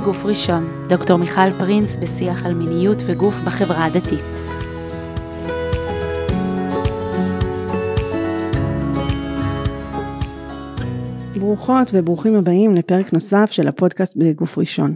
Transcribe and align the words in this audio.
בגוף 0.00 0.24
ראשון, 0.24 0.84
דוקטור 0.88 1.16
מיכל 1.16 1.50
פרינס 1.58 1.96
בשיח 1.96 2.46
על 2.46 2.54
מיניות 2.54 3.02
וגוף 3.06 3.34
בחברה 3.46 3.84
הדתית. 3.84 4.24
ברוכות 11.40 11.90
וברוכים 11.94 12.34
הבאים 12.34 12.74
לפרק 12.74 13.12
נוסף 13.12 13.50
של 13.50 13.68
הפודקאסט 13.68 14.16
בגוף 14.16 14.58
ראשון. 14.58 14.94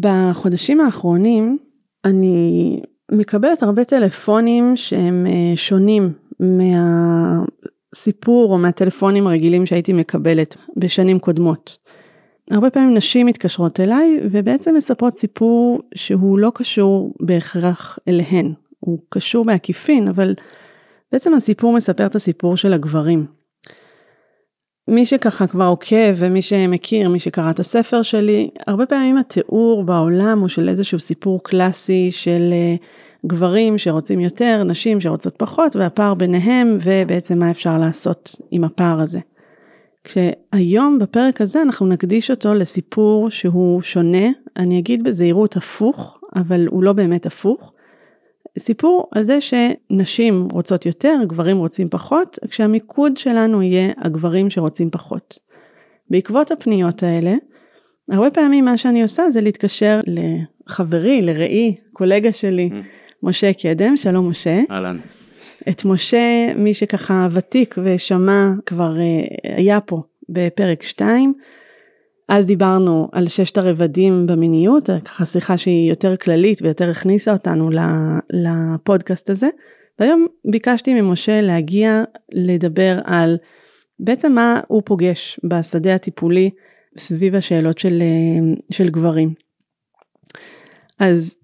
בחודשים 0.00 0.80
האחרונים 0.80 1.58
אני 2.04 2.80
מקבלת 3.12 3.62
הרבה 3.62 3.84
טלפונים 3.84 4.76
שהם 4.76 5.26
אה, 5.26 5.56
שונים 5.56 6.12
מהסיפור 6.40 8.52
או 8.52 8.58
מהטלפונים 8.58 9.26
הרגילים 9.26 9.66
שהייתי 9.66 9.92
מקבלת 9.92 10.56
בשנים 10.76 11.18
קודמות. 11.18 11.89
הרבה 12.50 12.70
פעמים 12.70 12.94
נשים 12.94 13.26
מתקשרות 13.26 13.80
אליי 13.80 14.20
ובעצם 14.32 14.74
מספרות 14.74 15.16
סיפור 15.16 15.80
שהוא 15.94 16.38
לא 16.38 16.52
קשור 16.54 17.14
בהכרח 17.20 17.98
אליהן, 18.08 18.52
הוא 18.80 18.98
קשור 19.08 19.44
בעקיפין 19.44 20.08
אבל 20.08 20.34
בעצם 21.12 21.34
הסיפור 21.34 21.72
מספר 21.72 22.06
את 22.06 22.14
הסיפור 22.14 22.56
של 22.56 22.72
הגברים. 22.72 23.26
מי 24.88 25.06
שככה 25.06 25.46
כבר 25.46 25.64
עוקב 25.64 26.14
ומי 26.16 26.42
שמכיר, 26.42 27.08
מי 27.08 27.18
שקרא 27.18 27.50
את 27.50 27.60
הספר 27.60 28.02
שלי, 28.02 28.50
הרבה 28.66 28.86
פעמים 28.86 29.16
התיאור 29.16 29.84
בעולם 29.84 30.40
הוא 30.40 30.48
של 30.48 30.68
איזשהו 30.68 30.98
סיפור 30.98 31.40
קלאסי 31.42 32.08
של 32.12 32.52
אה, 32.52 32.76
גברים 33.26 33.78
שרוצים 33.78 34.20
יותר, 34.20 34.62
נשים 34.64 35.00
שרוצות 35.00 35.36
פחות 35.36 35.76
והפער 35.76 36.14
ביניהם 36.14 36.78
ובעצם 36.82 37.38
מה 37.38 37.50
אפשר 37.50 37.78
לעשות 37.78 38.36
עם 38.50 38.64
הפער 38.64 39.00
הזה. 39.00 39.20
כשהיום 40.04 40.98
בפרק 40.98 41.40
הזה 41.40 41.62
אנחנו 41.62 41.86
נקדיש 41.86 42.30
אותו 42.30 42.54
לסיפור 42.54 43.30
שהוא 43.30 43.82
שונה, 43.82 44.28
אני 44.56 44.78
אגיד 44.78 45.02
בזהירות 45.02 45.56
הפוך, 45.56 46.20
אבל 46.36 46.66
הוא 46.66 46.82
לא 46.82 46.92
באמת 46.92 47.26
הפוך. 47.26 47.72
סיפור 48.58 49.08
על 49.14 49.22
זה 49.22 49.38
שנשים 49.40 50.48
רוצות 50.52 50.86
יותר, 50.86 51.16
גברים 51.26 51.56
רוצים 51.56 51.88
פחות, 51.88 52.38
כשהמיקוד 52.50 53.16
שלנו 53.16 53.62
יהיה 53.62 53.92
הגברים 53.98 54.50
שרוצים 54.50 54.90
פחות. 54.90 55.38
בעקבות 56.10 56.50
הפניות 56.50 57.02
האלה, 57.02 57.34
הרבה 58.10 58.30
פעמים 58.30 58.64
מה 58.64 58.78
שאני 58.78 59.02
עושה 59.02 59.30
זה 59.30 59.40
להתקשר 59.40 60.00
לחברי, 60.06 61.22
לראי, 61.22 61.76
קולגה 61.92 62.32
שלי, 62.32 62.70
mm. 62.72 62.74
משה 63.22 63.52
קדם, 63.52 63.96
שלום 63.96 64.28
משה. 64.28 64.60
אהלן. 64.70 64.96
את 65.68 65.84
משה, 65.84 66.52
מי 66.56 66.74
שככה 66.74 67.28
ותיק 67.30 67.74
ושמע 67.84 68.50
כבר 68.66 68.96
אה, 69.00 69.56
היה 69.56 69.80
פה 69.80 70.02
בפרק 70.28 70.82
2. 70.82 71.34
אז 72.28 72.46
דיברנו 72.46 73.08
על 73.12 73.28
ששת 73.28 73.58
הרבדים 73.58 74.26
במיניות, 74.26 74.90
ככה 75.04 75.24
שיחה 75.24 75.56
שהיא 75.56 75.90
יותר 75.90 76.16
כללית 76.16 76.62
ויותר 76.62 76.90
הכניסה 76.90 77.32
אותנו 77.32 77.70
לפודקאסט 78.30 79.30
הזה. 79.30 79.48
והיום 79.98 80.26
ביקשתי 80.50 81.00
ממשה 81.00 81.40
להגיע 81.40 82.02
לדבר 82.32 82.98
על 83.04 83.36
בעצם 83.98 84.32
מה 84.32 84.60
הוא 84.68 84.82
פוגש 84.84 85.40
בשדה 85.44 85.94
הטיפולי 85.94 86.50
סביב 86.96 87.34
השאלות 87.34 87.78
של, 87.78 88.02
אה, 88.02 88.54
של 88.70 88.90
גברים. 88.90 89.34
אז 90.98 91.36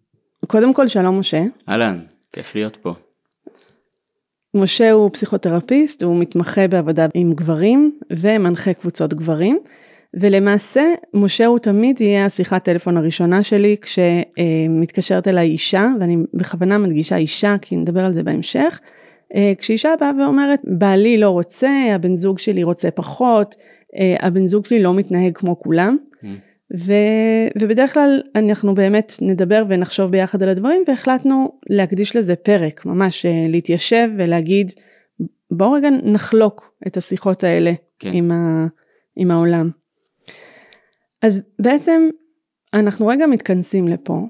קודם 0.47 0.75
כל 0.75 0.89
שלום 0.89 1.19
משה. 1.19 1.43
אהלן, 1.69 2.05
כיף 2.33 2.55
להיות 2.55 2.77
פה. 2.77 2.95
משה 4.57 4.93
הוא 4.93 5.11
פסיכותרפיסט, 5.13 6.03
הוא 6.03 6.17
מתמחה 6.17 6.69
בעבודה 6.69 7.07
עם 7.15 7.33
גברים 7.33 7.93
ומנחה 8.11 8.73
קבוצות 8.73 9.15
גברים. 9.15 9.59
ולמעשה, 10.21 10.85
משה 11.15 11.47
הוא 11.47 11.59
תמיד 11.59 12.01
יהיה 12.01 12.27
השיחת 12.27 12.65
טלפון 12.65 12.97
הראשונה 12.97 13.43
שלי 13.43 13.77
כשמתקשרת 13.83 15.29
אליי 15.29 15.49
אישה, 15.49 15.89
ואני 16.01 16.17
בכוונה 16.35 16.79
מדגישה 16.79 17.17
אישה 17.17 17.57
כי 17.63 17.77
נדבר 17.77 18.05
על 18.05 18.13
זה 18.13 18.23
בהמשך. 18.23 18.81
כשאישה 19.59 19.91
באה 20.01 20.11
ואומרת, 20.21 20.61
בעלי 20.65 21.19
לא 21.19 21.31
רוצה, 21.31 21.71
הבן 21.95 22.17
זוג 22.17 22.39
שלי 22.39 22.63
רוצה 22.63 22.91
פחות, 22.91 23.55
הבן 24.21 24.47
זוג 24.47 24.67
שלי 24.67 24.83
לא 24.83 24.95
מתנהג 24.95 25.33
כמו 25.35 25.61
כולם. 25.61 25.97
ו, 26.75 26.93
ובדרך 27.61 27.95
כלל 27.95 28.23
אנחנו 28.35 28.75
באמת 28.75 29.13
נדבר 29.23 29.65
ונחשוב 29.69 30.11
ביחד 30.11 30.43
על 30.43 30.49
הדברים 30.49 30.83
והחלטנו 30.89 31.45
להקדיש 31.71 32.17
לזה 32.17 32.37
פרק, 32.37 32.87
ממש 32.87 33.27
אה, 33.27 33.47
להתיישב 33.49 34.09
ולהגיד 34.19 34.73
בואו 35.51 35.73
רגע 35.73 35.89
נחלוק 35.91 36.73
את 36.87 36.97
השיחות 36.97 37.45
האלה 37.45 37.73
כן. 37.99 38.11
עם, 38.13 38.31
ה, 38.33 38.67
עם 39.17 39.31
העולם. 39.31 39.71
אז 41.23 41.43
בעצם 41.59 42.09
אנחנו 42.75 43.07
רגע 43.07 43.27
מתכנסים 43.27 43.89
לפה, 43.89 44.21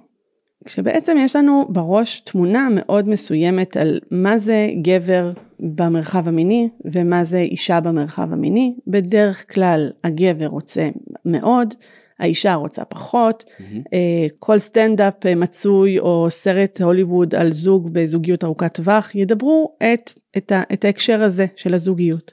כשבעצם 0.65 1.17
יש 1.21 1.37
לנו 1.37 1.67
בראש 1.69 2.21
תמונה 2.21 2.69
מאוד 2.71 3.09
מסוימת 3.09 3.77
על 3.77 4.01
מה 4.11 4.39
זה 4.39 4.69
גבר 4.83 5.33
במרחב 5.61 6.29
המיני 6.29 6.69
ומה 6.85 7.25
זה 7.25 7.39
אישה 7.39 7.81
במרחב 7.81 8.33
המיני. 8.33 8.77
בדרך 8.87 9.55
כלל 9.55 9.91
הגבר 10.05 10.47
רוצה 10.47 10.89
מאוד, 11.25 11.75
האישה 12.19 12.55
רוצה 12.55 12.85
פחות, 12.85 13.45
mm-hmm. 13.45 13.97
כל 14.39 14.59
סטנדאפ 14.59 15.27
מצוי 15.37 15.99
או 15.99 16.27
סרט 16.31 16.81
הוליווד 16.81 17.35
על 17.35 17.53
זוג 17.53 17.93
בזוגיות 17.93 18.45
ארוכת 18.45 18.75
טווח 18.75 19.15
ידברו 19.15 19.77
את, 19.93 20.11
את, 20.37 20.53
ה, 20.53 20.63
את 20.73 20.85
ההקשר 20.85 21.23
הזה 21.23 21.47
של 21.57 21.75
הזוגיות. 21.75 22.33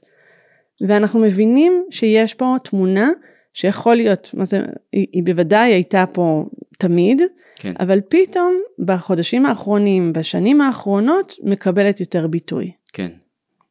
ואנחנו 0.87 1.19
מבינים 1.19 1.85
שיש 1.91 2.33
פה 2.33 2.55
תמונה 2.63 3.09
שיכול 3.53 3.95
להיות, 3.95 4.29
מה 4.33 4.45
זה, 4.45 4.59
היא, 4.93 5.07
היא 5.11 5.23
בוודאי 5.23 5.73
הייתה 5.73 6.05
פה 6.11 6.45
תמיד, 6.77 7.21
כן. 7.55 7.73
אבל 7.79 7.99
פתאום 8.09 8.53
בחודשים 8.85 9.45
האחרונים, 9.45 10.13
בשנים 10.13 10.61
האחרונות, 10.61 11.33
מקבלת 11.43 11.99
יותר 11.99 12.27
ביטוי. 12.27 12.71
כן, 12.93 13.09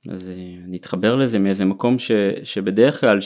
אז 0.09 0.29
אה, 0.29 0.35
אני 0.69 0.77
אתחבר 0.77 1.17
לזה 1.17 1.39
מאיזה 1.39 1.65
מקום 1.65 1.99
ש, 1.99 2.11
שבדרך 2.45 3.01
כלל 3.01 3.21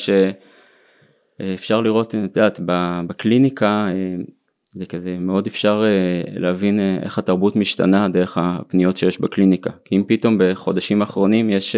שאפשר 1.39 1.81
לראות, 1.81 2.15
את 2.15 2.37
יודעת, 2.37 2.61
בקליניקה, 3.07 3.89
אה, 3.89 4.25
זה 4.71 4.87
כזה 4.87 5.17
מאוד 5.21 5.47
אפשר 5.47 5.85
אה, 5.85 6.41
להבין 6.41 6.81
איך 7.03 7.19
התרבות 7.19 7.57
משתנה 7.57 8.09
דרך 8.09 8.39
הפניות 8.41 8.97
שיש 8.97 9.21
בקליניקה. 9.21 9.71
כי 9.85 9.97
אם 9.97 10.05
פתאום 10.09 10.39
בחודשים 10.41 11.01
האחרונים 11.01 11.51
יש 11.51 11.77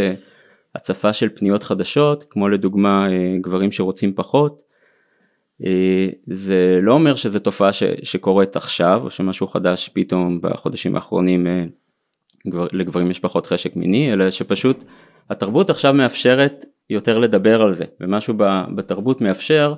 הצפה 0.75 1.13
של 1.13 1.29
פניות 1.29 1.63
חדשות, 1.63 2.25
כמו 2.31 2.49
לדוגמה 2.49 3.07
גברים 3.41 3.73
שרוצים 3.73 4.15
פחות, 4.15 4.69
אה, 5.67 6.09
זה 6.27 6.79
לא 6.83 6.93
אומר 6.93 7.15
שזו 7.15 7.39
תופעה 7.39 7.73
ש, 7.73 7.83
שקורית 8.03 8.57
עכשיו 8.57 9.01
או 9.05 9.11
שמשהו 9.11 9.47
חדש 9.47 9.91
פתאום 9.93 10.41
בחודשים 10.43 10.97
האחרונים 10.97 11.47
אה, 11.47 11.65
לגברים 12.73 13.11
יש 13.11 13.19
פחות 13.19 13.47
חשק 13.47 13.77
מיני 13.77 14.13
אלא 14.13 14.31
שפשוט 14.31 14.85
התרבות 15.31 15.71
עכשיו 15.71 15.95
מאפשרת 15.95 16.65
יותר 16.91 17.19
לדבר 17.19 17.62
על 17.62 17.72
זה 17.72 17.84
ומשהו 18.00 18.34
בתרבות 18.75 19.21
מאפשר 19.21 19.75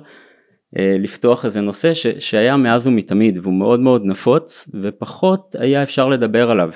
אה, 0.77 0.95
לפתוח 0.99 1.45
איזה 1.45 1.61
נושא 1.61 1.93
ש, 1.93 2.07
שהיה 2.07 2.57
מאז 2.57 2.87
ומתמיד 2.87 3.37
והוא 3.37 3.53
מאוד 3.53 3.79
מאוד 3.79 4.05
נפוץ 4.05 4.69
ופחות 4.81 5.55
היה 5.59 5.83
אפשר 5.83 6.09
לדבר 6.09 6.51
עליו 6.51 6.69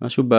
משהו 0.00 0.24
ב... 0.28 0.34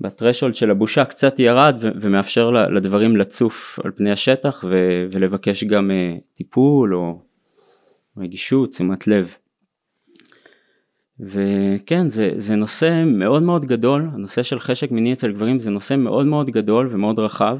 בטרשולד 0.00 0.54
של 0.54 0.70
הבושה 0.70 1.04
קצת 1.04 1.38
ירד 1.38 1.76
ו- 1.80 1.88
ומאפשר 1.94 2.50
לדברים 2.50 3.16
לצוף 3.16 3.78
על 3.84 3.90
פני 3.90 4.12
השטח 4.12 4.64
ו- 4.68 5.06
ולבקש 5.12 5.64
גם 5.64 5.90
uh, 5.90 6.20
טיפול 6.34 6.94
או 6.94 7.22
רגישות, 8.16 8.72
שימת 8.72 9.06
לב. 9.06 9.34
וכן, 11.20 12.10
זה, 12.10 12.32
זה 12.36 12.56
נושא 12.56 13.04
מאוד 13.06 13.42
מאוד 13.42 13.64
גדול, 13.64 14.08
הנושא 14.12 14.42
של 14.42 14.58
חשק 14.58 14.90
מיני 14.90 15.12
אצל 15.12 15.32
גברים 15.32 15.60
זה 15.60 15.70
נושא 15.70 15.96
מאוד 15.96 16.26
מאוד 16.26 16.50
גדול 16.50 16.88
ומאוד 16.92 17.18
רחב. 17.18 17.58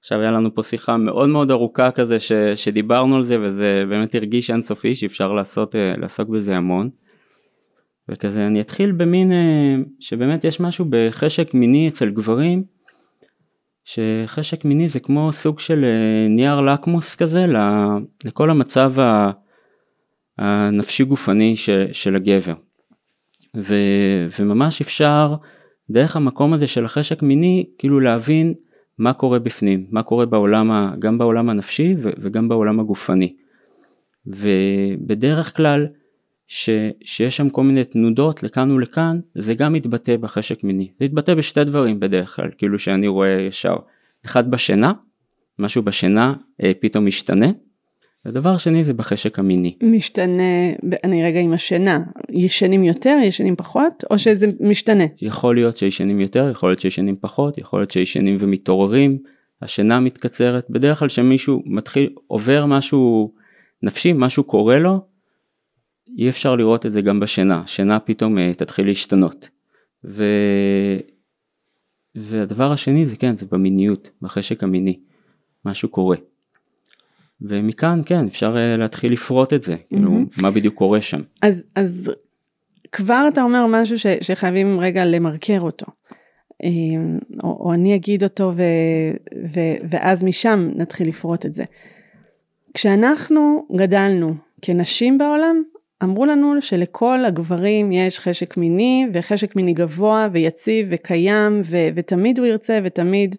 עכשיו 0.00 0.20
היה 0.20 0.30
לנו 0.30 0.54
פה 0.54 0.62
שיחה 0.62 0.96
מאוד 0.96 1.28
מאוד 1.28 1.50
ארוכה 1.50 1.90
כזה 1.90 2.20
ש, 2.20 2.32
שדיברנו 2.54 3.16
על 3.16 3.22
זה 3.22 3.40
וזה 3.40 3.84
באמת 3.88 4.14
הרגיש 4.14 4.50
אינסופי 4.50 4.94
שאפשר 4.94 5.32
לעשות, 5.32 5.74
uh, 5.74 6.00
לעסוק 6.00 6.28
בזה 6.28 6.56
המון. 6.56 6.90
וכזה 8.08 8.46
אני 8.46 8.60
אתחיל 8.60 8.92
במין 8.92 9.32
אה, 9.32 9.76
שבאמת 10.00 10.44
יש 10.44 10.60
משהו 10.60 10.86
בחשק 10.88 11.54
מיני 11.54 11.88
אצל 11.88 12.10
גברים 12.10 12.64
שחשק 13.84 14.64
מיני 14.64 14.88
זה 14.88 15.00
כמו 15.00 15.32
סוג 15.32 15.60
של 15.60 15.84
אה, 15.84 16.28
נייר 16.28 16.60
לקמוס 16.60 17.14
כזה 17.14 17.46
לכל 18.24 18.50
המצב 18.50 18.94
הנפשי 20.38 21.04
גופני 21.04 21.56
של 21.92 22.16
הגבר 22.16 22.54
ו, 23.56 23.74
וממש 24.38 24.80
אפשר 24.80 25.34
דרך 25.90 26.16
המקום 26.16 26.52
הזה 26.52 26.66
של 26.66 26.84
החשק 26.84 27.22
מיני 27.22 27.66
כאילו 27.78 28.00
להבין 28.00 28.54
מה 28.98 29.12
קורה 29.12 29.38
בפנים 29.38 29.86
מה 29.90 30.02
קורה 30.02 30.26
בעולם 30.26 30.94
גם 30.98 31.18
בעולם 31.18 31.50
הנפשי 31.50 31.94
וגם 32.00 32.48
בעולם 32.48 32.80
הגופני 32.80 33.34
ובדרך 34.26 35.56
כלל 35.56 35.86
ש, 36.46 36.70
שיש 37.04 37.36
שם 37.36 37.50
כל 37.50 37.62
מיני 37.62 37.84
תנודות 37.84 38.42
לכאן 38.42 38.70
ולכאן, 38.70 39.20
זה 39.34 39.54
גם 39.54 39.72
מתבטא 39.72 40.16
בחשק 40.16 40.64
מיני. 40.64 40.90
זה 41.00 41.04
מתבטא 41.04 41.34
בשתי 41.34 41.64
דברים 41.64 42.00
בדרך 42.00 42.36
כלל, 42.36 42.50
כאילו 42.58 42.78
שאני 42.78 43.08
רואה 43.08 43.40
ישר. 43.40 43.76
אחד 44.26 44.50
בשינה, 44.50 44.92
משהו 45.58 45.82
בשינה 45.82 46.34
אה, 46.62 46.72
פתאום 46.80 47.06
משתנה, 47.06 47.46
הדבר 48.24 48.48
השני 48.48 48.84
זה 48.84 48.94
בחשק 48.94 49.38
המיני. 49.38 49.76
משתנה, 49.82 50.42
אני 51.04 51.24
רגע 51.24 51.40
עם 51.40 51.52
השינה, 51.52 52.00
ישנים 52.30 52.84
יותר, 52.84 53.18
ישנים 53.22 53.56
פחות, 53.56 54.04
או 54.10 54.18
שזה 54.18 54.46
משתנה? 54.60 55.04
יכול 55.22 55.54
להיות 55.54 55.76
שישנים 55.76 56.20
יותר, 56.20 56.50
יכול 56.50 56.68
להיות 56.68 56.80
שישנים 56.80 57.16
פחות, 57.20 57.58
יכול 57.58 57.80
להיות 57.80 57.90
שישנים 57.90 58.36
ומתעוררים, 58.40 59.18
השינה 59.62 60.00
מתקצרת, 60.00 60.66
בדרך 60.70 60.98
כלל 60.98 61.08
כשמישהו 61.08 61.62
מתחיל, 61.66 62.10
עובר 62.26 62.66
משהו 62.66 63.32
נפשי, 63.82 64.12
משהו 64.12 64.44
קורה 64.44 64.78
לו, 64.78 65.00
אי 66.18 66.28
אפשר 66.28 66.56
לראות 66.56 66.86
את 66.86 66.92
זה 66.92 67.00
גם 67.00 67.20
בשינה, 67.20 67.62
שינה 67.66 68.00
פתאום 68.00 68.38
uh, 68.38 68.40
תתחיל 68.56 68.86
להשתנות. 68.86 69.48
ו... 70.04 70.24
והדבר 72.14 72.72
השני 72.72 73.06
זה 73.06 73.16
כן, 73.16 73.36
זה 73.36 73.46
במיניות, 73.50 74.10
בחשק 74.22 74.62
המיני, 74.62 75.00
משהו 75.64 75.88
קורה. 75.88 76.16
ומכאן 77.40 78.00
כן 78.06 78.26
אפשר 78.26 78.54
uh, 78.54 78.78
להתחיל 78.78 79.12
לפרוט 79.12 79.52
את 79.52 79.62
זה, 79.62 79.74
mm-hmm. 79.74 79.88
כאילו 79.88 80.12
מה 80.42 80.50
בדיוק 80.50 80.74
קורה 80.74 81.00
שם. 81.00 81.20
אז, 81.42 81.64
אז 81.74 82.12
כבר 82.92 83.24
אתה 83.32 83.42
אומר 83.42 83.66
משהו 83.68 83.98
ש, 83.98 84.06
שחייבים 84.20 84.80
רגע 84.80 85.04
למרקר 85.04 85.60
אותו. 85.60 85.86
אמ, 86.62 87.18
או, 87.42 87.58
או 87.60 87.72
אני 87.72 87.94
אגיד 87.94 88.22
אותו 88.22 88.52
ו, 88.56 88.62
ו, 89.54 89.60
ואז 89.90 90.22
משם 90.22 90.70
נתחיל 90.76 91.08
לפרוט 91.08 91.46
את 91.46 91.54
זה. 91.54 91.64
כשאנחנו 92.74 93.66
גדלנו 93.76 94.34
כנשים 94.62 95.18
בעולם, 95.18 95.62
אמרו 96.02 96.26
לנו 96.26 96.62
שלכל 96.62 97.24
הגברים 97.24 97.92
יש 97.92 98.20
חשק 98.20 98.56
מיני 98.56 99.06
וחשק 99.12 99.56
מיני 99.56 99.72
גבוה 99.72 100.28
ויציב 100.32 100.86
וקיים 100.90 101.60
ו, 101.64 101.76
ותמיד 101.94 102.38
הוא 102.38 102.46
ירצה 102.46 102.78
ותמיד, 102.84 103.36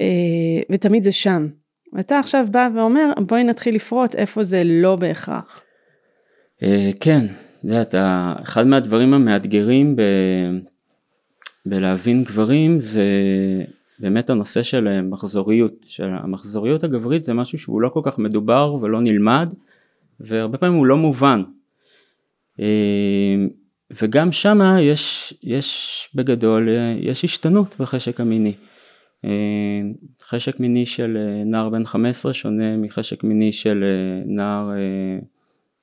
אה, 0.00 0.62
ותמיד 0.72 1.02
זה 1.02 1.12
שם. 1.12 1.48
ואתה 1.92 2.18
עכשיו 2.18 2.46
בא 2.50 2.68
ואומר 2.74 3.12
בואי 3.26 3.44
נתחיל 3.44 3.74
לפרוט 3.74 4.14
איפה 4.14 4.42
זה 4.42 4.62
לא 4.64 4.96
בהכרח. 4.96 5.62
אה, 6.62 6.90
כן, 7.00 7.26
יודעת, 7.64 7.94
אחד 8.42 8.66
מהדברים 8.66 9.14
המאתגרים 9.14 9.96
ב... 9.96 10.02
בלהבין 11.66 12.24
גברים 12.24 12.80
זה 12.80 13.04
באמת 13.98 14.30
הנושא 14.30 14.62
של 14.62 15.02
מחזוריות, 15.02 15.72
של 15.84 16.04
המחזוריות 16.04 16.84
הגברית 16.84 17.22
זה 17.22 17.34
משהו 17.34 17.58
שהוא 17.58 17.82
לא 17.82 17.88
כל 17.88 18.00
כך 18.04 18.18
מדובר 18.18 18.74
ולא 18.80 19.00
נלמד 19.00 19.54
והרבה 20.20 20.58
פעמים 20.58 20.78
הוא 20.78 20.86
לא 20.86 20.96
מובן. 20.96 21.42
אה, 22.60 23.36
וגם 23.90 24.32
שמה 24.32 24.80
יש, 24.80 25.34
יש 25.42 26.08
בגדול, 26.14 26.68
יש 27.00 27.24
השתנות 27.24 27.74
בחשק 27.80 28.20
המיני. 28.20 28.54
אה, 29.24 29.80
חשק 30.22 30.60
מיני 30.60 30.86
של 30.86 31.18
נער 31.46 31.68
בן 31.68 31.84
15 31.84 32.34
שונה 32.34 32.76
מחשק 32.76 33.24
מיני 33.24 33.52
של 33.52 33.84
נער 34.26 34.70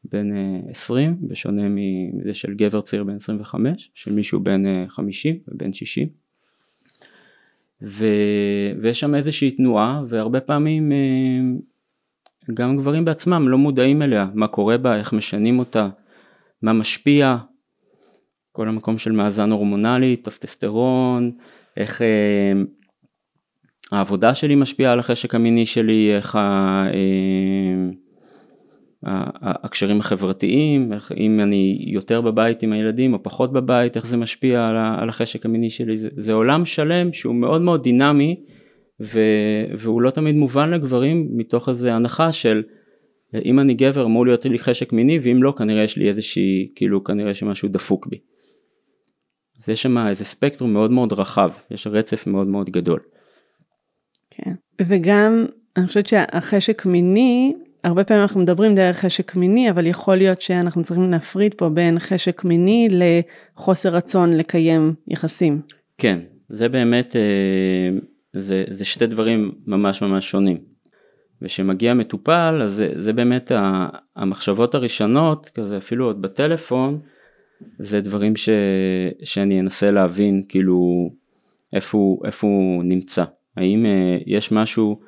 בן 0.03 0.27
20, 0.69 1.09
אה, 1.09 1.15
בשונה 1.21 1.62
מזה 1.69 2.33
של 2.33 2.53
גבר 2.53 2.81
צעיר 2.81 3.03
בן 3.03 3.15
25, 3.15 3.91
של 3.94 4.13
מישהו 4.13 4.39
בן 4.39 4.88
50 4.88 5.36
אה, 5.36 5.39
ובן 5.47 5.74
60. 5.74 6.07
ו... 7.81 8.06
ויש 8.81 9.00
שם 9.00 9.15
איזושהי 9.15 9.51
תנועה, 9.51 10.03
והרבה 10.07 10.39
פעמים 10.39 10.92
אה, 10.92 10.97
גם 12.53 12.77
גברים 12.77 13.06
בעצמם 13.06 13.50
לא 13.50 13.57
מודעים 13.57 14.01
אליה, 14.01 14.27
מה 14.33 14.47
קורה 14.47 14.77
בה, 14.77 14.97
איך 14.97 15.13
משנים 15.13 15.59
אותה, 15.59 15.89
מה 16.62 16.74
משפיע, 16.74 17.38
כל 18.51 18.68
המקום 18.68 18.97
של 18.97 19.12
מאזן 19.12 19.51
הורמונלי, 19.51 20.15
טסטסטרון, 20.15 21.31
איך 21.77 22.01
העבודה 23.91 24.36
שלי 24.36 24.56
משפיעה 24.56 24.94
על 24.94 25.00
החשק 25.00 25.36
המיני 25.36 25.65
שלי, 25.65 26.15
איך 26.15 26.36
ה... 26.36 26.83
הקשרים 29.03 30.00
החברתיים, 30.00 30.91
אם 31.18 31.39
אני 31.39 31.86
יותר 31.88 32.21
בבית 32.21 32.63
עם 32.63 32.74
הילדים 32.74 33.13
או 33.13 33.24
פחות 33.24 33.53
בבית, 33.53 33.97
איך 33.97 34.06
זה 34.06 34.18
משפיע 34.18 34.68
על 35.00 35.09
החשק 35.09 35.45
המיני 35.45 35.69
שלי, 35.69 35.97
זה, 35.97 36.09
זה 36.18 36.33
עולם 36.33 36.65
שלם 36.65 37.13
שהוא 37.13 37.36
מאוד 37.36 37.62
מאוד 37.62 37.83
דינמי 37.83 38.44
ו, 39.01 39.19
והוא 39.77 40.01
לא 40.01 40.09
תמיד 40.09 40.35
מובן 40.35 40.69
לגברים 40.69 41.27
מתוך 41.31 41.69
איזה 41.69 41.94
הנחה 41.94 42.31
של 42.31 42.63
אם 43.45 43.59
אני 43.59 43.74
גבר 43.74 44.06
אמור 44.06 44.25
להיות 44.25 44.45
לי 44.45 44.59
חשק 44.59 44.94
מיני 44.94 45.19
ואם 45.19 45.44
לא 45.44 45.53
כנראה 45.57 45.83
יש 45.83 45.97
לי 45.97 46.07
איזושהי, 46.07 46.71
כאילו 46.75 47.03
כנראה 47.03 47.35
שמשהו 47.35 47.69
דפוק 47.69 48.07
בי. 48.07 48.18
אז 49.63 49.69
יש 49.69 49.81
שם 49.81 49.97
איזה 49.97 50.25
ספקטרום 50.25 50.74
מאוד 50.74 50.92
מאוד 50.92 51.13
רחב, 51.13 51.51
יש 51.71 51.88
רצף 51.88 52.27
מאוד 52.27 52.47
מאוד 52.47 52.69
גדול. 52.69 53.00
כן, 54.45 54.53
וגם 54.81 55.45
אני 55.77 55.88
חושבת 55.88 56.07
שהחשק 56.07 56.86
מיני 56.86 57.53
הרבה 57.83 58.03
פעמים 58.03 58.21
אנחנו 58.21 58.41
מדברים 58.41 58.75
דרך 58.75 58.97
חשק 58.97 59.36
מיני, 59.36 59.69
אבל 59.69 59.88
יכול 59.88 60.15
להיות 60.15 60.41
שאנחנו 60.41 60.83
צריכים 60.83 61.12
להפריד 61.12 61.53
פה 61.53 61.69
בין 61.69 62.00
חשק 62.00 62.44
מיני 62.44 62.88
לחוסר 62.91 63.89
רצון 63.89 64.33
לקיים 64.33 64.94
יחסים. 65.07 65.62
כן, 65.97 66.19
זה 66.50 66.69
באמת, 66.69 67.15
אה, 67.15 68.00
זה, 68.33 68.63
זה 68.71 68.86
שתי 68.86 69.07
דברים 69.07 69.51
ממש 69.68 70.01
ממש 70.01 70.30
שונים. 70.30 70.57
וכשמגיע 71.42 71.94
מטופל, 71.94 72.62
אז 72.63 72.74
זה, 72.74 72.92
זה 72.95 73.13
באמת 73.13 73.51
המחשבות 74.15 74.75
הראשונות, 74.75 75.50
כזה 75.56 75.77
אפילו 75.77 76.06
עוד 76.06 76.21
בטלפון, 76.21 77.00
זה 77.80 78.01
דברים 78.01 78.35
ש, 78.35 78.50
שאני 79.24 79.59
אנסה 79.59 79.92
להבין 79.92 80.44
כאילו 80.50 81.09
איפה, 81.74 82.18
איפה 82.25 82.47
הוא 82.47 82.83
נמצא. 82.83 83.24
האם 83.59 83.85
אה, 83.85 84.17
יש 84.25 84.51
משהו 84.51 85.00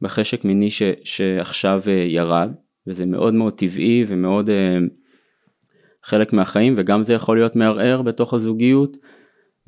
בחשק 0.00 0.44
מיני 0.44 0.70
ש, 0.70 0.82
שעכשיו 1.04 1.82
אה, 1.86 1.92
ירד, 1.92 2.50
וזה 2.86 3.06
מאוד 3.06 3.34
מאוד 3.34 3.52
טבעי 3.52 4.04
ומאוד 4.08 4.50
אה, 4.50 4.78
חלק 6.04 6.32
מהחיים, 6.32 6.74
וגם 6.76 7.02
זה 7.02 7.14
יכול 7.14 7.36
להיות 7.36 7.56
מערער 7.56 8.02
בתוך 8.02 8.34
הזוגיות, 8.34 8.96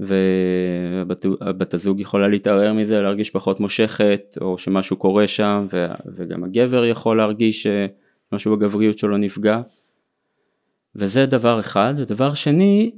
ובת 0.00 1.74
הזוג 1.74 2.00
יכולה 2.00 2.28
להתערער 2.28 2.72
מזה, 2.72 3.00
להרגיש 3.00 3.30
פחות 3.30 3.60
מושכת, 3.60 4.38
או 4.40 4.58
שמשהו 4.58 4.96
קורה 4.96 5.26
שם, 5.26 5.66
ו, 5.72 5.86
וגם 6.16 6.44
הגבר 6.44 6.84
יכול 6.84 7.16
להרגיש 7.16 7.66
שמשהו 7.66 8.56
בגבריות 8.56 8.98
שלו 8.98 9.16
נפגע. 9.16 9.60
וזה 10.94 11.26
דבר 11.26 11.60
אחד. 11.60 11.94
ודבר 11.98 12.34
שני, 12.34 12.90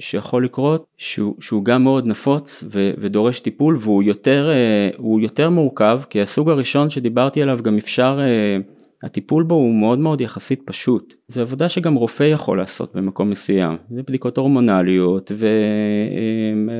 שיכול 0.00 0.44
לקרות 0.44 0.86
שהוא, 0.98 1.34
שהוא 1.40 1.64
גם 1.64 1.84
מאוד 1.84 2.06
נפוץ 2.06 2.64
ו, 2.72 2.90
ודורש 2.98 3.40
טיפול 3.40 3.76
והוא 3.80 4.02
יותר, 4.02 4.50
uh, 4.98 5.02
יותר 5.20 5.50
מורכב 5.50 6.00
כי 6.10 6.22
הסוג 6.22 6.50
הראשון 6.50 6.90
שדיברתי 6.90 7.42
עליו 7.42 7.58
גם 7.62 7.76
אפשר, 7.76 8.18
uh, 8.18 8.80
הטיפול 9.02 9.42
בו 9.42 9.54
הוא 9.54 9.74
מאוד 9.74 9.98
מאוד 9.98 10.20
יחסית 10.20 10.62
פשוט. 10.64 11.14
זו 11.28 11.40
עבודה 11.40 11.68
שגם 11.68 11.94
רופא 11.94 12.24
יכול 12.24 12.58
לעשות 12.58 12.96
במקום 12.96 13.30
מסוים. 13.30 13.76
זה 13.90 14.02
בדיקות 14.02 14.38
הורמונליות 14.38 15.32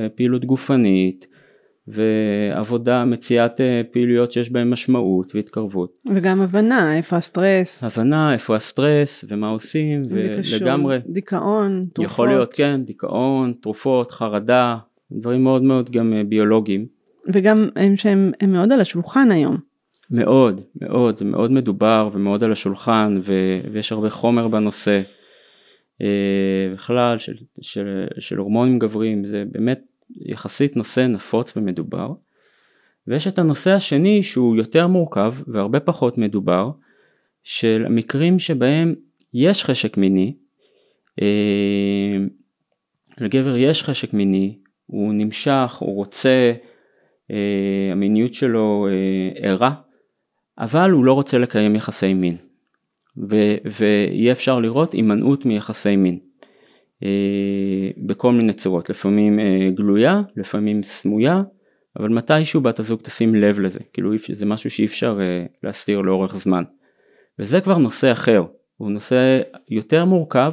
ופעילות 0.07 0.41
אה, 0.41 0.47
גופנית 0.47 1.27
ועבודה, 1.91 3.05
מציאת 3.05 3.61
אה, 3.61 3.81
פעילויות 3.91 4.31
שיש 4.31 4.51
בהן 4.51 4.69
משמעות 4.69 5.35
והתקרבות. 5.35 5.93
וגם 6.15 6.41
הבנה, 6.41 6.97
איפה 6.97 7.17
הסטרס. 7.17 7.83
הבנה, 7.83 8.33
איפה 8.33 8.55
הסטרס 8.55 9.25
ומה 9.29 9.49
עושים, 9.49 10.03
ולגמרי. 10.09 10.99
דיכאון, 11.07 11.85
תרופות. 11.93 12.11
יכול 12.11 12.27
להיות, 12.27 12.53
כן, 12.53 12.83
דיכאון, 12.83 13.53
תרופות, 13.61 14.11
חרדה, 14.11 14.77
דברים 15.11 15.43
מאוד 15.43 15.63
מאוד 15.63 15.89
גם 15.89 16.13
אה, 16.13 16.23
ביולוגיים. 16.23 16.85
וגם 17.33 17.69
הם 17.75 17.97
שהם 17.97 18.31
הם 18.41 18.51
מאוד 18.51 18.71
על 18.71 18.81
השולחן 18.81 19.31
היום. 19.31 19.57
מאוד, 20.11 20.61
מאוד, 20.81 21.17
זה 21.17 21.25
מאוד 21.25 21.51
מדובר 21.51 22.09
ומאוד 22.13 22.43
על 22.43 22.51
השולחן, 22.51 23.19
ו, 23.21 23.33
ויש 23.71 23.91
הרבה 23.91 24.09
חומר 24.09 24.47
בנושא. 24.47 25.01
אה, 26.01 26.73
בכלל 26.73 27.17
של, 27.17 27.33
של, 27.61 28.05
של 28.19 28.37
הורמונים 28.37 28.79
גבריים, 28.79 29.25
זה 29.25 29.43
באמת 29.51 29.81
יחסית 30.15 30.75
נושא 30.75 31.07
נפוץ 31.09 31.53
ומדובר, 31.57 32.13
ויש 33.07 33.27
את 33.27 33.39
הנושא 33.39 33.71
השני 33.71 34.23
שהוא 34.23 34.55
יותר 34.55 34.87
מורכב 34.87 35.33
והרבה 35.47 35.79
פחות 35.79 36.17
מדובר, 36.17 36.71
של 37.43 37.83
המקרים 37.85 38.39
שבהם 38.39 38.95
יש 39.33 39.63
חשק 39.63 39.97
מיני, 39.97 40.35
אה, 41.21 42.17
לגבר 43.17 43.57
יש 43.57 43.83
חשק 43.83 44.13
מיני, 44.13 44.57
הוא 44.85 45.13
נמשך, 45.13 45.75
הוא 45.79 45.95
רוצה, 45.95 46.53
אה, 47.31 47.91
המיניות 47.91 48.33
שלו 48.33 48.87
אה, 48.89 49.47
ערה, 49.47 49.73
אבל 50.57 50.91
הוא 50.91 51.05
לא 51.05 51.13
רוצה 51.13 51.37
לקיים 51.37 51.75
יחסי 51.75 52.13
מין. 52.13 52.37
ויהיה 53.65 54.31
אפשר 54.31 54.59
לראות 54.59 54.91
הימנעות 54.91 55.45
מיחסי 55.45 55.95
מין. 55.95 56.19
אה, 57.03 57.80
בכל 57.97 58.31
מיני 58.31 58.53
צורות, 58.53 58.89
לפעמים 58.89 59.39
אה, 59.39 59.69
גלויה, 59.75 60.21
לפעמים 60.35 60.83
סמויה, 60.83 61.41
אבל 61.99 62.09
מתישהו 62.09 62.61
בת 62.61 62.79
הזוג 62.79 63.01
תשים 63.01 63.35
לב 63.35 63.59
לזה, 63.59 63.79
כאילו 63.93 64.11
זה 64.33 64.45
משהו 64.45 64.69
שאי 64.69 64.85
אפשר 64.85 65.19
אה, 65.21 65.45
להסתיר 65.63 66.01
לאורך 66.01 66.35
זמן. 66.35 66.63
וזה 67.39 67.61
כבר 67.61 67.77
נושא 67.77 68.11
אחר, 68.11 68.43
הוא 68.77 68.91
נושא 68.91 69.41
יותר 69.69 70.05
מורכב, 70.05 70.51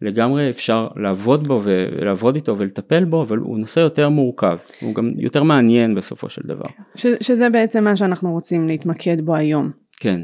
שלגמרי 0.00 0.50
אפשר 0.50 0.88
לעבוד 0.96 1.48
בו 1.48 1.60
ולעבוד 1.64 2.34
איתו 2.34 2.58
ולטפל 2.58 3.04
בו, 3.04 3.22
אבל 3.22 3.38
הוא 3.38 3.58
נושא 3.58 3.80
יותר 3.80 4.08
מורכב, 4.08 4.56
הוא 4.80 4.94
גם 4.94 5.12
יותר 5.16 5.42
מעניין 5.42 5.94
בסופו 5.94 6.30
של 6.30 6.42
דבר. 6.44 6.66
ש, 6.94 7.06
שזה 7.20 7.50
בעצם 7.50 7.84
מה 7.84 7.96
שאנחנו 7.96 8.32
רוצים 8.32 8.68
להתמקד 8.68 9.20
בו 9.20 9.34
היום. 9.34 9.70
כן, 10.00 10.20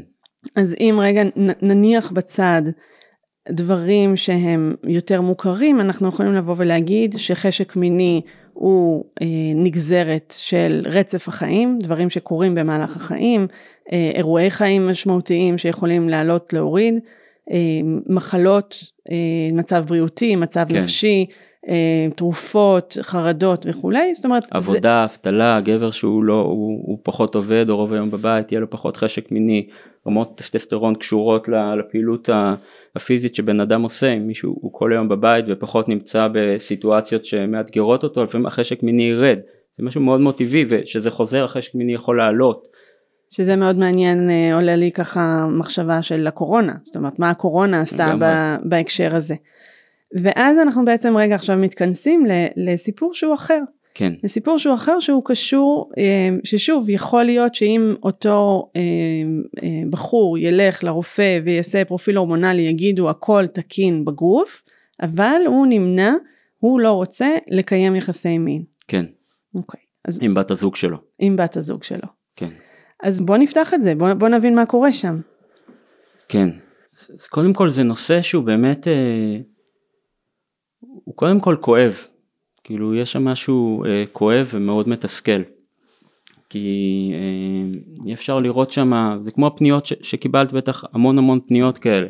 אז 0.55 0.75
אם 0.79 0.99
רגע 1.01 1.21
נניח 1.61 2.11
בצד 2.11 2.61
דברים 3.51 4.17
שהם 4.17 4.75
יותר 4.83 5.21
מוכרים, 5.21 5.81
אנחנו 5.81 6.07
יכולים 6.07 6.33
לבוא 6.33 6.55
ולהגיד 6.57 7.15
שחשק 7.17 7.75
מיני 7.75 8.21
הוא 8.53 9.05
אה, 9.21 9.27
נגזרת 9.55 10.33
של 10.37 10.85
רצף 10.85 11.27
החיים, 11.27 11.79
דברים 11.79 12.09
שקורים 12.09 12.55
במהלך 12.55 12.95
החיים, 12.95 13.47
אה, 13.91 14.11
אירועי 14.15 14.49
חיים 14.49 14.87
משמעותיים 14.87 15.57
שיכולים 15.57 16.09
לעלות 16.09 16.53
להוריד, 16.53 16.95
אה, 17.51 17.57
מחלות, 18.05 18.83
אה, 19.11 19.15
מצב 19.53 19.83
בריאותי, 19.87 20.35
מצב 20.35 20.65
כן. 20.69 20.75
נפשי, 20.75 21.25
תרופות, 22.15 22.97
חרדות 23.01 23.65
וכולי, 23.69 24.15
זאת 24.15 24.25
אומרת, 24.25 24.43
זה, 24.43 24.49
עבודה, 24.51 25.03
אבטלה, 25.03 25.61
גבר 25.61 25.91
שהוא 25.91 26.23
לא, 26.23 26.33
הוא, 26.33 26.81
הוא 26.85 26.97
פחות 27.03 27.35
עובד 27.35 27.69
או 27.69 27.77
רוב 27.77 27.93
היום 27.93 28.11
בבית, 28.11 28.51
יהיה 28.51 28.59
לו 28.61 28.69
פחות 28.69 28.97
חשק 28.97 29.31
מיני, 29.31 29.67
רמות 30.07 30.31
טסטסטרון 30.35 30.95
קשורות 30.95 31.47
לפעילות 31.79 32.29
הפיזית 32.95 33.35
שבן 33.35 33.59
אדם 33.59 33.81
עושה, 33.81 34.13
אם 34.13 34.27
מישהו 34.27 34.55
הוא 34.61 34.73
כל 34.73 34.93
היום 34.93 35.09
בבית 35.09 35.45
ופחות 35.49 35.89
נמצא 35.89 36.27
בסיטואציות 36.33 37.25
שמאתגרות 37.25 38.03
אותו, 38.03 38.23
לפעמים 38.23 38.45
החשק 38.45 38.83
מיני 38.83 39.03
ירד, 39.03 39.39
זה 39.77 39.83
משהו 39.85 40.01
מאוד 40.01 40.21
מאוד 40.21 40.35
טבעי 40.35 40.65
וכשזה 40.67 41.11
חוזר 41.11 41.43
החשק 41.43 41.75
מיני 41.75 41.93
יכול 41.93 42.17
לעלות, 42.17 42.67
שזה 43.29 43.55
מאוד 43.55 43.77
מעניין, 43.77 44.29
אה, 44.29 44.55
עולה 44.55 44.75
לי 44.75 44.91
ככה 44.91 45.45
מחשבה 45.49 46.01
של 46.01 46.27
הקורונה, 46.27 46.73
זאת 46.83 46.95
אומרת 46.95 47.19
מה 47.19 47.29
הקורונה 47.29 47.81
עשתה. 47.81 48.15
ב- 48.19 48.55
בהקשר 48.63 49.15
הזה. 49.15 49.35
ואז 50.13 50.57
אנחנו 50.59 50.85
בעצם 50.85 51.17
רגע 51.17 51.35
עכשיו 51.35 51.57
מתכנסים 51.57 52.25
לסיפור 52.55 53.13
שהוא 53.13 53.33
אחר, 53.33 53.59
כן, 53.93 54.13
לסיפור 54.23 54.57
שהוא 54.57 54.75
אחר 54.75 54.99
שהוא 54.99 55.21
קשור, 55.25 55.91
אה, 55.97 56.29
ששוב 56.43 56.89
יכול 56.89 57.23
להיות 57.23 57.55
שאם 57.55 57.95
אותו 58.03 58.69
אה, 58.75 58.81
אה, 59.63 59.81
בחור 59.89 60.37
ילך 60.37 60.83
לרופא 60.83 61.39
ויעשה 61.43 61.85
פרופיל 61.85 62.17
הורמונלי 62.17 62.61
יגידו 62.61 63.09
הכל 63.09 63.45
תקין 63.53 64.05
בגוף, 64.05 64.63
אבל 65.01 65.41
הוא 65.47 65.67
נמנע, 65.69 66.13
הוא 66.59 66.79
לא 66.79 66.91
רוצה 66.91 67.27
לקיים 67.47 67.95
יחסי 67.95 68.37
מין. 68.37 68.63
כן, 68.87 69.05
אוקיי, 69.55 69.81
אז 70.05 70.19
עם 70.21 70.33
בת 70.33 70.51
הזוג 70.51 70.75
שלו, 70.75 70.97
עם 71.19 71.35
בת 71.35 71.57
הזוג 71.57 71.83
שלו. 71.83 72.07
כן. 72.35 72.49
אז 73.03 73.19
בוא 73.19 73.37
נפתח 73.37 73.73
את 73.73 73.81
זה, 73.81 73.95
בוא, 73.95 74.13
בוא 74.13 74.27
נבין 74.27 74.55
מה 74.55 74.65
קורה 74.65 74.93
שם. 74.93 75.19
כן, 76.29 76.49
אז 77.13 77.27
קודם 77.27 77.53
כל 77.53 77.69
זה 77.69 77.83
נושא 77.83 78.21
שהוא 78.21 78.43
באמת, 78.43 78.87
אה, 78.87 79.37
הוא 81.07 81.15
קודם 81.15 81.39
כל 81.39 81.55
כואב, 81.61 81.95
כאילו 82.63 82.95
יש 82.95 83.11
שם 83.11 83.25
משהו 83.25 83.85
אה, 83.85 84.03
כואב 84.11 84.49
ומאוד 84.53 84.89
מתסכל, 84.89 85.41
כי 86.49 87.11
אה, 87.13 87.19
אי 88.07 88.13
אפשר 88.13 88.39
לראות 88.39 88.71
שם, 88.71 89.17
זה 89.21 89.31
כמו 89.31 89.47
הפניות 89.47 89.85
ש, 89.85 89.93
שקיבלת 90.01 90.51
בטח 90.51 90.83
המון 90.93 91.17
המון 91.17 91.39
פניות 91.47 91.77
כאלה, 91.77 92.07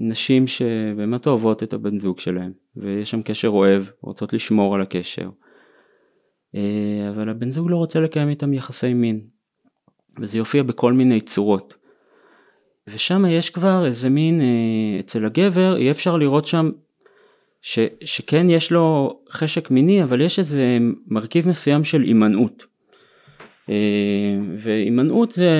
שנשים 0.00 0.46
שבאמת 0.46 1.26
אוהבות 1.26 1.62
את 1.62 1.72
הבן 1.72 1.98
זוג 1.98 2.18
שלהם, 2.18 2.52
ויש 2.76 3.10
שם 3.10 3.22
קשר 3.22 3.48
אוהב, 3.48 3.84
רוצות 4.00 4.32
לשמור 4.32 4.74
על 4.74 4.82
הקשר, 4.82 5.28
אה, 6.54 7.10
אבל 7.14 7.28
הבן 7.28 7.50
זוג 7.50 7.70
לא 7.70 7.76
רוצה 7.76 8.00
לקיים 8.00 8.28
איתם 8.28 8.52
יחסי 8.52 8.94
מין, 8.94 9.20
וזה 10.20 10.38
יופיע 10.38 10.62
בכל 10.62 10.92
מיני 10.92 11.20
צורות. 11.20 11.74
ושם 12.88 13.24
יש 13.28 13.50
כבר 13.50 13.86
איזה 13.86 14.10
מין, 14.10 14.40
אה, 14.40 15.00
אצל 15.00 15.26
הגבר, 15.26 15.76
יהיה 15.78 15.90
אפשר 15.90 16.16
לראות 16.16 16.46
שם 16.46 16.70
ש, 17.62 17.78
שכן 18.04 18.50
יש 18.50 18.72
לו 18.72 19.18
חשק 19.30 19.70
מיני, 19.70 20.02
אבל 20.02 20.20
יש 20.20 20.38
איזה 20.38 20.78
מרכיב 21.08 21.48
מסוים 21.48 21.84
של 21.84 22.02
הימנעות. 22.02 22.66
אה, 23.70 23.74
והימנעות 24.58 25.32
זה, 25.32 25.50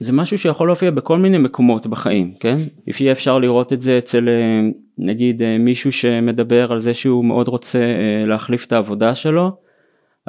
זה 0.00 0.12
משהו 0.12 0.38
שיכול 0.38 0.68
להופיע 0.68 0.90
בכל 0.90 1.18
מיני 1.18 1.38
מקומות 1.38 1.86
בחיים, 1.86 2.34
כן? 2.40 2.58
יהיה 3.00 3.12
אפשר 3.12 3.38
לראות 3.38 3.72
את 3.72 3.80
זה 3.80 3.98
אצל 3.98 4.28
אה, 4.28 4.60
נגיד 4.98 5.42
מישהו 5.58 5.92
שמדבר 5.92 6.72
על 6.72 6.80
זה 6.80 6.94
שהוא 6.94 7.24
מאוד 7.24 7.48
רוצה 7.48 7.78
להחליף 8.26 8.66
את 8.66 8.72
העבודה 8.72 9.14
שלו, 9.14 9.56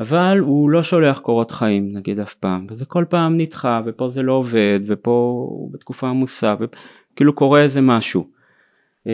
אבל 0.02 0.38
הוא 0.40 0.70
לא 0.70 0.84
שולח 0.84 1.20
קורות 1.20 1.52
חיים 1.52 1.94
נגיד 1.94 2.20
אף 2.20 2.34
פעם, 2.34 2.68
וזה 2.70 2.86
כל 2.86 3.06
פעם 3.10 3.38
נדחה, 3.38 3.82
ופה 3.86 4.10
זה 4.10 4.22
לא 4.22 4.34
עובד, 4.34 4.80
ופה 4.88 5.46
הוא 5.50 5.74
בתקופה 5.74 6.08
עמוסה, 6.10 6.56
וכאילו 6.60 7.34
קורה 7.34 7.62
איזה 7.62 7.82
משהו. 7.82 8.28
אה, 9.08 9.14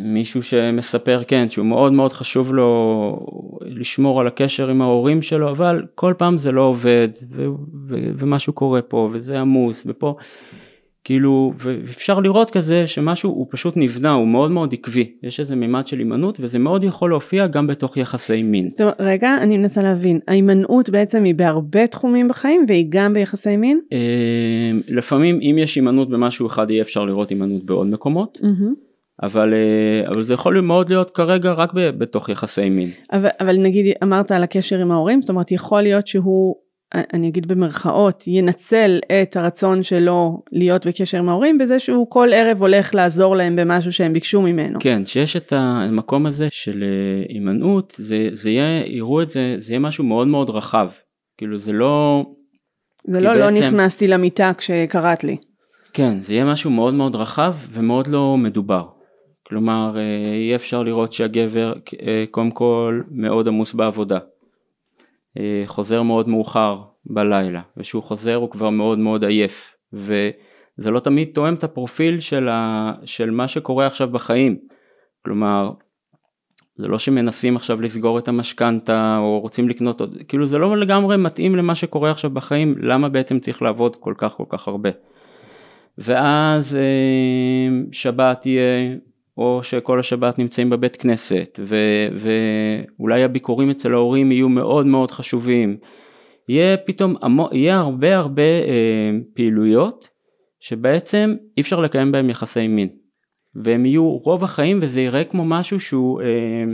מישהו 0.00 0.42
שמספר 0.42 1.22
כן 1.28 1.50
שהוא 1.50 1.66
מאוד 1.66 1.92
מאוד 1.92 2.12
חשוב 2.12 2.54
לו 2.54 3.26
לשמור 3.60 4.20
על 4.20 4.26
הקשר 4.26 4.68
עם 4.68 4.82
ההורים 4.82 5.22
שלו 5.22 5.50
אבל 5.50 5.86
כל 5.94 6.14
פעם 6.18 6.38
זה 6.38 6.52
לא 6.52 6.62
עובד 6.62 7.08
ו- 7.30 7.46
ו- 7.88 8.10
ומשהו 8.18 8.52
קורה 8.52 8.82
פה 8.82 9.08
וזה 9.12 9.40
עמוס 9.40 9.82
ופה 9.86 10.16
כאילו 11.08 11.52
ואפשר 11.58 12.20
לראות 12.20 12.50
כזה 12.50 12.86
שמשהו 12.86 13.30
הוא 13.30 13.46
פשוט 13.50 13.76
נבנה 13.76 14.12
הוא 14.12 14.28
מאוד 14.28 14.50
מאוד 14.50 14.72
עקבי 14.72 15.12
יש 15.22 15.40
איזה 15.40 15.56
מימד 15.56 15.86
של 15.86 15.98
הימנעות 15.98 16.36
וזה 16.40 16.58
מאוד 16.58 16.84
יכול 16.84 17.10
להופיע 17.10 17.46
גם 17.46 17.66
בתוך 17.66 17.96
יחסי 17.96 18.42
מין. 18.42 18.68
זאת 18.68 18.80
אומרת, 18.80 18.96
רגע, 19.00 19.36
אני 19.42 19.58
מנסה 19.58 19.82
להבין, 19.82 20.20
ההימנעות 20.28 20.90
בעצם 20.90 21.24
היא 21.24 21.34
בהרבה 21.34 21.86
תחומים 21.86 22.28
בחיים 22.28 22.64
והיא 22.68 22.86
גם 22.88 23.14
ביחסי 23.14 23.56
מין? 23.56 23.80
אה, 23.92 23.98
לפעמים 24.88 25.38
אם 25.42 25.56
יש 25.58 25.76
הימנעות 25.76 26.10
במשהו 26.10 26.46
אחד 26.46 26.70
יהיה 26.70 26.82
אפשר 26.82 27.04
לראות 27.04 27.30
הימנעות 27.30 27.64
בעוד 27.64 27.86
מקומות. 27.86 28.38
אבל 29.22 29.54
אה, 29.54 30.12
אבל 30.12 30.22
זה 30.22 30.34
יכול 30.34 30.60
מאוד 30.60 30.88
להיות 30.88 31.10
כרגע 31.10 31.52
רק 31.52 31.72
בתוך 31.74 32.28
יחסי 32.28 32.70
מין. 32.70 32.88
אבל, 33.12 33.28
אבל 33.40 33.56
נגיד 33.56 33.86
אמרת 34.02 34.30
על 34.30 34.42
הקשר 34.42 34.78
עם 34.78 34.90
ההורים, 34.90 35.22
זאת 35.22 35.30
אומרת 35.30 35.52
יכול 35.52 35.82
להיות 35.82 36.06
שהוא, 36.06 36.54
אני 36.94 37.28
אגיד 37.28 37.48
במרכאות, 37.48 38.24
ינצל 38.26 38.98
את 39.22 39.36
הרצון 39.36 39.82
שלו 39.82 40.42
להיות 40.52 40.86
בקשר 40.86 41.18
עם 41.18 41.28
ההורים 41.28 41.58
בזה 41.58 41.78
שהוא 41.78 42.06
כל 42.10 42.28
ערב 42.32 42.60
הולך 42.60 42.94
לעזור 42.94 43.36
להם 43.36 43.56
במשהו 43.56 43.92
שהם 43.92 44.12
ביקשו 44.12 44.42
ממנו. 44.42 44.78
כן, 44.82 45.06
שיש 45.06 45.36
את 45.36 45.52
המקום 45.56 46.26
הזה 46.26 46.48
של 46.50 46.82
אה, 46.82 47.24
הימנעות, 47.28 47.94
זה, 47.98 48.28
זה 48.32 48.50
יהיה, 48.50 48.86
יראו 48.86 49.22
את 49.22 49.30
זה, 49.30 49.54
זה 49.58 49.72
יהיה 49.72 49.80
משהו 49.80 50.04
מאוד 50.04 50.26
מאוד 50.28 50.50
רחב. 50.50 50.88
כאילו 51.38 51.58
זה 51.58 51.72
לא, 51.72 52.24
זה 53.04 53.20
לא, 53.20 53.34
לא 53.34 53.46
בעצם- 53.50 53.62
נכנסתי 53.62 54.06
למיטה 54.08 54.52
כשקראת 54.58 55.24
לי. 55.24 55.36
כן, 55.92 56.20
זה 56.20 56.32
יהיה 56.32 56.44
משהו 56.44 56.70
מאוד 56.70 56.94
מאוד 56.94 57.16
רחב 57.16 57.54
ומאוד 57.70 58.06
לא 58.06 58.36
מדובר. 58.36 58.84
כלומר, 59.46 59.96
אה, 59.96 60.02
יהיה 60.36 60.56
אפשר 60.56 60.82
לראות 60.82 61.12
שהגבר 61.12 61.72
אה, 62.06 62.24
קודם 62.30 62.50
כל 62.50 63.00
מאוד 63.10 63.48
עמוס 63.48 63.74
בעבודה. 63.74 64.18
אה, 65.38 65.62
חוזר 65.66 66.02
מאוד 66.02 66.28
מאוחר 66.28 66.82
בלילה, 67.06 67.60
וכשהוא 67.76 68.02
חוזר 68.02 68.34
הוא 68.34 68.50
כבר 68.50 68.70
מאוד 68.70 68.98
מאוד 68.98 69.24
עייף. 69.24 69.74
וזה 69.92 70.90
לא 70.90 71.00
תמיד 71.00 71.28
תואם 71.34 71.54
את 71.54 71.64
הפרופיל 71.64 72.20
של, 72.20 72.48
ה, 72.48 72.92
של 73.04 73.30
מה 73.30 73.48
שקורה 73.48 73.86
עכשיו 73.86 74.08
בחיים. 74.08 74.58
כלומר, 75.24 75.70
זה 76.76 76.88
לא 76.88 76.98
שמנסים 76.98 77.56
עכשיו 77.56 77.80
לסגור 77.80 78.18
את 78.18 78.28
המשכנתה 78.28 79.18
או 79.20 79.40
רוצים 79.40 79.68
לקנות 79.68 80.00
עוד, 80.00 80.16
כאילו 80.28 80.46
זה 80.46 80.58
לא 80.58 80.76
לגמרי 80.76 81.16
מתאים 81.16 81.56
למה 81.56 81.74
שקורה 81.74 82.10
עכשיו 82.10 82.30
בחיים, 82.30 82.74
למה 82.78 83.08
בעצם 83.08 83.40
צריך 83.40 83.62
לעבוד 83.62 83.96
כל 83.96 84.14
כך 84.18 84.32
כל 84.32 84.44
כך 84.48 84.68
הרבה. 84.68 84.90
ואז 85.98 86.76
אה, 86.76 87.68
שבת 87.92 88.46
יהיה, 88.46 88.96
או 89.38 89.60
שכל 89.62 90.00
השבת 90.00 90.38
נמצאים 90.38 90.70
בבית 90.70 90.96
כנסת, 90.96 91.60
ו, 91.62 91.76
ואולי 92.98 93.22
הביקורים 93.24 93.70
אצל 93.70 93.94
ההורים 93.94 94.32
יהיו 94.32 94.48
מאוד 94.48 94.86
מאוד 94.86 95.10
חשובים. 95.10 95.76
יהיה 96.48 96.76
פתאום, 96.76 97.14
המו, 97.22 97.48
יהיה 97.52 97.78
הרבה 97.78 98.16
הרבה 98.16 98.42
אה, 98.42 99.10
פעילויות 99.34 100.08
שבעצם 100.60 101.34
אי 101.56 101.62
אפשר 101.62 101.80
לקיים 101.80 102.12
בהם 102.12 102.30
יחסי 102.30 102.68
מין. 102.68 102.88
והם 103.54 103.86
יהיו 103.86 104.10
רוב 104.10 104.44
החיים 104.44 104.78
וזה 104.82 105.00
יראה 105.00 105.24
כמו 105.24 105.44
משהו 105.44 105.80
שהוא 105.80 106.20
אה, 106.20 106.64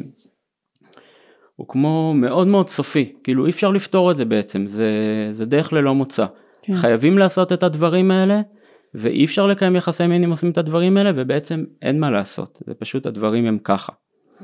הוא 1.56 1.68
כמו 1.68 2.14
מאוד 2.16 2.46
מאוד 2.46 2.68
סופי, 2.68 3.12
כאילו 3.24 3.46
אי 3.46 3.50
אפשר 3.50 3.70
לפתור 3.70 4.10
את 4.10 4.16
זה 4.16 4.24
בעצם, 4.24 4.66
זה, 4.66 4.92
זה 5.30 5.46
דרך 5.46 5.72
ללא 5.72 5.94
מוצא. 5.94 6.26
כן. 6.62 6.74
חייבים 6.74 7.18
לעשות 7.18 7.52
את 7.52 7.62
הדברים 7.62 8.10
האלה 8.10 8.40
ואי 8.94 9.24
אפשר 9.24 9.46
לקיים 9.46 9.76
יחסי 9.76 10.06
מין 10.06 10.24
אם 10.24 10.30
עושים 10.30 10.50
את 10.50 10.58
הדברים 10.58 10.96
האלה 10.96 11.10
ובעצם 11.16 11.64
אין 11.82 12.00
מה 12.00 12.10
לעשות, 12.10 12.62
זה 12.66 12.74
פשוט 12.74 13.06
הדברים 13.06 13.46
הם 13.46 13.58
ככה. 13.64 13.92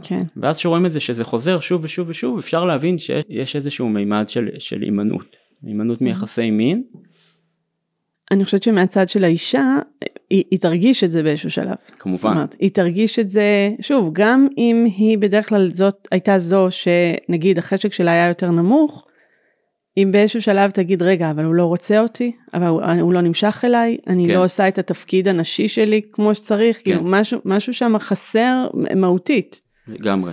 כן. 0.02 0.22
ואז 0.36 0.56
שרואים 0.56 0.86
את 0.86 0.92
זה 0.92 1.00
שזה 1.00 1.24
חוזר 1.24 1.60
שוב 1.60 1.84
ושוב 1.84 2.08
ושוב 2.08 2.38
אפשר 2.38 2.64
להבין 2.64 2.98
שיש 2.98 3.56
איזשהו 3.56 3.88
מימד 3.88 4.28
של, 4.28 4.48
של 4.58 4.80
הימנעות, 4.82 5.36
הימנעות 5.62 6.00
מיחסי 6.00 6.50
מין. 6.50 6.82
אני 8.30 8.44
חושבת 8.44 8.62
שמהצד 8.62 9.08
של 9.08 9.24
האישה, 9.24 9.78
היא, 10.30 10.44
היא 10.50 10.58
תרגיש 10.58 11.04
את 11.04 11.10
זה 11.10 11.22
באיזשהו 11.22 11.50
שלב. 11.50 11.74
זאת 11.86 11.98
כמובן, 11.98 12.30
אומרת, 12.30 12.56
היא 12.58 12.70
תרגיש 12.70 13.18
את 13.18 13.30
זה, 13.30 13.70
שוב, 13.80 14.10
גם 14.12 14.48
אם 14.58 14.86
היא 14.96 15.18
בדרך 15.18 15.48
כלל 15.48 15.74
זאת, 15.74 16.08
הייתה 16.10 16.38
זו 16.38 16.68
שנגיד 16.70 17.58
החשק 17.58 17.92
שלה 17.92 18.10
היה 18.10 18.28
יותר 18.28 18.50
נמוך, 18.50 19.06
אם 19.96 20.08
באיזשהו 20.12 20.42
שלב 20.42 20.70
תגיד, 20.70 21.02
רגע, 21.02 21.30
אבל 21.30 21.44
הוא 21.44 21.54
לא 21.54 21.64
רוצה 21.64 22.00
אותי, 22.00 22.32
אבל 22.54 22.66
הוא, 22.66 22.82
הוא 22.82 23.12
לא 23.12 23.20
נמשך 23.20 23.64
אליי, 23.64 23.96
אני 24.06 24.26
כן. 24.26 24.34
לא 24.34 24.44
עושה 24.44 24.68
את 24.68 24.78
התפקיד 24.78 25.28
הנשי 25.28 25.68
שלי 25.68 26.00
כמו 26.12 26.34
שצריך, 26.34 26.76
כן. 26.76 26.82
כאילו 26.82 27.00
משהו, 27.04 27.40
משהו 27.44 27.74
שם 27.74 27.98
חסר 27.98 28.66
מהותית. 28.96 29.60
לגמרי. 29.88 30.32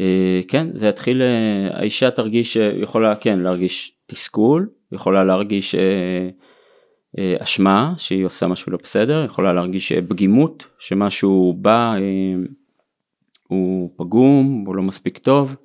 אה, 0.00 0.40
כן, 0.48 0.66
זה 0.74 0.88
יתחיל, 0.88 1.22
אה, 1.22 1.78
האישה 1.78 2.10
תרגיש, 2.10 2.56
אה, 2.56 2.72
יכולה 2.76 3.14
כן 3.14 3.38
להרגיש 3.38 3.92
תסכול, 4.06 4.68
יכולה 4.92 5.24
להרגיש 5.24 5.74
אשמה 7.38 7.94
שהיא 7.98 8.26
עושה 8.26 8.46
משהו 8.46 8.72
לא 8.72 8.78
בסדר, 8.82 9.24
יכולה 9.24 9.52
להרגיש 9.52 9.92
פגימות, 9.92 10.66
שמשהו 10.78 11.54
בא, 11.58 11.94
הוא 13.48 13.90
פגום, 13.96 14.64
הוא 14.66 14.74
לא 14.74 14.82
מספיק 14.82 15.18
טוב, 15.18 15.56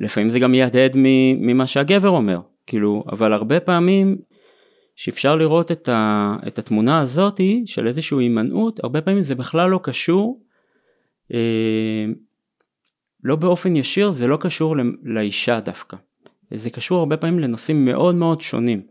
לפעמים 0.00 0.30
זה 0.30 0.38
גם 0.38 0.54
יהדהד 0.54 0.92
ממה 0.96 1.66
שהגבר 1.66 2.08
אומר, 2.08 2.40
כאילו, 2.66 3.04
אבל 3.12 3.32
הרבה 3.32 3.60
פעמים 3.60 4.16
שאפשר 4.96 5.36
לראות 5.36 5.72
את, 5.72 5.88
ה, 5.88 6.36
את 6.46 6.58
התמונה 6.58 7.00
הזאתי 7.00 7.62
של 7.66 7.86
איזושהי 7.86 8.18
הימנעות, 8.18 8.84
הרבה 8.84 9.00
פעמים 9.00 9.22
זה 9.22 9.34
בכלל 9.34 9.70
לא 9.70 9.80
קשור 9.82 10.40
אה, 11.34 12.04
לא 13.24 13.36
באופן 13.36 13.76
ישיר 13.76 14.10
זה 14.10 14.26
לא 14.26 14.38
קשור 14.40 14.76
לאישה 15.02 15.60
דווקא, 15.60 15.96
זה 16.54 16.70
קשור 16.70 16.98
הרבה 16.98 17.16
פעמים 17.16 17.38
לנושאים 17.38 17.84
מאוד 17.84 18.14
מאוד 18.14 18.40
שונים. 18.40 18.82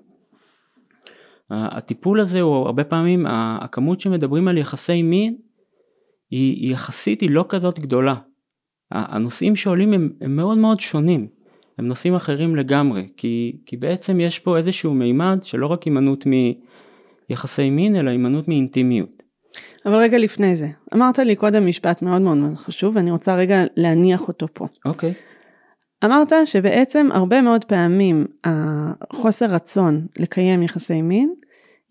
הטיפול 1.50 2.20
הזה 2.20 2.42
הוא 2.42 2.56
הרבה 2.56 2.84
פעמים, 2.84 3.26
הכמות 3.30 4.00
שמדברים 4.00 4.48
על 4.48 4.58
יחסי 4.58 5.04
מין 5.04 5.38
היא, 6.32 6.56
היא 6.56 6.74
יחסית 6.74 7.22
היא 7.22 7.30
לא 7.32 7.46
כזאת 7.50 7.80
גדולה. 7.80 8.16
הנושאים 8.92 9.56
שעולים 9.56 9.94
הם, 9.94 10.10
הם 10.22 10.36
מאוד 10.36 10.58
מאוד 10.58 10.80
שונים, 10.80 11.28
הם 11.78 11.88
נושאים 11.88 12.16
אחרים 12.16 12.56
לגמרי, 12.56 13.08
כי, 13.18 13.58
כי 13.66 13.78
בעצם 13.78 14.20
יש 14.20 14.40
פה 14.40 14.58
איזשהו 14.58 14.94
מימד 14.94 15.40
שלא 15.44 15.68
רק 15.68 15.84
הימנעות 15.84 16.26
מיחסי 17.30 17.70
מין 17.70 17.96
אלא 17.96 18.10
הימנעות 18.10 18.48
מאינטימיות. 18.48 19.24
אבל 19.86 19.96
רגע 19.96 20.18
לפני 20.18 20.56
זה, 20.56 20.68
אמרת 20.94 21.20
לי 21.20 21.36
קודם 21.36 21.66
משפט 21.66 22.02
מאוד 22.02 22.22
מאוד 22.22 22.56
חשוב 22.56 22.96
ואני 22.96 23.12
רוצה 23.12 23.36
רגע 23.36 23.64
להניח 23.76 24.28
אותו 24.28 24.48
פה. 24.54 24.68
אוקיי. 24.86 25.12
Okay. 25.12 25.14
אמרת 26.06 26.32
שבעצם 26.46 27.10
הרבה 27.12 27.42
מאוד 27.42 27.66
פעמים 27.66 28.26
החוסר 28.44 29.46
רצון 29.46 30.08
לקיים 30.20 30.64
יחסי 30.64 31.02
מין 31.02 31.34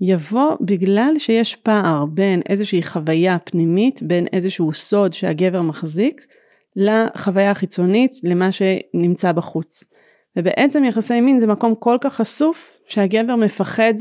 יבוא 0.01 0.57
בגלל 0.61 1.15
שיש 1.19 1.57
פער 1.57 2.05
בין 2.07 2.43
איזושהי 2.49 2.83
חוויה 2.83 3.39
פנימית, 3.39 4.03
בין 4.03 4.27
איזשהו 4.33 4.73
סוד 4.73 5.13
שהגבר 5.13 5.63
מחזיק, 5.63 6.27
לחוויה 6.77 7.51
החיצונית, 7.51 8.11
למה 8.25 8.49
שנמצא 8.53 9.33
בחוץ. 9.33 9.85
ובעצם 10.37 10.85
יחסי 10.85 11.21
מין 11.21 11.39
זה 11.39 11.47
מקום 11.47 11.75
כל 11.79 11.97
כך 12.01 12.15
חשוף 12.15 12.79
שהגבר 12.89 13.37
מפחד 13.37 13.95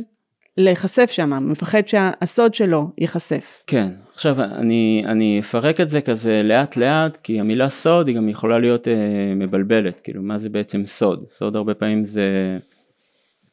להיחשף 0.57 1.11
שם, 1.11 1.49
מפחד 1.51 1.87
שהסוד 1.87 2.53
שלו 2.53 2.87
ייחשף. 2.97 3.63
כן, 3.67 3.87
עכשיו 4.13 4.41
אני, 4.41 5.03
אני 5.05 5.39
אפרק 5.39 5.81
את 5.81 5.89
זה 5.89 6.01
כזה 6.01 6.41
לאט 6.43 6.77
לאט, 6.77 7.17
כי 7.17 7.39
המילה 7.39 7.69
סוד 7.69 8.07
היא 8.07 8.15
גם 8.15 8.29
יכולה 8.29 8.59
להיות 8.59 8.87
אה, 8.87 9.33
מבלבלת, 9.35 9.99
כאילו 9.99 10.21
מה 10.21 10.37
זה 10.37 10.49
בעצם 10.49 10.85
סוד? 10.85 11.25
סוד 11.29 11.55
הרבה 11.55 11.73
פעמים 11.73 12.03
זה 12.03 12.57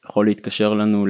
יכול 0.05 0.26
להתקשר 0.26 0.75
לנו 0.75 1.07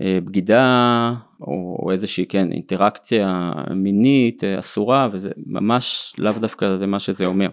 לבגידה, 0.00 0.62
אה, 0.62 1.12
או, 1.40 1.78
או 1.82 1.92
איזושהי 1.92 2.26
כן 2.26 2.52
אינטראקציה 2.52 3.52
מינית 3.70 4.44
אה, 4.44 4.58
אסורה, 4.58 5.08
וזה 5.12 5.30
ממש 5.46 6.14
לאו 6.18 6.32
דווקא 6.32 6.76
זה 6.76 6.86
מה 6.86 7.00
שזה 7.00 7.26
אומר. 7.26 7.48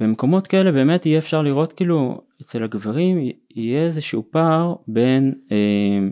במקומות 0.00 0.46
כאלה 0.46 0.72
באמת 0.72 1.06
יהיה 1.06 1.18
אפשר 1.18 1.42
לראות 1.42 1.72
כאילו 1.72 2.20
אצל 2.42 2.64
הגברים 2.64 3.30
יהיה 3.54 3.86
איזשהו 3.86 4.24
פער 4.30 4.74
בין 4.88 5.34
אה, 5.52 6.08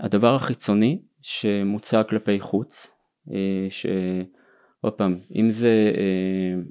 הדבר 0.00 0.34
החיצוני 0.34 0.98
שמוצג 1.22 2.02
כלפי 2.08 2.40
חוץ, 2.40 2.90
אה, 3.32 3.66
שעוד 3.70 4.92
פעם, 4.92 5.18
אם 5.36 5.52
זה 5.52 5.92
אה, 5.96 6.62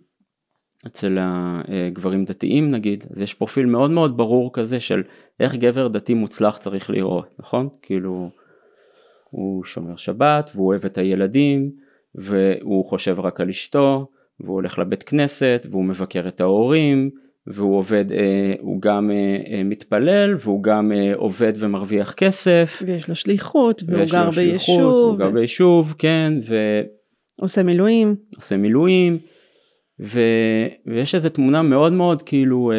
אצל 0.88 1.18
הגברים 1.22 2.26
דתיים 2.26 2.72
נגיד, 2.72 3.04
אז 3.12 3.22
יש 3.22 3.34
פרופיל 3.34 3.66
מאוד 3.66 3.92
מאוד 3.92 4.18
ברור 4.18 4.50
כזה 4.54 4.80
של 4.80 5.04
איך 5.40 5.56
גבר 5.56 5.88
דתי 5.88 6.14
מוצלח 6.14 6.58
צריך 6.58 6.90
לראות, 6.90 7.26
נכון? 7.40 7.70
כאילו 7.82 8.30
הוא 9.30 9.64
שומר 9.64 9.96
שבת 9.96 10.50
והוא 10.56 10.68
אוהב 10.68 10.86
את 10.86 10.98
הילדים 10.98 11.72
והוא 12.16 12.86
חושב 12.86 13.20
רק 13.20 13.42
על 13.42 13.50
אשתו 13.50 14.08
והוא 14.40 14.54
הולך 14.54 14.80
לבית 14.80 15.04
כנסת 15.04 15.68
והוא 15.70 15.84
מבקר 15.84 16.28
את 16.28 16.42
ההורים 16.42 17.10
והוא 17.48 17.78
עובד, 17.78 18.12
אה, 18.12 18.54
הוא 18.60 18.82
גם 18.82 19.12
אה, 19.12 19.38
אה, 19.58 19.64
מתפלל 19.64 20.36
והוא 20.40 20.64
גם 20.64 20.92
עובד 21.16 21.54
ומרוויח 21.58 22.14
כסף. 22.14 22.84
ויש 22.86 23.10
לו 23.10 23.16
שליחות 23.16 23.84
והוא 23.88 24.00
גר 24.00 24.32
שליחות, 24.32 24.36
ביישוב. 24.36 25.10
הוא 25.10 25.18
גר 25.18 25.30
ביישוב, 25.30 25.96
כן. 25.98 26.34
ו... 26.48 26.56
עושה 27.42 27.64
מילואים. 27.64 28.16
עושה 28.36 28.58
מילואים. 28.58 29.18
ו... 30.00 30.20
ויש 30.86 31.16
איזו 31.16 31.30
תמונה 31.30 31.62
מאוד 31.62 31.94
מאוד 31.94 32.22
כאילו 32.22 32.72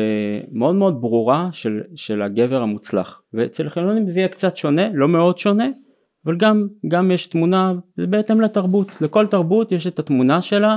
מאוד 0.52 0.74
מאוד 0.74 1.00
ברורה 1.00 1.48
של, 1.52 1.80
של 1.94 2.22
הגבר 2.22 2.62
המוצלח 2.62 3.22
ואצל 3.34 3.66
החילונים 3.66 4.10
זה 4.10 4.20
יהיה 4.20 4.28
קצת 4.28 4.56
שונה 4.56 4.88
לא 4.94 5.08
מאוד 5.08 5.38
שונה 5.38 5.66
אבל 6.26 6.36
גם 6.36 6.68
גם 6.88 7.10
יש 7.10 7.26
תמונה 7.26 7.72
זה 7.96 8.06
בהתאם 8.06 8.40
לתרבות 8.40 8.92
לכל 9.00 9.26
תרבות 9.26 9.72
יש 9.72 9.86
את 9.86 9.98
התמונה 9.98 10.42
שלה 10.42 10.76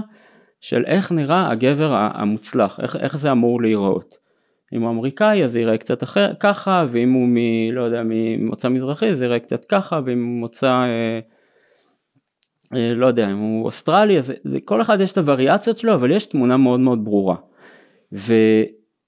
של 0.61 0.83
איך 0.85 1.11
נראה 1.11 1.51
הגבר 1.51 1.93
המוצלח, 1.93 2.79
איך, 2.79 2.95
איך 2.95 3.17
זה 3.17 3.31
אמור 3.31 3.61
להיראות. 3.61 4.15
אם 4.73 4.81
הוא 4.81 4.89
אמריקאי 4.89 5.43
אז 5.43 5.51
זה 5.51 5.59
ייראה 5.59 5.77
קצת 5.77 6.03
אחר, 6.03 6.33
ככה, 6.39 6.85
ואם 6.89 7.13
הוא 7.13 7.27
מ... 7.27 7.37
לא 7.71 7.81
יודע, 7.81 8.01
ממוצא 8.05 8.69
מזרחי 8.69 9.15
זה 9.15 9.25
ייראה 9.25 9.39
קצת 9.39 9.65
ככה, 9.65 9.99
ואם 10.05 10.23
הוא 10.23 10.39
מוצא, 10.39 10.67
אה, 10.67 10.83
אה, 10.83 11.19
לא 12.71 13.05
יודע, 13.07 13.31
אם 13.31 13.37
הוא 13.37 13.65
אוסטרלי, 13.65 14.19
אז 14.19 14.33
כל 14.65 14.81
אחד 14.81 15.01
יש 15.01 15.11
את 15.11 15.17
הווריאציות 15.17 15.77
שלו, 15.77 15.93
אבל 15.93 16.11
יש 16.11 16.25
תמונה 16.25 16.57
מאוד 16.57 16.79
מאוד 16.79 17.05
ברורה. 17.05 17.35
ו, 18.13 18.33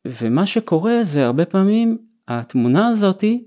ומה 0.05 0.45
שקורה 0.45 1.03
זה 1.03 1.25
הרבה 1.25 1.45
פעמים, 1.45 1.97
התמונה 2.27 2.87
הזאתי, 2.87 3.45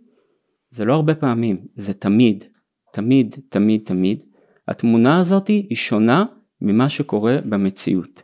זה 0.70 0.84
לא 0.84 0.94
הרבה 0.94 1.14
פעמים, 1.14 1.56
זה 1.76 1.92
תמיד, 1.92 2.44
תמיד, 2.92 3.36
תמיד, 3.48 3.80
תמיד, 3.84 4.22
התמונה 4.68 5.20
הזאתי 5.20 5.66
היא 5.70 5.76
שונה 5.76 6.24
ממה 6.60 6.88
שקורה 6.88 7.38
במציאות. 7.44 8.22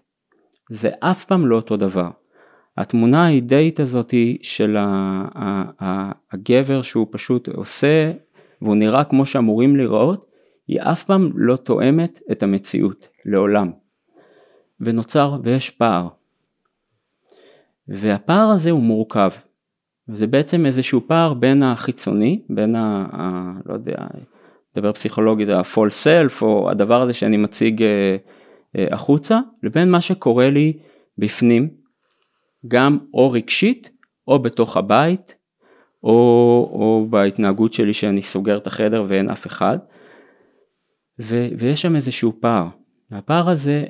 זה 0.70 0.90
אף 1.00 1.24
פעם 1.24 1.46
לא 1.46 1.56
אותו 1.56 1.76
דבר. 1.76 2.10
התמונה 2.76 3.26
האידאית 3.26 3.80
הזאת 3.80 4.14
של 4.42 4.76
הגבר 6.30 6.82
שהוא 6.82 7.06
פשוט 7.10 7.48
עושה 7.48 8.12
והוא 8.62 8.76
נראה 8.76 9.04
כמו 9.04 9.26
שאמורים 9.26 9.76
לראות, 9.76 10.29
היא 10.70 10.80
אף 10.80 11.04
פעם 11.04 11.30
לא 11.34 11.56
תואמת 11.56 12.20
את 12.32 12.42
המציאות, 12.42 13.08
לעולם. 13.24 13.70
ונוצר, 14.80 15.38
ויש 15.42 15.70
פער. 15.70 16.08
והפער 17.88 18.48
הזה 18.48 18.70
הוא 18.70 18.82
מורכב. 18.82 19.30
זה 20.08 20.26
בעצם 20.26 20.66
איזשהו 20.66 21.00
פער 21.06 21.34
בין 21.34 21.62
החיצוני, 21.62 22.42
בין 22.48 22.76
ה... 22.76 23.06
ה 23.12 23.52
לא 23.66 23.74
יודע, 23.74 23.96
נדבר 24.76 24.92
פסיכולוגית, 24.92 25.48
ה-fall 25.48 26.04
self, 26.04 26.42
או 26.42 26.70
הדבר 26.70 27.02
הזה 27.02 27.14
שאני 27.14 27.36
מציג 27.36 27.82
אה, 27.82 28.16
אה, 28.76 28.86
החוצה, 28.90 29.40
לבין 29.62 29.90
מה 29.90 30.00
שקורה 30.00 30.50
לי 30.50 30.72
בפנים, 31.18 31.68
גם 32.68 32.98
או 33.14 33.30
רגשית, 33.30 33.90
או 34.28 34.38
בתוך 34.38 34.76
הבית, 34.76 35.34
או, 36.02 36.10
או 36.72 37.06
בהתנהגות 37.10 37.72
שלי 37.72 37.94
שאני 37.94 38.22
סוגר 38.22 38.56
את 38.58 38.66
החדר 38.66 39.04
ואין 39.08 39.30
אף 39.30 39.46
אחד. 39.46 39.78
ו, 41.20 41.48
ויש 41.58 41.82
שם 41.82 41.96
איזשהו 41.96 42.32
פער. 42.40 42.66
הפער 43.10 43.48
הזה 43.48 43.84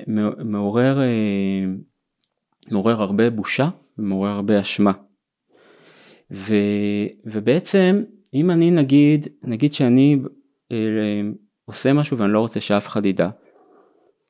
מעורר, 0.45 1.01
אה, 1.01 1.65
מעורר 2.71 3.01
הרבה 3.01 3.29
בושה 3.29 3.69
ומעורר 3.97 4.29
הרבה 4.29 4.61
אשמה. 4.61 4.91
ו, 6.31 6.55
ובעצם 7.25 8.03
אם 8.33 8.51
אני 8.51 8.71
נגיד, 8.71 9.27
נגיד 9.43 9.73
שאני 9.73 10.19
אה, 10.71 10.77
עושה 11.65 11.93
משהו 11.93 12.17
ואני 12.17 12.33
לא 12.33 12.39
רוצה 12.39 12.59
שאף 12.59 12.87
אחד 12.87 13.05
ידע, 13.05 13.29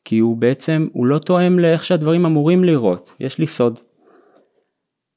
כי 0.06 0.20
הוא 0.20 0.38
בעצם, 0.38 0.88
הוא 0.94 1.06
לא 1.06 1.20
תואם 1.20 1.60
לאיך 1.60 1.84
שהדברים 1.84 2.26
אמורים 2.26 2.64
לראות, 2.64 3.16
יש 3.20 3.40
לי 3.40 3.48
סוד. 3.48 3.80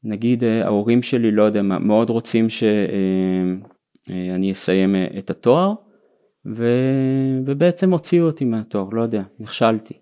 נגיד 0.04 0.44
אה, 0.44 0.64
ההורים 0.64 1.02
שלי, 1.02 1.30
לא 1.30 1.42
יודע 1.42 1.62
מה, 1.62 1.78
מאוד 1.78 2.10
רוצים 2.10 2.50
שאני 2.50 4.52
אסיים 4.52 4.96
את 5.18 5.30
התואר, 5.30 5.74
ו... 6.46 6.66
ובעצם 7.46 7.92
הוציאו 7.92 8.26
אותי 8.26 8.44
מהתואר, 8.44 8.88
לא 8.92 9.02
יודע, 9.02 9.22
נכשלתי. 9.38 9.94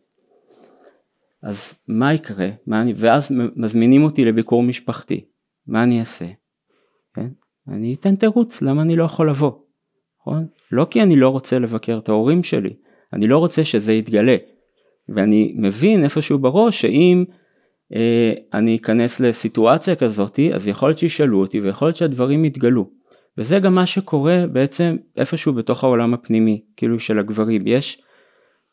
אז 1.42 1.74
מה 1.88 2.14
יקרה? 2.14 2.48
מה 2.66 2.82
אני... 2.82 2.94
ואז 2.96 3.32
מזמינים 3.56 4.04
אותי 4.04 4.24
לביקור 4.24 4.62
משפחתי, 4.62 5.24
מה 5.66 5.82
אני 5.82 6.00
אעשה? 6.00 6.26
כן? 7.14 7.28
אני 7.68 7.94
אתן 7.94 8.16
תירוץ 8.16 8.62
למה 8.62 8.82
אני 8.82 8.96
לא 8.96 9.04
יכול 9.04 9.30
לבוא. 9.30 9.52
נכון? 10.20 10.46
לא 10.72 10.86
כי 10.90 11.02
אני 11.02 11.16
לא 11.16 11.28
רוצה 11.28 11.58
לבקר 11.58 11.98
את 11.98 12.08
ההורים 12.08 12.42
שלי, 12.42 12.76
אני 13.12 13.26
לא 13.26 13.38
רוצה 13.38 13.64
שזה 13.64 13.92
יתגלה. 13.92 14.36
ואני 15.08 15.54
מבין 15.56 16.04
איפשהו 16.04 16.38
בראש 16.38 16.80
שאם 16.80 17.24
אה, 17.94 18.32
אני 18.54 18.76
אכנס 18.76 19.20
לסיטואציה 19.20 19.96
כזאתי, 19.96 20.54
אז 20.54 20.66
יכול 20.66 20.88
להיות 20.88 20.98
שישאלו 20.98 21.40
אותי 21.40 21.60
ויכול 21.60 21.88
להיות 21.88 21.96
שהדברים 21.96 22.44
יתגלו. 22.44 22.90
וזה 23.38 23.58
גם 23.58 23.74
מה 23.74 23.86
שקורה 23.86 24.44
בעצם 24.52 24.96
איפשהו 25.16 25.52
בתוך 25.52 25.84
העולם 25.84 26.14
הפנימי, 26.14 26.62
כאילו 26.76 27.00
של 27.00 27.18
הגברים. 27.18 27.62
יש, 27.66 28.02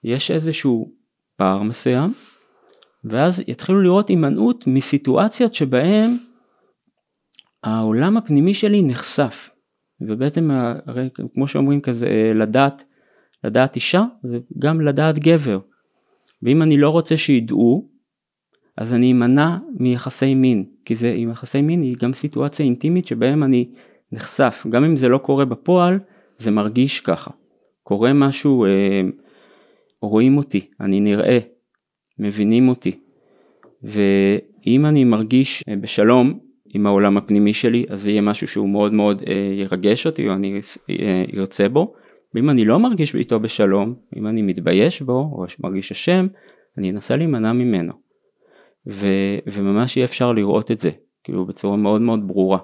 יש 0.03 0.31
איזשהו 0.31 0.91
פער 1.35 1.63
מסוים, 1.63 2.13
ואז 3.03 3.43
יתחילו 3.47 3.81
לראות 3.81 4.09
הימנעות 4.09 4.67
מסיטואציות 4.67 5.53
שבהם 5.55 6.17
העולם 7.63 8.17
הפנימי 8.17 8.53
שלי 8.53 8.81
נחשף. 8.81 9.49
ובעצם 10.01 10.51
הרי 10.85 11.09
כמו 11.33 11.47
שאומרים 11.47 11.81
כזה 11.81 12.31
לדעת, 12.33 12.83
לדעת 13.43 13.75
אישה 13.75 14.03
זה 14.23 14.39
גם 14.59 14.81
לדעת 14.81 15.19
גבר. 15.19 15.59
ואם 16.43 16.61
אני 16.61 16.77
לא 16.77 16.89
רוצה 16.89 17.17
שידעו 17.17 17.89
אז 18.79 18.93
אני 18.93 19.11
אמנע 19.11 19.57
מיחסי 19.79 20.35
מין, 20.35 20.65
כי 20.85 20.95
זה 20.95 21.13
עם 21.15 21.31
יחסי 21.31 21.61
מין 21.61 21.81
היא 21.81 21.95
גם 21.99 22.13
סיטואציה 22.13 22.65
אינטימית 22.65 23.07
שבהם 23.07 23.43
אני 23.43 23.69
נחשף, 24.11 24.65
גם 24.69 24.83
אם 24.83 24.95
זה 24.95 25.09
לא 25.09 25.17
קורה 25.17 25.45
בפועל, 25.45 25.99
זה 26.37 26.51
מרגיש 26.51 26.99
ככה. 26.99 27.31
קורה 27.83 28.13
משהו, 28.13 28.65
אה, 28.65 29.01
רואים 30.01 30.37
אותי, 30.37 30.69
אני 30.81 30.99
נראה, 30.99 31.39
מבינים 32.19 32.69
אותי. 32.69 32.99
ואם 33.83 34.85
אני 34.85 35.03
מרגיש 35.03 35.63
אה, 35.69 35.75
בשלום 35.75 36.39
עם 36.73 36.85
העולם 36.85 37.17
הפנימי 37.17 37.53
שלי, 37.53 37.85
אז 37.89 38.01
זה 38.01 38.11
יהיה 38.11 38.21
משהו 38.21 38.47
שהוא 38.47 38.69
מאוד 38.69 38.93
מאוד 38.93 39.23
אה, 39.27 39.53
ירגש 39.53 40.05
אותי 40.05 40.27
או 40.27 40.33
אני 40.33 40.59
אה, 40.89 41.23
ארצה 41.37 41.69
בו. 41.69 41.93
ואם 42.35 42.49
אני 42.49 42.65
לא 42.65 42.79
מרגיש 42.79 43.15
איתו 43.15 43.39
בשלום, 43.39 43.95
אם 44.15 44.27
אני 44.27 44.41
מתבייש 44.41 45.01
בו 45.01 45.29
או 45.31 45.45
מרגיש 45.59 45.91
אשם, 45.91 46.27
אני 46.77 46.91
אנסה 46.91 47.15
להימנע 47.15 47.53
ממנו. 47.53 47.93
ו, 48.87 49.07
וממש 49.47 49.97
אי 49.97 50.03
אפשר 50.03 50.31
לראות 50.31 50.71
את 50.71 50.79
זה, 50.79 50.89
כאילו 51.23 51.45
בצורה 51.45 51.77
מאוד 51.77 52.01
מאוד 52.01 52.27
ברורה. 52.27 52.59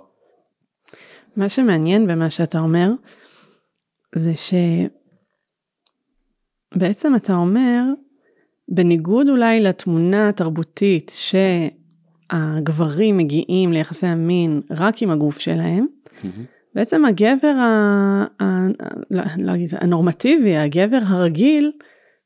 מה 1.35 1.49
שמעניין 1.49 2.07
במה 2.07 2.29
שאתה 2.29 2.59
אומר, 2.59 2.91
זה 4.15 4.33
שבעצם 6.75 7.15
אתה 7.15 7.35
אומר, 7.35 7.83
בניגוד 8.67 9.29
אולי 9.29 9.61
לתמונה 9.61 10.29
התרבותית 10.29 11.11
שהגברים 12.31 13.17
מגיעים 13.17 13.73
ליחסי 13.73 14.07
המין 14.07 14.61
רק 14.71 15.01
עם 15.01 15.11
הגוף 15.11 15.39
שלהם, 15.39 15.85
mm-hmm. 16.05 16.25
בעצם 16.75 17.05
הגבר 17.05 17.55
ה... 17.57 17.63
ה... 18.41 18.67
לא, 19.11 19.23
לא 19.37 19.53
הנורמטיבי, 19.71 20.57
הגבר 20.57 20.99
הרגיל, 21.05 21.71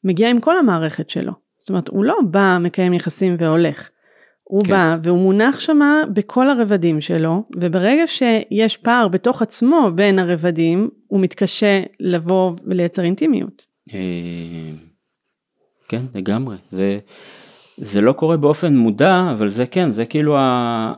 מגיע 0.03 0.29
עם 0.29 0.39
כל 0.39 0.57
המערכת 0.57 1.09
שלו. 1.09 1.31
זאת 1.59 1.69
אומרת, 1.69 1.87
הוא 1.87 2.03
לא 2.03 2.17
בא, 2.31 2.57
מקיים 2.61 2.93
יחסים 2.93 3.35
והולך. 3.39 3.89
הוא 4.49 4.63
כן. 4.63 4.71
בא 4.71 4.97
והוא 5.03 5.19
מונח 5.19 5.59
שמה 5.59 6.01
בכל 6.13 6.49
הרבדים 6.49 7.01
שלו, 7.01 7.43
וברגע 7.55 8.07
שיש 8.07 8.77
פער 8.77 9.07
בתוך 9.07 9.41
עצמו 9.41 9.91
בין 9.95 10.19
הרבדים, 10.19 10.89
הוא 11.07 11.19
מתקשה 11.19 11.81
לבוא 11.99 12.51
ולייצר 12.65 13.03
אינטימיות. 13.03 13.65
אה, 13.93 13.99
כן, 15.87 16.01
לגמרי. 16.15 16.55
זה, 16.63 16.99
זה 17.77 18.01
לא 18.01 18.11
קורה 18.11 18.37
באופן 18.37 18.77
מודע, 18.77 19.27
אבל 19.31 19.49
זה 19.49 19.65
כן, 19.65 19.93
זה 19.93 20.05
כאילו 20.05 20.37
ה... 20.37 20.93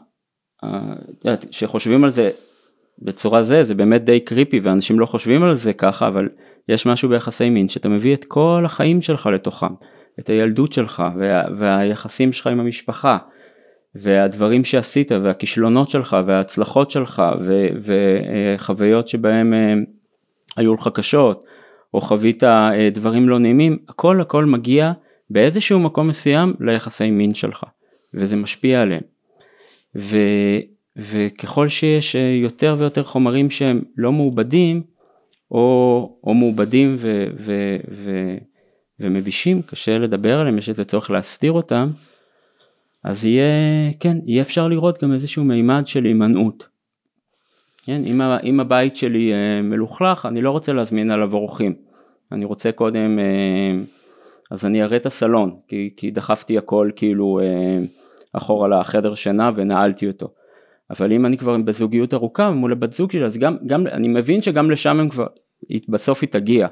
כשחושבים 1.51 2.03
על 2.03 2.09
זה 2.09 2.31
בצורה 2.99 3.43
זה, 3.43 3.63
זה 3.63 3.75
באמת 3.75 4.03
די 4.03 4.19
קריפי 4.19 4.59
ואנשים 4.59 4.99
לא 4.99 5.05
חושבים 5.05 5.43
על 5.43 5.55
זה 5.55 5.73
ככה, 5.73 6.07
אבל 6.07 6.29
יש 6.69 6.85
משהו 6.85 7.09
ביחסי 7.09 7.49
מין 7.49 7.69
שאתה 7.69 7.89
מביא 7.89 8.13
את 8.13 8.25
כל 8.25 8.63
החיים 8.65 9.01
שלך 9.01 9.25
לתוכם. 9.25 9.73
את 10.19 10.29
הילדות 10.29 10.73
שלך 10.73 11.03
וה, 11.19 11.43
והיחסים 11.57 12.33
שלך 12.33 12.47
עם 12.47 12.59
המשפחה 12.59 13.17
והדברים 13.95 14.65
שעשית 14.65 15.11
והכישלונות 15.11 15.89
שלך 15.89 16.17
וההצלחות 16.25 16.91
שלך 16.91 17.21
וחוויות 18.57 19.07
שבהם 19.07 19.53
אה, 19.53 19.73
היו 20.57 20.73
לך 20.73 20.89
קשות 20.93 21.43
או 21.93 22.01
חווית 22.01 22.43
אה, 22.43 22.89
דברים 22.91 23.29
לא 23.29 23.39
נעימים 23.39 23.77
הכל 23.89 24.21
הכל 24.21 24.45
מגיע 24.45 24.91
באיזשהו 25.29 25.79
מקום 25.79 26.07
מסוים 26.07 26.53
ליחסי 26.59 27.11
מין 27.11 27.33
שלך 27.33 27.63
וזה 28.13 28.35
משפיע 28.35 28.81
עליהם. 28.81 29.01
ו, 29.95 30.17
וככל 30.97 31.69
שיש 31.69 32.15
אה, 32.15 32.39
יותר 32.41 32.75
ויותר 32.79 33.03
חומרים 33.03 33.49
שהם 33.49 33.81
לא 33.97 34.11
מעובדים 34.11 34.81
או, 35.51 36.17
או 36.23 36.33
מעובדים 36.33 36.95
ו, 36.99 37.25
ו, 37.37 37.77
ו, 37.91 38.35
ומבישים, 38.99 39.61
קשה 39.61 39.97
לדבר 39.97 40.39
עליהם, 40.39 40.57
יש 40.57 40.69
איזה 40.69 40.85
צורך 40.85 41.11
להסתיר 41.11 41.51
אותם, 41.51 41.89
אז 43.03 43.25
יהיה, 43.25 43.45
כן, 43.99 44.17
יהיה 44.25 44.41
אפשר 44.41 44.67
לראות 44.67 45.03
גם 45.03 45.13
איזשהו 45.13 45.43
מימד 45.43 45.83
של 45.85 46.03
הימנעות. 46.03 46.67
כן, 47.85 48.01
אם, 48.05 48.21
אם 48.21 48.59
הבית 48.59 48.95
שלי 48.95 49.33
אה, 49.33 49.61
מלוכלך, 49.61 50.25
אני 50.25 50.41
לא 50.41 50.51
רוצה 50.51 50.73
להזמין 50.73 51.11
עליו 51.11 51.33
אורחים. 51.33 51.75
אני 52.31 52.45
רוצה 52.45 52.71
קודם, 52.71 53.19
אה, 53.19 53.83
אז 54.51 54.65
אני 54.65 54.83
אראה 54.83 54.97
את 54.97 55.05
הסלון, 55.05 55.55
כי, 55.67 55.89
כי 55.97 56.11
דחפתי 56.11 56.57
הכל 56.57 56.89
כאילו 56.95 57.39
אה, 57.43 57.79
אחורה 58.33 58.67
לחדר 58.67 59.15
שינה 59.15 59.51
ונעלתי 59.55 60.07
אותו. 60.07 60.27
אבל 60.89 61.13
אם 61.13 61.25
אני 61.25 61.37
כבר 61.37 61.57
בזוגיות 61.57 62.13
ארוכה 62.13 62.51
מול 62.51 62.71
הבת 62.71 62.93
זוג 62.93 63.11
שלי, 63.11 63.25
אז 63.25 63.37
גם, 63.37 63.57
גם, 63.67 63.87
אני 63.87 64.07
מבין 64.07 64.41
שגם 64.41 64.71
לשם 64.71 64.99
הם 64.99 65.09
כבר, 65.09 65.27
בסוף 65.89 66.21
היא 66.21 66.29
תגיע. 66.29 66.67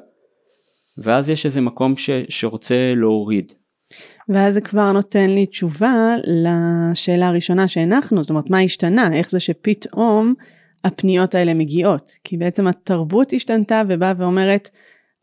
ואז 0.97 1.29
יש 1.29 1.45
איזה 1.45 1.61
מקום 1.61 1.97
ש, 1.97 2.09
שרוצה 2.29 2.93
להוריד. 2.95 3.53
ואז 4.29 4.53
זה 4.53 4.61
כבר 4.61 4.91
נותן 4.91 5.29
לי 5.29 5.45
תשובה 5.45 6.15
לשאלה 6.27 7.27
הראשונה 7.27 7.67
שהנחנו, 7.67 8.23
זאת 8.23 8.29
אומרת 8.29 8.49
מה 8.49 8.59
השתנה, 8.59 9.09
איך 9.13 9.31
זה 9.31 9.39
שפתאום 9.39 10.33
הפניות 10.83 11.35
האלה 11.35 11.53
מגיעות, 11.53 12.11
כי 12.23 12.37
בעצם 12.37 12.67
התרבות 12.67 13.33
השתנתה 13.33 13.81
ובאה 13.87 14.13
ואומרת, 14.17 14.69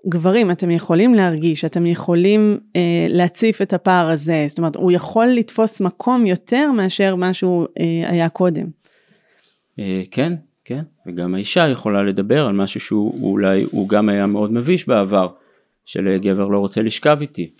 גברים 0.08 0.50
אתם 0.50 0.70
יכולים 0.70 1.14
להרגיש, 1.14 1.64
אתם 1.64 1.86
יכולים 1.86 2.58
אה, 2.76 3.06
להציף 3.08 3.62
את 3.62 3.72
הפער 3.72 4.10
הזה, 4.10 4.44
זאת 4.48 4.58
אומרת 4.58 4.76
הוא 4.76 4.92
יכול 4.92 5.26
לתפוס 5.26 5.80
מקום 5.80 6.26
יותר 6.26 6.72
מאשר 6.72 7.14
מה 7.14 7.34
שהוא 7.34 7.66
אה, 7.80 8.10
היה 8.10 8.28
קודם. 8.28 8.66
אה, 9.78 10.02
כן, 10.10 10.32
כן, 10.64 10.82
וגם 11.06 11.34
האישה 11.34 11.68
יכולה 11.68 12.02
לדבר 12.02 12.46
על 12.46 12.52
משהו 12.52 12.80
שהוא 12.80 13.30
אולי 13.30 13.66
הוא 13.70 13.88
גם 13.88 14.08
היה 14.08 14.26
מאוד 14.26 14.52
מביש 14.52 14.88
בעבר. 14.88 15.28
של 15.86 16.16
גבר 16.18 16.48
לא 16.48 16.58
רוצה 16.58 16.82
לשכב 16.82 17.18
איתי. 17.20 17.50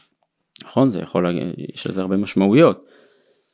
נכון? 0.65 0.93
זה 0.93 1.01
יכול, 1.01 1.27
יש 1.75 1.87
לזה 1.87 2.01
הרבה 2.01 2.17
משמעויות. 2.17 2.85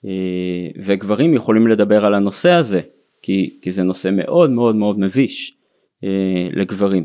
אה, 0.04 0.68
וגברים 0.84 1.34
יכולים 1.34 1.66
לדבר 1.66 2.04
על 2.04 2.14
הנושא 2.14 2.50
הזה, 2.50 2.80
כי, 3.22 3.58
כי 3.62 3.72
זה 3.72 3.82
נושא 3.82 4.10
מאוד 4.12 4.50
מאוד 4.50 4.76
מאוד 4.76 4.98
מביש 4.98 5.56
אה, 6.04 6.48
לגברים. 6.52 7.04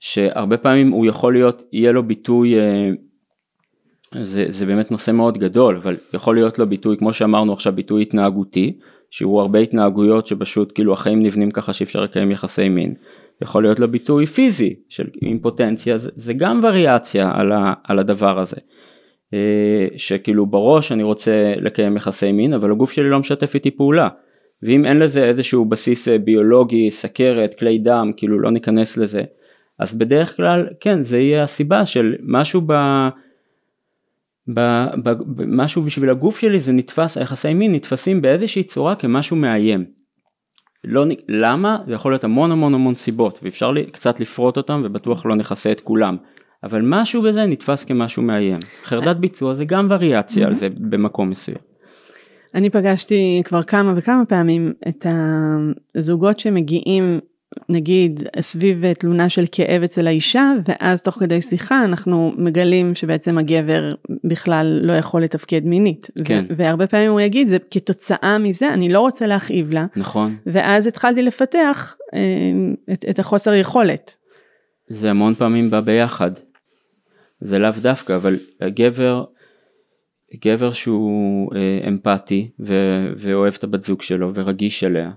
שהרבה 0.00 0.56
פעמים 0.56 0.90
הוא 0.90 1.06
יכול 1.06 1.32
להיות, 1.32 1.62
יהיה 1.72 1.92
לו 1.92 2.02
ביטוי, 2.02 2.60
אה, 2.60 2.90
זה, 4.24 4.46
זה 4.48 4.66
באמת 4.66 4.90
נושא 4.90 5.10
מאוד 5.10 5.38
גדול, 5.38 5.76
אבל 5.76 5.96
יכול 6.12 6.34
להיות 6.34 6.58
לו 6.58 6.66
ביטוי, 6.66 6.96
כמו 6.96 7.12
שאמרנו 7.12 7.52
עכשיו, 7.52 7.72
ביטוי 7.72 8.02
התנהגותי, 8.02 8.78
שהוא 9.10 9.40
הרבה 9.40 9.58
התנהגויות 9.58 10.26
שפשוט 10.26 10.72
כאילו 10.74 10.92
החיים 10.92 11.22
נבנים 11.22 11.50
ככה 11.50 11.72
שאי 11.72 11.84
אפשר 11.84 12.00
לקיים 12.00 12.30
יחסי 12.30 12.68
מין. 12.68 12.94
יכול 13.42 13.62
להיות 13.62 13.78
לו 13.78 13.90
ביטוי 13.90 14.26
פיזי 14.26 14.74
של 14.88 15.06
אימפוטנציה, 15.22 15.98
זה, 15.98 16.10
זה 16.16 16.32
גם 16.32 16.60
וריאציה 16.62 17.30
על, 17.34 17.52
ה, 17.52 17.72
על 17.84 17.98
הדבר 17.98 18.40
הזה. 18.40 18.56
אה, 19.34 19.86
שכאילו 19.96 20.46
בראש 20.46 20.92
אני 20.92 21.02
רוצה 21.02 21.54
לקיים 21.56 21.96
יחסי 21.96 22.32
מין 22.32 22.54
אבל 22.54 22.70
הגוף 22.70 22.92
שלי 22.92 23.10
לא 23.10 23.18
משתף 23.18 23.54
איתי 23.54 23.70
פעולה. 23.70 24.08
ואם 24.62 24.84
אין 24.84 24.98
לזה 24.98 25.24
איזשהו 25.24 25.64
בסיס 25.64 26.08
אה, 26.08 26.18
ביולוגי, 26.18 26.90
סכרת, 26.90 27.54
כלי 27.54 27.78
דם, 27.78 28.10
כאילו 28.16 28.40
לא 28.40 28.50
ניכנס 28.50 28.96
לזה, 28.96 29.22
אז 29.78 29.94
בדרך 29.94 30.36
כלל 30.36 30.66
כן 30.80 31.02
זה 31.02 31.18
יהיה 31.18 31.42
הסיבה 31.42 31.86
של 31.86 32.14
משהו 32.22 32.60
ב... 32.66 32.72
ב, 34.54 34.60
ב, 35.02 35.10
ב, 35.10 35.44
משהו 35.46 35.82
בשביל 35.82 36.10
הגוף 36.10 36.38
שלי 36.38 36.60
זה 36.60 36.72
נתפס, 36.72 37.18
היחסי 37.18 37.54
מין 37.54 37.74
נתפסים 37.74 38.22
באיזושהי 38.22 38.62
צורה 38.62 38.94
כמשהו 38.94 39.36
מאיים. 39.36 39.99
לא, 40.84 41.04
למה? 41.28 41.78
זה 41.86 41.94
יכול 41.94 42.12
להיות 42.12 42.24
המון 42.24 42.52
המון 42.52 42.74
המון 42.74 42.94
סיבות 42.94 43.38
ואפשר 43.42 43.70
לי 43.70 43.86
קצת 43.86 44.20
לפרוט 44.20 44.56
אותם 44.56 44.82
ובטוח 44.84 45.26
לא 45.26 45.36
נכסה 45.36 45.72
את 45.72 45.80
כולם. 45.80 46.16
אבל 46.62 46.82
משהו 46.84 47.22
בזה 47.22 47.46
נתפס 47.46 47.84
כמשהו 47.84 48.22
מאיים. 48.22 48.58
חרדת 48.84 49.16
ביצוע 49.16 49.54
זה 49.54 49.64
גם 49.64 49.86
וריאציה 49.90 50.46
על 50.46 50.54
זה 50.54 50.68
במקום 50.70 51.30
מסוים. 51.30 51.58
אני 52.54 52.70
פגשתי 52.70 53.42
כבר 53.44 53.62
כמה 53.62 53.92
וכמה 53.96 54.24
פעמים 54.24 54.72
את 54.88 55.06
הזוגות 55.96 56.38
שמגיעים 56.38 57.20
נגיד 57.68 58.22
סביב 58.40 58.92
תלונה 58.92 59.28
של 59.28 59.44
כאב 59.52 59.82
אצל 59.82 60.06
האישה 60.06 60.52
ואז 60.68 61.02
תוך 61.02 61.14
כדי 61.18 61.40
שיחה 61.40 61.84
אנחנו 61.84 62.32
מגלים 62.36 62.94
שבעצם 62.94 63.38
הגבר 63.38 63.92
בכלל 64.24 64.80
לא 64.82 64.92
יכול 64.92 65.22
לתפקד 65.22 65.64
מינית. 65.64 66.10
כן. 66.24 66.44
והרבה 66.56 66.86
פעמים 66.86 67.10
הוא 67.10 67.20
יגיד 67.20 67.48
זה 67.48 67.56
כתוצאה 67.70 68.38
מזה 68.38 68.74
אני 68.74 68.88
לא 68.88 69.00
רוצה 69.00 69.26
להכאיב 69.26 69.72
לה. 69.72 69.86
נכון. 69.96 70.36
ואז 70.46 70.86
התחלתי 70.86 71.22
לפתח 71.22 71.96
אה, 72.14 72.20
את, 72.92 73.04
את 73.10 73.18
החוסר 73.18 73.54
יכולת. 73.54 74.16
זה 74.88 75.10
המון 75.10 75.34
פעמים 75.34 75.70
בא 75.70 75.80
ביחד. 75.80 76.30
זה 77.40 77.58
לאו 77.58 77.70
דווקא 77.82 78.16
אבל 78.16 78.38
הגבר 78.60 79.24
גבר 80.34 80.72
שהוא 80.72 81.52
אה, 81.54 81.88
אמפתי 81.88 82.50
ו- 82.60 83.12
ואוהב 83.16 83.54
את 83.58 83.64
הבת 83.64 83.82
זוג 83.82 84.02
שלו 84.02 84.30
ורגיש 84.34 84.84
אליה 84.84 85.10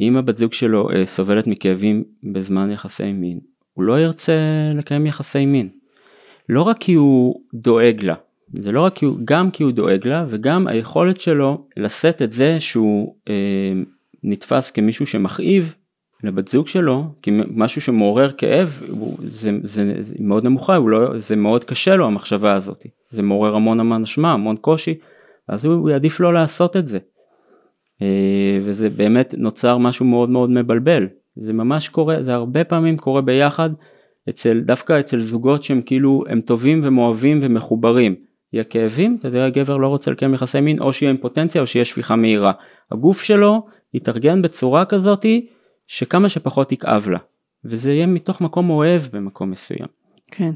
אם 0.00 0.16
הבת 0.16 0.36
זוג 0.36 0.52
שלו 0.52 0.90
אה, 0.90 1.06
סובלת 1.06 1.46
מכאבים 1.46 2.04
בזמן 2.32 2.70
יחסי 2.70 3.12
מין, 3.12 3.40
הוא 3.74 3.84
לא 3.84 4.00
ירצה 4.00 4.32
לקיים 4.74 5.06
יחסי 5.06 5.46
מין. 5.46 5.68
לא 6.48 6.62
רק 6.62 6.78
כי 6.78 6.94
הוא 6.94 7.40
דואג 7.54 8.04
לה, 8.04 8.14
זה 8.52 8.72
לא 8.72 8.80
רק 8.80 8.94
כי 8.94 9.04
הוא, 9.04 9.18
גם 9.24 9.50
כי 9.50 9.62
הוא 9.62 9.72
דואג 9.72 10.06
לה 10.06 10.26
וגם 10.28 10.66
היכולת 10.66 11.20
שלו 11.20 11.66
לשאת 11.76 12.22
את 12.22 12.32
זה 12.32 12.60
שהוא 12.60 13.14
אה, 13.28 13.72
נתפס 14.22 14.70
כמישהו 14.70 15.06
שמכאיב 15.06 15.74
לבת 16.24 16.48
זוג 16.48 16.68
שלו, 16.68 17.04
כי 17.22 17.30
משהו 17.50 17.80
שמעורר 17.80 18.32
כאב, 18.32 18.82
הוא, 18.88 19.18
זה, 19.24 19.50
זה, 19.62 19.94
זה 20.00 20.14
מאוד 20.20 20.44
נמוכה, 20.44 20.78
לא, 20.86 21.18
זה 21.18 21.36
מאוד 21.36 21.64
קשה 21.64 21.96
לו 21.96 22.06
המחשבה 22.06 22.52
הזאת, 22.52 22.86
זה 23.10 23.22
מעורר 23.22 23.54
המון 23.54 23.80
המון 23.80 24.02
אשמה, 24.02 24.32
המון 24.32 24.56
קושי, 24.56 24.94
אז 25.48 25.64
הוא, 25.64 25.74
הוא 25.74 25.90
יעדיף 25.90 26.20
לא 26.20 26.34
לעשות 26.34 26.76
את 26.76 26.86
זה. 26.86 26.98
אה, 28.02 28.58
וזה 28.62 28.90
באמת 28.90 29.34
נוצר 29.38 29.78
משהו 29.78 30.06
מאוד 30.06 30.30
מאוד 30.30 30.50
מבלבל, 30.50 31.06
זה 31.36 31.52
ממש 31.52 31.88
קורה, 31.88 32.22
זה 32.22 32.34
הרבה 32.34 32.64
פעמים 32.64 32.96
קורה 32.96 33.20
ביחד, 33.20 33.70
אצל, 34.28 34.60
דווקא 34.60 35.00
אצל 35.00 35.20
זוגות 35.20 35.62
שהם 35.62 35.82
כאילו, 35.82 36.24
הם 36.28 36.40
טובים 36.40 36.80
ומאוהבים 36.84 37.40
ומחוברים. 37.42 38.14
יהיה 38.52 38.64
כאבים, 38.64 39.16
אתה 39.20 39.28
יודע, 39.28 39.48
גבר 39.48 39.76
לא 39.76 39.88
רוצה 39.88 40.10
לקיים 40.10 40.34
יחסי 40.34 40.60
מין, 40.60 40.80
או 40.80 40.92
שיהיה 40.92 41.12
אימפוטנציה 41.12 41.60
או 41.60 41.66
שיהיה 41.66 41.84
שפיכה 41.84 42.16
מהירה. 42.16 42.52
הגוף 42.92 43.22
שלו 43.22 43.66
יתארגן 43.94 44.42
בצורה 44.42 44.84
כזאתי, 44.84 45.46
שכמה 45.86 46.28
שפחות 46.28 46.72
יכאב 46.72 47.08
לה. 47.08 47.18
וזה 47.64 47.92
יהיה 47.92 48.06
מתוך 48.06 48.40
מקום 48.40 48.70
אוהב 48.70 49.02
במקום 49.12 49.50
מסוים. 49.50 49.88
כן. 50.30 50.50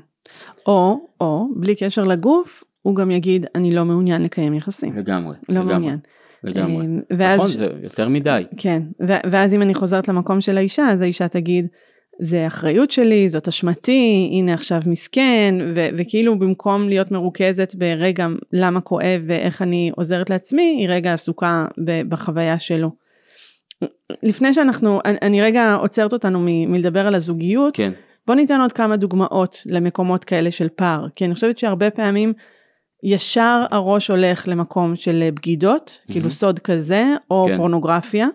או, 0.66 1.06
או, 1.20 1.48
בלי 1.56 1.74
קשר 1.74 2.02
לגוף, 2.02 2.64
הוא 2.82 2.96
גם 2.96 3.10
יגיד, 3.10 3.46
אני 3.54 3.74
לא 3.74 3.84
מעוניין 3.84 4.22
לקיים 4.22 4.54
יחסים. 4.54 4.96
לגמרי. 4.96 5.36
לא 5.48 5.54
לגמרי. 5.54 5.74
מעוניין. 5.74 5.98
לגמרי. 6.44 6.84
אמ, 6.84 7.00
ואז, 7.18 7.38
נכון, 7.38 7.50
זה 7.50 7.66
יותר 7.82 8.08
מדי. 8.08 8.44
כן, 8.56 8.82
ואז 9.30 9.54
אם 9.54 9.62
אני 9.62 9.74
חוזרת 9.74 10.08
למקום 10.08 10.40
של 10.40 10.56
האישה, 10.58 10.88
אז 10.88 11.00
האישה 11.00 11.28
תגיד, 11.28 11.66
זה 12.20 12.46
אחריות 12.46 12.90
שלי, 12.90 13.28
זאת 13.28 13.48
אשמתי, 13.48 14.30
הנה 14.32 14.54
עכשיו 14.54 14.80
מסכן, 14.86 15.54
ו- 15.74 15.88
וכאילו 15.98 16.38
במקום 16.38 16.88
להיות 16.88 17.10
מרוכזת 17.10 17.74
ברגע 17.74 18.26
למה 18.52 18.80
כואב 18.80 19.22
ואיך 19.26 19.62
אני 19.62 19.90
עוזרת 19.96 20.30
לעצמי, 20.30 20.76
היא 20.78 20.88
רגע 20.88 21.12
עסוקה 21.12 21.66
ב- 21.84 22.02
בחוויה 22.08 22.58
שלו. 22.58 22.90
לפני 24.22 24.54
שאנחנו, 24.54 25.00
אני, 25.04 25.18
אני 25.22 25.42
רגע 25.42 25.74
עוצרת 25.74 26.12
אותנו 26.12 26.40
מ- 26.40 26.72
מלדבר 26.72 27.06
על 27.06 27.14
הזוגיות, 27.14 27.76
כן. 27.76 27.92
בוא 28.26 28.34
ניתן 28.34 28.60
עוד 28.60 28.72
כמה 28.72 28.96
דוגמאות 28.96 29.62
למקומות 29.66 30.24
כאלה 30.24 30.50
של 30.50 30.68
פער, 30.68 31.06
כי 31.16 31.24
אני 31.24 31.34
חושבת 31.34 31.58
שהרבה 31.58 31.90
פעמים 31.90 32.32
ישר 33.02 33.64
הראש 33.70 34.08
הולך 34.08 34.48
למקום 34.48 34.96
של 34.96 35.28
בגידות, 35.34 35.90
mm-hmm. 35.90 36.12
כאילו 36.12 36.30
סוד 36.30 36.58
כזה, 36.58 37.04
או 37.30 37.44
כן. 37.48 37.56
פורנוגרפיה. 37.56 38.28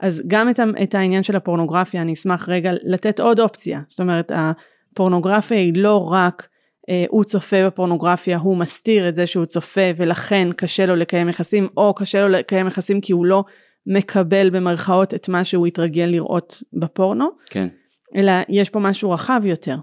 אז 0.00 0.22
גם 0.26 0.48
את, 0.48 0.60
את 0.82 0.94
העניין 0.94 1.22
של 1.22 1.36
הפורנוגרפיה, 1.36 2.02
אני 2.02 2.12
אשמח 2.12 2.48
רגע 2.48 2.72
לתת 2.82 3.20
עוד 3.20 3.40
אופציה. 3.40 3.80
זאת 3.88 4.00
אומרת, 4.00 4.32
הפורנוגרפיה 4.34 5.58
היא 5.58 5.72
לא 5.76 6.08
רק 6.12 6.48
אה, 6.88 7.04
הוא 7.08 7.24
צופה 7.24 7.66
בפורנוגרפיה, 7.66 8.38
הוא 8.38 8.56
מסתיר 8.56 9.08
את 9.08 9.14
זה 9.14 9.26
שהוא 9.26 9.44
צופה 9.44 9.90
ולכן 9.96 10.48
קשה 10.56 10.86
לו 10.86 10.96
לקיים 10.96 11.28
יחסים, 11.28 11.68
או 11.76 11.94
קשה 11.94 12.22
לו 12.22 12.28
לקיים 12.28 12.66
יחסים 12.66 13.00
כי 13.00 13.12
הוא 13.12 13.26
לא 13.26 13.44
מקבל 13.86 14.50
במרכאות 14.50 15.14
את 15.14 15.28
מה 15.28 15.44
שהוא 15.44 15.66
התרגל 15.66 16.04
לראות 16.04 16.62
בפורנו, 16.72 17.28
כן. 17.50 17.68
אלא 18.16 18.32
יש 18.48 18.70
פה 18.70 18.78
משהו 18.78 19.10
רחב 19.10 19.40
יותר. 19.44 19.76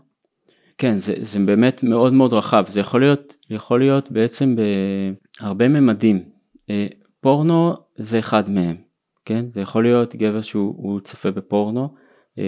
כן, 0.78 0.98
זה, 0.98 1.14
זה 1.22 1.40
באמת 1.40 1.84
מאוד 1.84 2.14
מאוד 2.14 2.34
רחב, 2.34 2.66
זה 2.68 2.80
יכול 2.80 3.02
להיות, 3.02 3.37
יכול 3.50 3.80
להיות 3.80 4.12
בעצם 4.12 4.56
בהרבה 4.56 5.68
ממדים. 5.68 6.24
אה, 6.70 6.88
פורנו 7.22 7.74
זה 7.96 8.20
אחד 8.20 8.50
מהם, 8.50 8.76
כן? 9.26 9.46
זה 9.54 9.62
יכול 9.62 9.84
להיות 9.84 10.16
גבר 10.16 10.42
שהוא 10.42 11.00
צופה 11.00 11.32
בפורנו. 11.32 11.94
אה, 12.38 12.44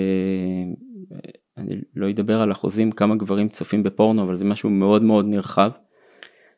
אני 1.58 1.76
לא 1.96 2.10
אדבר 2.10 2.42
על 2.42 2.52
אחוזים 2.52 2.92
כמה 2.92 3.16
גברים 3.16 3.50
צופים 3.50 3.84
בפורנו, 3.84 4.24
אבל 4.24 4.36
זה 4.36 4.46
משהו 4.46 4.70
מאוד 4.70 5.04
מאוד 5.04 5.26
נרחב. 5.26 5.72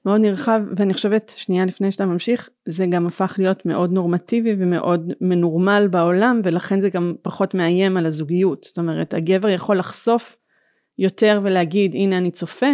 מאוד 0.06 0.22
נרחב, 0.22 0.62
ואני 0.78 0.94
חושבת, 0.94 1.34
שנייה 1.36 1.66
לפני 1.66 1.92
שאתה 1.92 2.06
ממשיך, 2.06 2.50
זה 2.66 2.86
גם 2.86 3.08
הפך 3.08 3.36
להיות 3.38 3.66
מאוד 3.66 3.92
נורמטיבי 3.92 4.56
ומאוד 4.60 5.14
מנורמל 5.22 5.88
בעולם, 5.92 6.42
ולכן 6.44 6.80
זה 6.80 6.90
גם 6.90 7.14
פחות 7.22 7.54
מאיים 7.54 7.98
על 7.98 8.06
הזוגיות. 8.06 8.64
זאת 8.64 8.78
אומרת, 8.78 9.14
הגבר 9.14 9.50
יכול 9.50 9.78
לחשוף 9.78 10.38
יותר 10.98 11.40
ולהגיד, 11.44 11.96
הנה 11.96 12.18
אני 12.18 12.32
צופה, 12.32 12.68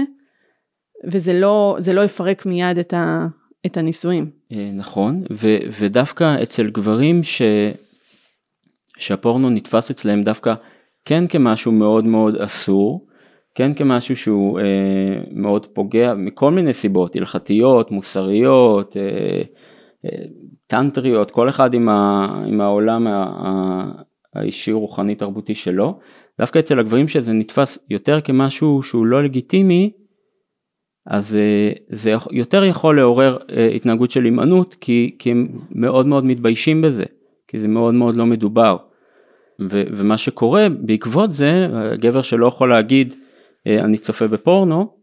וזה 1.04 1.34
לא, 1.34 1.78
זה 1.80 1.94
לא 1.94 2.02
יפרק 2.02 2.46
מיד 2.46 2.78
את, 2.78 2.94
ה, 2.94 3.28
את 3.66 3.78
הנישואים. 3.78 4.30
אה, 4.52 4.70
נכון, 4.74 5.24
ו, 5.32 5.48
ודווקא 5.80 6.44
אצל 6.44 6.70
גברים 6.70 7.24
ש, 7.24 7.42
שהפורנו 8.98 9.50
נתפס 9.50 9.92
אצלם 9.92 10.24
דווקא 10.24 10.54
כן 11.06 11.28
כמשהו 11.28 11.72
מאוד 11.72 12.06
מאוד 12.06 12.36
אסור, 12.36 13.08
כן 13.56 13.74
כמשהו 13.74 14.16
שהוא 14.16 14.60
אה, 14.60 14.66
מאוד 15.32 15.66
פוגע 15.66 16.14
מכל 16.14 16.52
מיני 16.52 16.74
סיבות, 16.74 17.16
הלכתיות, 17.16 17.92
מוסריות, 17.92 18.98
אה, 18.98 19.42
אה, 20.06 20.26
טנטריות, 20.68 21.32
כל 21.32 21.50
אחד 21.50 21.74
עם, 21.74 21.90
ה, 21.90 22.28
עם 22.48 22.62
העולם 22.62 23.08
האישי 24.36 24.72
רוחני 24.72 25.16
תרבותי 25.16 25.56
שלו, 25.56 26.00
דווקא 26.40 26.60
אצל 26.60 26.80
הגברים 26.80 27.08
שזה 27.08 27.34
נתפס 27.34 27.80
יותר 27.90 28.22
כמשהו 28.22 28.84
שהוא 28.84 29.06
לא 29.06 29.24
לגיטימי, 29.24 29.92
אז 31.08 31.36
אה, 31.36 31.72
זה 31.89 32.13
יותר 32.32 32.63
יכול 32.63 32.98
לעורר 32.98 33.38
אה, 33.52 33.67
התנהגות 33.76 34.12
של 34.12 34.24
הימנעות, 34.24 34.76
כי, 34.82 35.15
כי 35.20 35.32
הם 35.32 35.48
מאוד 35.72 36.08
מאוד 36.08 36.26
מתביישים 36.26 36.82
בזה, 36.82 37.04
כי 37.48 37.60
זה 37.60 37.67
מאוד 37.67 37.93
מאוד 37.93 38.15
לא 38.15 38.26
מדובר. 38.26 38.78
ו, 39.62 39.84
ומה 39.91 40.17
שקורה 40.17 40.67
בעקבות 40.70 41.32
זה, 41.32 41.67
גבר 42.00 42.22
שלא 42.22 42.48
יכול 42.48 42.70
להגיד, 42.70 43.15
אה, 43.67 43.80
אני 43.80 43.98
צופה 43.98 44.28
בפורנו, 44.28 44.98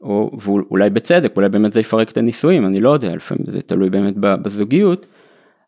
או, 0.00 0.30
ואולי 0.40 0.90
בצדק, 0.90 1.36
אולי 1.36 1.48
באמת 1.48 1.72
זה 1.72 1.80
יפרק 1.80 2.10
את 2.10 2.16
הנישואים, 2.16 2.66
אני 2.66 2.80
לא 2.80 2.90
יודע, 2.90 3.16
לפעמים 3.16 3.44
זה 3.48 3.62
תלוי 3.62 3.90
באמת 3.90 4.14
בזוגיות, 4.16 5.06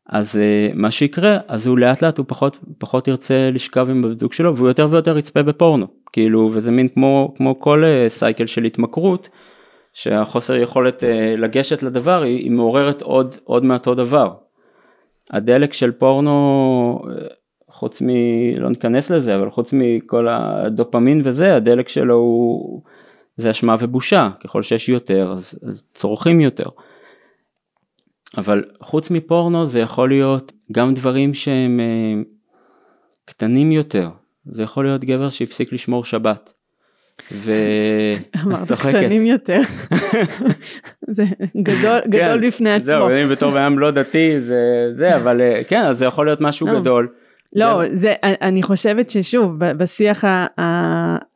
אז 0.09 0.37
uh, 0.37 0.77
מה 0.77 0.91
שיקרה, 0.91 1.37
אז 1.49 1.67
הוא 1.67 1.79
לאט 1.79 2.03
לאט 2.03 2.19
הוא 2.19 2.27
פחות, 2.29 2.59
פחות 2.79 3.09
ירצה 3.09 3.51
לשכב 3.53 3.91
עם 3.91 4.03
בת 4.03 4.19
זוג 4.19 4.33
שלו, 4.33 4.57
והוא 4.57 4.69
יותר 4.69 4.89
ויותר 4.91 5.19
יצפה 5.19 5.43
בפורנו, 5.43 5.87
כאילו, 6.13 6.51
וזה 6.53 6.71
מין 6.71 6.89
כמו, 6.89 7.35
כמו 7.37 7.61
כל 7.61 7.85
סייקל 8.09 8.47
של 8.47 8.65
התמכרות, 8.65 9.29
שהחוסר 9.93 10.57
יכולת 10.57 11.03
uh, 11.03 11.07
לגשת 11.41 11.83
לדבר 11.83 12.23
היא, 12.23 12.39
היא 12.39 12.51
מעוררת 12.51 13.03
עוד, 13.03 13.37
עוד 13.45 13.65
מאותו 13.65 13.95
דבר. 13.95 14.33
הדלק 15.31 15.73
של 15.73 15.93
פורנו, 15.93 17.03
חוץ 17.71 18.03
מ... 18.03 18.09
לא 18.57 18.69
ניכנס 18.69 19.11
לזה, 19.11 19.37
אבל 19.37 19.51
חוץ 19.51 19.71
מכל 19.73 20.29
הדופמין 20.29 21.23
וזה, 21.25 21.57
הדלק 21.57 21.89
שלו 21.89 22.15
הוא... 22.15 22.83
זה 23.37 23.51
אשמה 23.51 23.77
ובושה, 23.79 24.31
ככל 24.45 24.63
שיש 24.63 24.89
יותר 24.89 25.33
אז, 25.33 25.59
אז 25.69 25.85
צורכים 25.95 26.41
יותר. 26.41 26.69
אבל 28.37 28.65
חוץ 28.81 29.11
מפורנו 29.11 29.67
זה 29.67 29.81
יכול 29.81 30.09
להיות 30.09 30.53
גם 30.73 30.95
דברים 30.95 31.35
שהם 31.35 31.81
אה, 31.81 32.23
קטנים 33.25 33.73
יותר, 33.73 34.09
זה 34.47 34.63
יכול 34.63 34.85
להיות 34.85 35.05
גבר 35.05 35.31
שהפסיק 35.31 35.73
לשמור 35.73 36.05
שבת. 36.05 36.53
ו... 37.33 37.53
אמרת 38.45 38.73
קטנים 38.73 39.27
יותר, 39.27 39.61
זה 41.17 41.25
גדול, 41.63 42.01
גדול 42.09 42.41
כן, 42.41 42.47
בפני 42.47 42.73
עצמו. 42.73 42.87
זהו, 42.87 43.09
אני 43.09 43.25
בתור 43.27 43.51
בן 43.51 43.73
לא 43.73 43.91
דתי 43.91 44.41
זה 44.41 44.91
זה, 44.93 45.17
אבל 45.17 45.41
אה, 45.41 45.63
כן, 45.69 45.83
אז 45.83 45.99
זה 45.99 46.05
יכול 46.05 46.27
להיות 46.27 46.41
משהו 46.41 46.67
לא. 46.67 46.81
גדול. 46.81 47.09
לא, 47.55 47.83
זה, 47.93 48.15
אני 48.23 48.63
חושבת 48.63 49.11
ששוב, 49.11 49.59
בשיח 49.59 50.25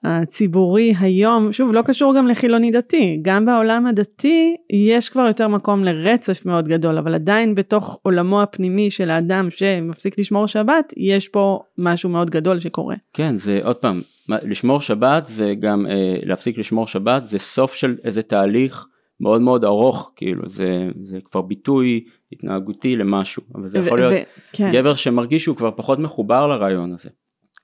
הציבורי 0.05 0.95
היום, 1.01 1.53
שוב, 1.53 1.73
לא 1.73 1.83
קשור 1.83 2.15
גם 2.17 2.29
לחילוני 2.29 2.71
דתי, 2.71 3.19
גם 3.23 3.47
בעולם 3.47 3.87
הדתי 3.87 4.57
יש 4.93 5.09
כבר 5.09 5.27
יותר 5.27 5.49
מקום 5.49 5.85
לרצף 5.85 6.47
מאוד 6.47 6.69
גדול, 6.69 6.99
אבל 6.99 7.15
עדיין 7.15 7.55
בתוך 7.55 8.01
עולמו 8.03 8.43
הפנימי 8.43 8.91
של 8.91 9.11
האדם 9.11 9.51
שמפסיק 9.51 10.19
לשמור 10.19 10.47
שבת, 10.47 10.93
יש 10.97 11.29
פה 11.29 11.61
משהו 11.79 12.11
מאוד 12.11 12.31
גדול 12.31 12.59
שקורה. 12.59 12.97
כן, 13.13 13.39
זה 13.39 13.61
עוד 13.65 13.77
פעם, 13.77 14.01
לשמור 14.29 14.81
שבת 14.81 15.27
זה 15.27 15.55
גם, 15.61 15.87
אה, 15.87 16.17
להפסיק 16.23 16.59
לשמור 16.59 16.87
שבת 16.87 17.27
זה 17.27 17.39
סוף 17.39 17.75
של 17.75 17.97
איזה 18.05 18.23
תהליך 18.23 18.87
מאוד 19.21 19.41
מאוד 19.41 19.65
ארוך, 19.65 20.13
כאילו, 20.17 20.43
זה, 20.47 20.89
זה 21.03 21.19
כבר 21.31 21.43
ביטוי 21.43 22.05
התנהגותי 22.33 22.97
למשהו, 22.97 23.43
אבל 23.55 23.69
זה 23.69 23.79
יכול 23.79 24.01
להיות 24.01 24.27
כן. 24.53 24.71
גבר 24.73 24.95
שמרגיש 24.95 25.45
שהוא 25.45 25.57
כבר 25.57 25.71
פחות 25.77 25.99
מחובר 25.99 26.47
לרעיון 26.47 26.95
הזה. 26.95 27.09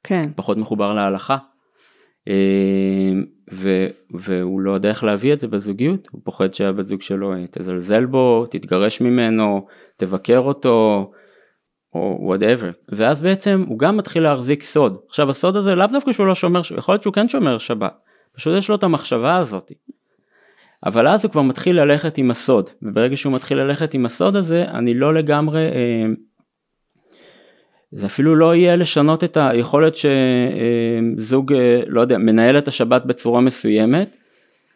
כן. 0.05 0.31
פחות 0.37 0.59
מחובר 0.59 0.93
להלכה. 0.93 1.37
ו, 3.53 3.87
והוא 4.15 4.61
לא 4.61 4.73
יודע 4.73 4.89
איך 4.89 5.05
להביא 5.05 5.33
את 5.33 5.41
זה 5.41 5.49
בזוגיות, 5.49 6.09
הוא 6.13 6.21
פוחד 6.25 6.55
שהבת 6.55 6.87
זוג 6.87 7.03
שלו 7.03 7.35
תזלזל 7.51 8.07
בו, 8.07 8.47
תתגרש 8.51 9.01
ממנו, 9.01 9.67
תבקר 9.97 10.39
אותו, 10.39 11.11
או 11.95 12.19
whatever. 12.21 12.71
ואז 12.89 13.23
בעצם 13.23 13.65
הוא 13.69 13.79
גם 13.79 13.97
מתחיל 13.97 14.23
להחזיק 14.23 14.63
סוד. 14.63 14.97
עכשיו 15.09 15.31
הסוד 15.31 15.57
הזה 15.57 15.75
לאו 15.75 15.87
דווקא 15.87 16.13
שהוא 16.13 16.27
לא 16.27 16.35
שומר, 16.35 16.61
יכול 16.79 16.95
להיות 16.95 17.03
שהוא 17.03 17.15
כן 17.15 17.29
שומר 17.29 17.59
שבת, 17.59 17.95
פשוט 18.37 18.59
יש 18.59 18.69
לו 18.69 18.75
את 18.75 18.83
המחשבה 18.83 19.37
הזאת. 19.37 19.73
אבל 20.85 21.09
אז 21.09 21.25
הוא 21.25 21.33
כבר 21.33 21.43
מתחיל 21.43 21.81
ללכת 21.81 22.19
עם 22.19 22.31
הסוד, 22.31 22.71
וברגע 22.83 23.17
שהוא 23.17 23.33
מתחיל 23.33 23.59
ללכת 23.59 23.95
עם 23.95 24.07
הסוד 24.07 24.37
הזה, 24.37 24.65
אני 24.65 24.95
לא 24.95 25.15
לגמרי, 25.15 25.61
אה, 25.61 26.07
זה 27.93 28.07
אפילו 28.07 28.37
לא 28.37 28.55
יהיה 28.55 28.77
לשנות 28.77 29.25
את 29.25 29.37
היכולת 29.41 29.95
שזוג, 29.97 31.53
אה, 31.53 31.81
לא 31.87 32.01
יודע, 32.01 32.19
מנהל 32.19 32.59
את 32.59 32.69
השבת 32.69 33.05
בצורה 33.05 33.41
מסוימת, 33.41 34.17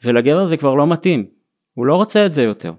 ולגבר 0.05 0.47
זה 0.47 0.57
כבר 0.57 0.75
לא 0.75 0.87
מתאים, 0.87 1.27
הוא 1.75 1.87
לא 1.87 1.95
רוצה 1.95 2.27
את 2.27 2.33
זה 2.33 2.43
יותר. 2.43 2.73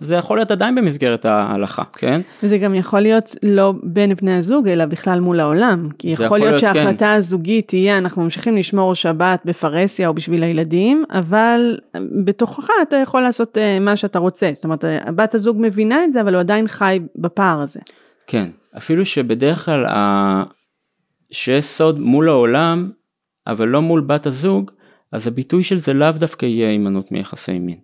זה 0.00 0.14
יכול 0.14 0.38
להיות 0.38 0.50
עדיין 0.50 0.74
במסגרת 0.74 1.24
ההלכה, 1.24 1.82
כן? 1.92 2.20
וזה 2.42 2.58
גם 2.58 2.74
יכול 2.74 3.00
להיות 3.00 3.36
לא 3.42 3.74
בין 3.82 4.14
בני 4.14 4.34
הזוג, 4.34 4.68
אלא 4.68 4.84
בכלל 4.84 5.20
מול 5.20 5.40
העולם. 5.40 5.88
כי 5.98 6.08
יכול, 6.08 6.26
יכול 6.26 6.38
להיות, 6.38 6.50
להיות 6.50 6.60
כן. 6.60 6.74
שההחלטה 6.74 7.04
כן. 7.04 7.12
הזוגית 7.12 7.68
תהיה, 7.68 7.98
אנחנו 7.98 8.22
ממשיכים 8.22 8.56
לשמור 8.56 8.94
שבת 8.94 9.42
בפרהסיה 9.44 10.08
או 10.08 10.14
בשביל 10.14 10.42
הילדים, 10.42 11.04
אבל 11.10 11.78
בתוכך 12.24 12.68
אתה 12.82 12.96
יכול 12.96 13.22
לעשות 13.22 13.56
uh, 13.56 13.80
מה 13.80 13.96
שאתה 13.96 14.18
רוצה. 14.18 14.50
זאת 14.54 14.64
אומרת, 14.64 14.84
בת 15.14 15.34
הזוג 15.34 15.56
מבינה 15.60 16.04
את 16.04 16.12
זה, 16.12 16.20
אבל 16.20 16.34
הוא 16.34 16.40
עדיין 16.40 16.68
חי 16.68 17.00
בפער 17.16 17.60
הזה. 17.60 17.80
כן, 18.26 18.48
אפילו 18.76 19.06
שבדרך 19.06 19.64
כלל, 19.64 19.86
ה... 19.86 20.42
שיש 21.30 21.64
סוד 21.64 22.00
מול 22.00 22.28
העולם, 22.28 22.90
אבל 23.46 23.68
לא 23.68 23.82
מול 23.82 24.00
בת 24.00 24.26
הזוג, 24.26 24.70
אז 25.12 25.26
הביטוי 25.26 25.62
של 25.62 25.78
זה 25.78 25.94
לאו 25.94 26.12
דווקא 26.12 26.46
יהיה 26.46 26.68
הימנעות 26.68 27.12
מיחסי 27.12 27.58
מין. 27.58 27.78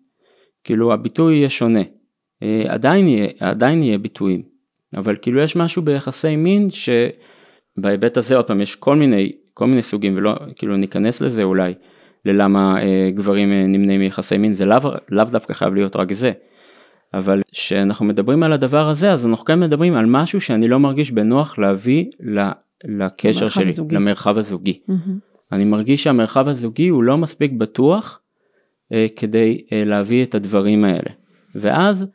כאילו 0.64 0.92
הביטוי 0.92 1.34
יהיה 1.34 1.48
שונה. 1.48 1.80
אה, 2.42 2.64
עדיין 2.68 3.06
יהיה, 3.06 3.28
עדיין 3.40 3.82
יהיה 3.82 3.98
ביטויים, 3.98 4.42
אבל 4.96 5.16
כאילו 5.22 5.40
יש 5.40 5.56
משהו 5.56 5.82
ביחסי 5.82 6.36
מין 6.36 6.68
שבהיבט 6.70 8.16
הזה 8.16 8.36
עוד 8.36 8.46
פעם 8.46 8.60
יש 8.60 8.76
כל 8.76 8.96
מיני, 8.96 9.32
כל 9.54 9.66
מיני 9.66 9.82
סוגים 9.82 10.16
ולא, 10.16 10.34
כאילו 10.56 10.76
ניכנס 10.76 11.20
לזה 11.20 11.42
אולי, 11.42 11.74
ללמה 12.24 12.82
אה, 12.82 13.10
גברים 13.14 13.52
אה, 13.52 13.66
נמנעים 13.66 14.00
מיחסי 14.00 14.38
מין, 14.38 14.54
זה 14.54 14.64
לאו, 14.64 14.90
לאו 15.10 15.24
דווקא 15.24 15.54
חייב 15.54 15.74
להיות 15.74 15.96
רק 15.96 16.12
זה. 16.12 16.32
אבל 17.14 17.42
כשאנחנו 17.52 18.04
מדברים 18.04 18.42
על 18.42 18.52
הדבר 18.52 18.88
הזה 18.88 19.12
אז 19.12 19.26
אנחנו 19.26 19.44
כן 19.44 19.60
מדברים 19.60 19.94
על 19.94 20.06
משהו 20.06 20.40
שאני 20.40 20.68
לא 20.68 20.80
מרגיש 20.80 21.10
בנוח 21.10 21.58
להביא 21.58 22.04
לקשר 22.84 23.48
שלי, 23.48 23.70
הזוגי. 23.70 23.94
למרחב 23.94 24.38
הזוגי. 24.38 24.80
Mm-hmm. 24.88 25.52
אני 25.52 25.64
מרגיש 25.64 26.04
שהמרחב 26.04 26.48
הזוגי 26.48 26.88
הוא 26.88 27.02
לא 27.02 27.16
מספיק 27.16 27.52
בטוח 27.52 28.20
אה, 28.92 29.06
כדי 29.16 29.64
אה, 29.72 29.84
להביא 29.84 30.24
את 30.24 30.34
הדברים 30.34 30.84
האלה. 30.84 31.10
ואז 31.54 32.06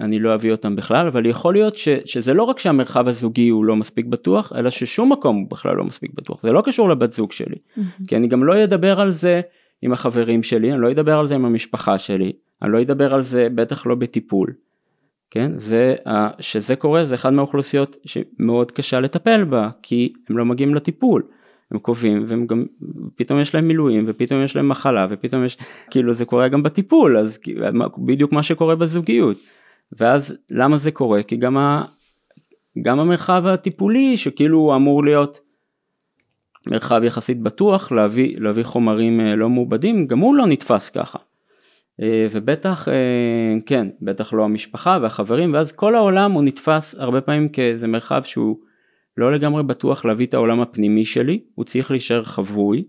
אני 0.00 0.18
לא 0.18 0.34
אביא 0.34 0.52
אותם 0.52 0.76
בכלל, 0.76 1.06
אבל 1.06 1.26
יכול 1.26 1.54
להיות 1.54 1.76
ש, 1.76 1.88
שזה 2.04 2.34
לא 2.34 2.42
רק 2.42 2.58
שהמרחב 2.58 3.08
הזוגי 3.08 3.48
הוא 3.48 3.64
לא 3.64 3.76
מספיק 3.76 4.06
בטוח, 4.06 4.52
אלא 4.56 4.70
ששום 4.70 5.12
מקום 5.12 5.36
הוא 5.36 5.50
בכלל 5.50 5.76
לא 5.76 5.84
מספיק 5.84 6.10
בטוח. 6.14 6.42
זה 6.42 6.52
לא 6.52 6.62
קשור 6.64 6.88
לבת 6.88 7.12
זוג 7.12 7.32
שלי. 7.32 7.56
Mm-hmm. 7.56 7.80
כי 8.08 8.16
אני 8.16 8.28
גם 8.28 8.44
לא 8.44 8.64
אדבר 8.64 9.00
על 9.00 9.10
זה 9.10 9.40
עם 9.82 9.92
החברים 9.92 10.42
שלי, 10.42 10.72
אני 10.72 10.80
לא 10.80 10.90
אדבר 10.90 11.18
על 11.18 11.28
זה 11.28 11.34
עם 11.34 11.44
המשפחה 11.44 11.98
שלי, 11.98 12.32
אני 12.62 12.72
לא 12.72 12.82
אדבר 12.82 13.14
על 13.14 13.22
זה 13.22 13.48
בטח 13.54 13.86
לא 13.86 13.94
בטיפול. 13.94 14.52
כן, 15.30 15.52
זה, 15.56 15.94
שזה 16.40 16.76
קורה 16.76 17.04
זה 17.04 17.14
אחד 17.14 17.32
מהאוכלוסיות 17.32 17.96
שמאוד 18.04 18.70
קשה 18.72 19.00
לטפל 19.00 19.44
בה, 19.44 19.68
כי 19.82 20.12
הם 20.28 20.38
לא 20.38 20.44
מגיעים 20.44 20.74
לטיפול. 20.74 21.22
הם 21.70 21.78
קובעים 21.78 22.24
והם 22.26 22.46
גם 22.46 22.64
פתאום 23.16 23.40
יש 23.40 23.54
להם 23.54 23.68
מילואים 23.68 24.04
ופתאום 24.08 24.42
יש 24.42 24.56
להם 24.56 24.68
מחלה 24.68 25.06
ופתאום 25.10 25.44
יש 25.44 25.58
כאילו 25.90 26.12
זה 26.12 26.24
קורה 26.24 26.48
גם 26.48 26.62
בטיפול 26.62 27.18
אז 27.18 27.38
בדיוק 27.98 28.32
מה 28.32 28.42
שקורה 28.42 28.76
בזוגיות 28.76 29.36
ואז 29.98 30.36
למה 30.50 30.76
זה 30.76 30.90
קורה 30.90 31.22
כי 31.22 31.36
גם, 31.36 31.56
ה, 31.56 31.84
גם 32.82 33.00
המרחב 33.00 33.46
הטיפולי 33.46 34.16
שכאילו 34.16 34.76
אמור 34.76 35.04
להיות 35.04 35.40
מרחב 36.66 37.00
יחסית 37.04 37.40
בטוח 37.40 37.92
להביא, 37.92 38.36
להביא 38.38 38.64
חומרים 38.64 39.20
אה, 39.20 39.36
לא 39.36 39.48
מעובדים 39.48 40.06
גם 40.06 40.18
הוא 40.18 40.34
לא 40.34 40.46
נתפס 40.46 40.90
ככה 40.90 41.18
אה, 42.02 42.26
ובטח 42.30 42.88
אה, 42.88 43.54
כן 43.66 43.88
בטח 44.02 44.32
לא 44.32 44.44
המשפחה 44.44 44.98
והחברים 45.02 45.54
ואז 45.54 45.72
כל 45.72 45.94
העולם 45.94 46.32
הוא 46.32 46.42
נתפס 46.42 46.94
הרבה 46.98 47.20
פעמים 47.20 47.48
כאיזה 47.48 47.86
מרחב 47.86 48.22
שהוא 48.22 48.56
לא 49.16 49.32
לגמרי 49.32 49.62
בטוח 49.62 50.04
להביא 50.04 50.26
את 50.26 50.34
העולם 50.34 50.60
הפנימי 50.60 51.04
שלי, 51.04 51.40
הוא 51.54 51.64
צריך 51.64 51.90
להישאר 51.90 52.22
חבוי. 52.22 52.84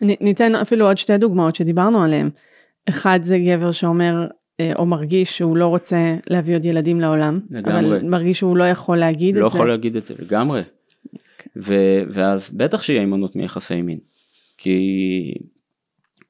ניתן 0.00 0.54
אפילו 0.54 0.86
עוד 0.86 0.98
שתי 0.98 1.18
דוגמאות 1.18 1.56
שדיברנו 1.56 2.04
עליהן. 2.04 2.30
אחד 2.88 3.18
זה 3.22 3.38
גבר 3.38 3.72
שאומר 3.72 4.26
או 4.74 4.86
מרגיש 4.86 5.38
שהוא 5.38 5.56
לא 5.56 5.66
רוצה 5.66 6.16
להביא 6.30 6.54
עוד 6.54 6.64
ילדים 6.64 7.00
לעולם, 7.00 7.40
לגמרי. 7.50 7.78
אבל 7.78 8.02
מרגיש 8.02 8.38
שהוא 8.38 8.56
לא 8.56 8.64
יכול 8.64 8.98
להגיד 8.98 9.36
לא 9.36 9.46
את 9.46 9.52
זה. 9.52 9.56
לא 9.56 9.62
יכול 9.62 9.68
להגיד 9.68 9.96
את 9.96 10.06
זה 10.06 10.14
לגמרי. 10.18 10.62
ו- 11.56 12.02
ואז 12.08 12.50
בטח 12.50 12.82
שיהיה 12.82 13.00
הימנעות 13.00 13.36
מיחסי 13.36 13.82
מין. 13.82 13.98
כי 14.58 14.78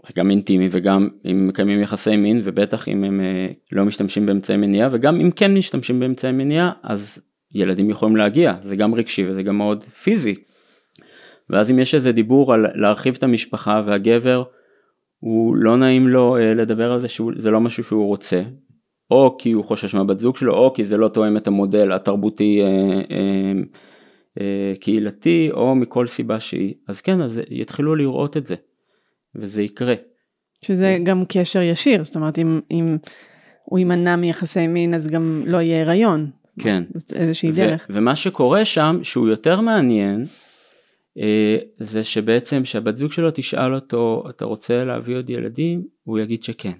זה 0.06 0.12
גם 0.16 0.30
אינטימי 0.30 0.68
וגם 0.70 1.08
אם 1.30 1.48
מקיימים 1.48 1.80
יחסי 1.80 2.16
מין 2.16 2.40
ובטח 2.44 2.88
אם 2.88 3.04
הם 3.04 3.20
אה, 3.20 3.48
לא 3.72 3.84
משתמשים 3.84 4.26
באמצעי 4.26 4.56
מניעה 4.56 4.88
וגם 4.92 5.20
אם 5.20 5.30
כן 5.30 5.54
משתמשים 5.54 6.00
באמצעי 6.00 6.32
מניעה 6.32 6.72
אז 6.82 7.22
ילדים 7.54 7.90
יכולים 7.90 8.16
להגיע, 8.16 8.54
זה 8.62 8.76
גם 8.76 8.94
רגשי 8.94 9.26
וזה 9.28 9.42
גם 9.42 9.58
מאוד 9.58 9.84
פיזי. 9.84 10.34
ואז 11.50 11.70
אם 11.70 11.78
יש 11.78 11.94
איזה 11.94 12.12
דיבור 12.12 12.52
על 12.54 12.66
להרחיב 12.74 13.14
את 13.18 13.22
המשפחה 13.22 13.82
והגבר 13.86 14.42
הוא 15.26 15.56
לא 15.56 15.76
נעים 15.76 16.08
לו 16.08 16.36
אה, 16.36 16.54
לדבר 16.54 16.92
על 16.92 17.00
זה 17.00 17.08
שזה 17.08 17.50
לא 17.50 17.60
משהו 17.60 17.84
שהוא 17.84 18.06
רוצה, 18.06 18.42
או 19.10 19.36
כי 19.38 19.52
הוא 19.52 19.64
חושש 19.64 19.94
מהבת 19.94 20.18
זוג 20.18 20.36
שלו, 20.36 20.54
או 20.54 20.72
כי 20.74 20.84
זה 20.84 20.96
לא 20.96 21.08
תואם 21.08 21.36
את 21.36 21.46
המודל 21.46 21.92
התרבותי 21.92 22.62
אה, 22.62 23.00
אה, 24.40 24.72
קהילתי, 24.80 25.48
או 25.52 25.74
מכל 25.74 26.06
סיבה 26.06 26.40
שהיא. 26.40 26.74
אז 26.88 27.00
כן, 27.00 27.20
אז 27.20 27.40
יתחילו 27.50 27.96
לראות 27.96 28.36
את 28.36 28.46
זה, 28.46 28.54
וזה 29.34 29.62
יקרה. 29.62 29.94
שזה 30.62 30.98
גם 31.02 31.24
קשר 31.28 31.62
ישיר, 31.62 32.04
זאת 32.04 32.16
אומרת 32.16 32.38
אם, 32.38 32.60
אם 32.70 32.96
הוא 33.64 33.78
יימנע 33.78 34.16
מיחסי 34.16 34.66
מין 34.66 34.94
אז 34.94 35.08
גם 35.08 35.42
לא 35.46 35.58
יהיה 35.58 35.82
הריון. 35.82 36.30
כן. 36.60 36.84
זאת 36.94 37.12
איזושהי 37.12 37.52
דרך. 37.52 37.86
ומה 37.90 38.16
שקורה 38.16 38.64
שם, 38.64 38.98
שהוא 39.02 39.28
יותר 39.28 39.60
מעניין, 39.60 40.26
זה 41.78 42.04
שבעצם 42.04 42.64
שהבת 42.64 42.96
זוג 42.96 43.12
שלו 43.12 43.30
תשאל 43.34 43.74
אותו, 43.74 44.24
אתה 44.30 44.44
רוצה 44.44 44.84
להביא 44.84 45.16
עוד 45.16 45.30
ילדים? 45.30 45.86
הוא 46.04 46.18
יגיד 46.18 46.42
שכן. 46.42 46.78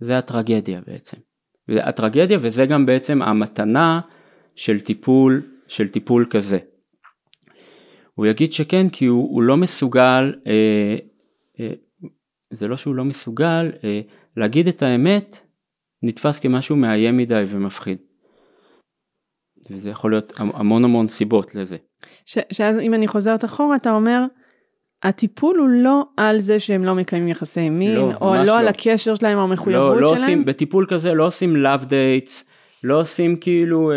זה 0.00 0.18
הטרגדיה 0.18 0.80
בעצם. 0.86 1.16
הטרגדיה 1.68 2.38
וזה 2.40 2.66
גם 2.66 2.86
בעצם 2.86 3.22
המתנה 3.22 4.00
של 4.56 4.80
טיפול, 4.80 5.42
של 5.68 5.88
טיפול 5.88 6.26
כזה. 6.30 6.58
הוא 8.14 8.26
יגיד 8.26 8.52
שכן 8.52 8.88
כי 8.88 9.06
הוא, 9.06 9.34
הוא 9.34 9.42
לא 9.42 9.56
מסוגל, 9.56 10.34
אה, 10.46 10.96
אה, 11.60 11.72
זה 12.50 12.68
לא 12.68 12.76
שהוא 12.76 12.94
לא 12.94 13.04
מסוגל, 13.04 13.72
אה, 13.84 14.00
להגיד 14.36 14.68
את 14.68 14.82
האמת 14.82 15.38
נתפס 16.02 16.40
כמשהו 16.40 16.76
מאיים 16.76 17.16
מדי 17.16 17.44
ומפחיד. 17.48 17.98
וזה 19.70 19.90
יכול 19.90 20.12
להיות 20.12 20.32
המון 20.36 20.84
המון 20.84 21.08
סיבות 21.08 21.54
לזה. 21.54 21.76
ש, 22.26 22.38
שאז 22.52 22.78
אם 22.78 22.94
אני 22.94 23.08
חוזרת 23.08 23.44
אחורה 23.44 23.76
אתה 23.76 23.90
אומר 23.90 24.20
הטיפול 25.02 25.58
הוא 25.58 25.68
לא 25.68 26.04
על 26.16 26.40
זה 26.40 26.60
שהם 26.60 26.84
לא 26.84 26.94
מקיימים 26.94 27.28
יחסי 27.28 27.70
מין 27.70 27.94
לא, 27.94 28.12
או 28.20 28.34
לא, 28.34 28.44
לא 28.44 28.58
על 28.58 28.68
הקשר 28.68 29.14
שלהם 29.14 29.38
או 29.38 29.42
המחויבות 29.42 29.94
לא, 29.96 30.00
לא 30.00 30.08
שלהם. 30.08 30.20
עושים, 30.20 30.44
בטיפול 30.44 30.86
כזה 30.88 31.14
לא 31.14 31.26
עושים 31.26 31.56
love 31.56 31.84
dates, 31.84 32.44
לא 32.84 33.00
עושים 33.00 33.36
כאילו, 33.36 33.92
אה, 33.92 33.96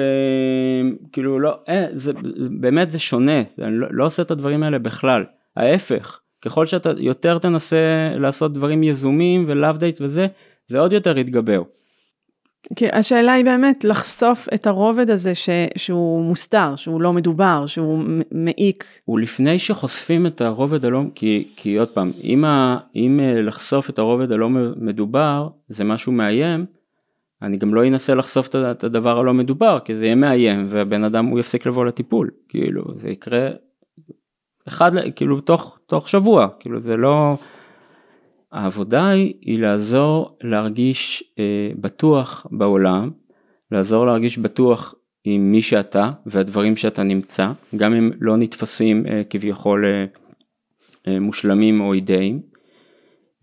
כאילו 1.11 1.39
לא, 1.39 1.57
אה, 1.69 1.85
זה, 1.93 2.11
באמת 2.59 2.91
זה 2.91 2.99
שונה, 2.99 3.41
אני 3.61 3.77
לא, 3.77 3.87
לא 3.91 4.05
עושה 4.05 4.21
את 4.21 4.31
הדברים 4.31 4.63
האלה 4.63 4.79
בכלל, 4.79 5.23
ההפך, 5.57 6.19
ככל 6.41 6.65
שאתה 6.65 6.91
יותר 6.97 7.37
תנסה 7.37 7.77
לעשות 8.19 8.53
דברים 8.53 8.83
יזומים 8.83 9.49
דייט 9.77 10.01
וזה, 10.01 10.27
זה 10.67 10.79
עוד 10.79 10.93
יותר 10.93 11.17
יתגבר. 11.17 11.61
כי 12.75 12.85
השאלה 12.93 13.33
היא 13.33 13.45
באמת 13.45 13.83
לחשוף 13.83 14.47
את 14.53 14.67
הרובד 14.67 15.09
הזה 15.09 15.35
ש, 15.35 15.49
שהוא 15.75 16.23
מוסתר, 16.23 16.75
שהוא 16.75 17.01
לא 17.01 17.13
מדובר, 17.13 17.65
שהוא 17.65 18.03
מעיק. 18.31 18.85
ולפני 19.07 19.59
שחושפים 19.59 20.25
את 20.25 20.41
הרובד 20.41 20.85
הלא, 20.85 21.01
כי, 21.15 21.47
כי 21.55 21.77
עוד 21.77 21.87
פעם, 21.87 22.11
אם, 22.23 22.45
ה, 22.45 22.77
אם 22.95 23.19
אה, 23.19 23.41
לחשוף 23.41 23.89
את 23.89 23.99
הרובד 23.99 24.31
הלא 24.31 24.49
מדובר 24.75 25.49
זה 25.67 25.83
משהו 25.83 26.11
מאיים, 26.11 26.65
אני 27.41 27.57
גם 27.57 27.73
לא 27.73 27.87
אנסה 27.87 28.15
לחשוף 28.15 28.47
את 28.55 28.83
הדבר 28.83 29.19
הלא 29.19 29.33
מדובר, 29.33 29.79
כי 29.85 29.95
זה 29.95 30.05
יהיה 30.05 30.15
מאיים 30.15 30.67
והבן 30.69 31.03
אדם 31.03 31.25
הוא 31.25 31.39
יפסיק 31.39 31.65
לבוא 31.65 31.85
לטיפול, 31.85 32.29
כאילו 32.49 32.83
זה 32.95 33.09
יקרה 33.09 33.49
אחד, 34.67 34.91
כאילו 35.15 35.41
תוך, 35.41 35.79
תוך 35.85 36.09
שבוע, 36.09 36.47
כאילו 36.59 36.81
זה 36.81 36.97
לא... 36.97 37.37
העבודה 38.57 39.07
היא, 39.07 39.33
היא 39.41 39.59
לעזור 39.59 40.37
להרגיש 40.43 41.23
אה, 41.39 41.71
בטוח 41.81 42.47
בעולם, 42.51 43.11
לעזור 43.71 44.05
להרגיש 44.05 44.37
בטוח 44.37 44.95
עם 45.23 45.51
מי 45.51 45.61
שאתה 45.61 46.09
והדברים 46.25 46.77
שאתה 46.77 47.03
נמצא, 47.03 47.51
גם 47.75 47.93
אם 47.93 48.11
לא 48.19 48.37
נתפסים 48.37 49.05
אה, 49.07 49.21
כביכול 49.29 49.85
אה, 49.85 50.05
אה, 51.07 51.19
מושלמים 51.19 51.81
או 51.81 51.93
אידאים, 51.93 52.41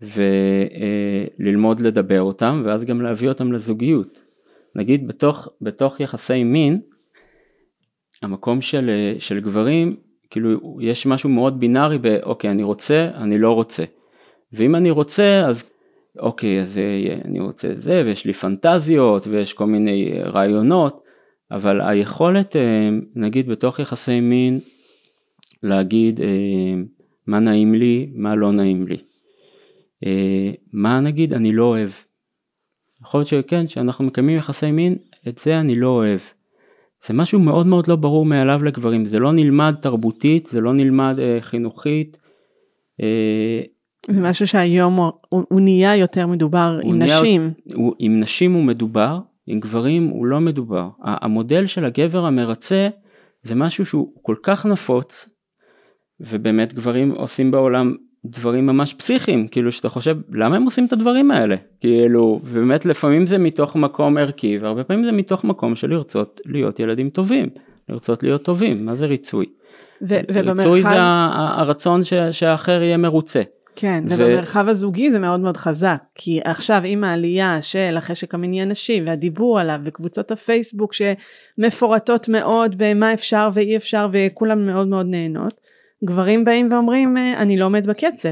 וללמוד 0.01 1.79
אה, 1.79 1.85
לדבר 1.85 2.21
אותם 2.21 2.61
ואז 2.65 2.83
גם 2.83 3.01
להביא 3.01 3.29
אותם 3.29 3.51
לזוגיות. 3.51 4.19
נגיד 4.75 5.07
בתוך, 5.07 5.47
בתוך 5.61 5.99
יחסי 5.99 6.43
מין, 6.43 6.81
המקום 8.21 8.61
של, 8.61 8.89
אה, 8.89 9.19
של 9.19 9.39
גברים, 9.39 9.95
כאילו 10.29 10.77
יש 10.81 11.05
משהו 11.05 11.29
מאוד 11.29 11.59
בינארי 11.59 11.97
באוקיי 11.97 12.49
אני 12.49 12.63
רוצה, 12.63 13.11
אני 13.15 13.37
לא 13.37 13.51
רוצה. 13.51 13.83
ואם 14.55 14.75
אני 14.75 14.91
רוצה 14.91 15.45
אז 15.47 15.63
אוקיי 16.19 16.61
אז 16.61 16.79
אני 17.25 17.39
רוצה 17.39 17.67
זה 17.75 18.03
ויש 18.05 18.25
לי 18.25 18.33
פנטזיות 18.33 19.27
ויש 19.27 19.53
כל 19.53 19.65
מיני 19.65 20.19
רעיונות 20.23 21.03
אבל 21.51 21.81
היכולת 21.81 22.55
אה, 22.55 22.89
נגיד 23.15 23.47
בתוך 23.47 23.79
יחסי 23.79 24.19
מין 24.19 24.59
להגיד 25.63 26.21
אה, 26.21 26.27
מה 27.27 27.39
נעים 27.39 27.73
לי 27.73 28.09
מה 28.15 28.35
לא 28.35 28.51
נעים 28.51 28.87
לי 28.87 28.97
אה, 30.05 30.51
מה 30.73 30.99
נגיד 30.99 31.33
אני 31.33 31.53
לא 31.53 31.63
אוהב. 31.63 31.89
יכול 33.01 33.19
להיות 33.19 33.27
שכן, 33.27 33.67
שאנחנו 33.67 34.05
מקיימים 34.05 34.37
יחסי 34.37 34.71
מין, 34.71 34.97
את 35.27 35.37
זה 35.37 35.59
אני 35.59 35.75
לא 35.75 35.87
אוהב. 35.87 36.19
זה 37.05 37.13
משהו 37.13 37.39
מאוד 37.39 37.67
מאוד 37.67 37.87
לא 37.87 37.95
ברור 37.95 38.25
מאליו 38.25 38.63
לגברים, 38.63 39.05
זה 39.05 39.19
לא 39.19 39.31
נלמד 39.31 39.75
תרבותית, 39.81 40.45
זה 40.45 40.61
לא 40.61 40.73
נלמד 40.73 41.15
אה, 41.19 41.37
חינוכית. 41.41 42.17
זה 44.09 44.21
משהו 44.21 44.47
שהיום 44.47 44.95
הוא, 44.95 45.11
הוא 45.49 45.61
נהיה 45.61 45.95
יותר 45.95 46.27
מדובר 46.27 46.79
עם 46.83 46.99
נהיה, 46.99 47.19
נשים. 47.19 47.51
הוא, 47.73 47.93
עם 47.99 48.19
נשים 48.19 48.53
הוא 48.53 48.63
מדובר, 48.63 49.19
עם 49.47 49.59
גברים 49.59 50.07
הוא 50.07 50.25
לא 50.25 50.39
מדובר. 50.39 50.89
המודל 51.03 51.67
של 51.67 51.85
הגבר 51.85 52.25
המרצה 52.25 52.87
זה 53.43 53.55
משהו 53.55 53.85
שהוא 53.85 54.07
כל 54.21 54.35
כך 54.43 54.65
נפוץ, 54.65 55.29
ובאמת 56.19 56.73
גברים 56.73 57.11
עושים 57.11 57.51
בעולם 57.51 57.95
דברים 58.25 58.65
ממש 58.65 58.93
פסיכיים, 58.93 59.47
כאילו 59.47 59.71
שאתה 59.71 59.89
חושב 59.89 60.17
למה 60.31 60.55
הם 60.55 60.63
עושים 60.63 60.85
את 60.85 60.93
הדברים 60.93 61.31
האלה, 61.31 61.55
כאילו, 61.81 62.41
באמת 62.53 62.85
לפעמים 62.85 63.27
זה 63.27 63.37
מתוך 63.37 63.75
מקום 63.75 64.17
ערכי 64.17 64.57
והרבה 64.57 64.83
פעמים 64.83 65.05
זה 65.05 65.11
מתוך 65.11 65.43
מקום 65.43 65.75
של 65.75 65.89
לרצות 65.89 66.41
להיות 66.45 66.79
ילדים 66.79 67.09
טובים, 67.09 67.49
לרצות 67.89 68.23
להיות 68.23 68.43
טובים, 68.43 68.85
מה 68.85 68.95
זה 68.95 69.05
ריצוי? 69.05 69.45
ו- 70.01 70.19
ובמרחב... 70.31 70.59
ריצוי 70.59 70.81
זה 70.81 70.95
הרצון 71.33 72.03
ש- 72.03 72.13
שהאחר 72.13 72.81
יהיה 72.81 72.97
מרוצה. 72.97 73.41
כן, 73.75 74.03
ו... 74.09 74.13
ובמרחב 74.13 74.67
הזוגי 74.69 75.11
זה 75.11 75.19
מאוד 75.19 75.39
מאוד 75.39 75.57
חזק, 75.57 76.03
כי 76.15 76.39
עכשיו 76.43 76.81
עם 76.85 77.03
העלייה 77.03 77.61
של 77.61 77.97
החשק 77.97 78.33
המיני 78.33 78.61
הנשי 78.61 79.01
והדיבור 79.05 79.59
עליו 79.59 79.79
וקבוצות 79.83 80.31
הפייסבוק 80.31 80.93
שמפורטות 80.93 82.29
מאוד 82.29 82.75
במה 82.77 83.13
אפשר 83.13 83.49
ואי 83.53 83.75
אפשר 83.75 84.07
וכולם 84.11 84.65
מאוד 84.65 84.87
מאוד 84.87 85.05
נהנות, 85.05 85.61
גברים 86.05 86.43
באים 86.43 86.71
ואומרים 86.71 87.17
אה, 87.17 87.41
אני 87.41 87.57
לא 87.57 87.65
עומד 87.65 87.87
בקצב. 87.87 88.29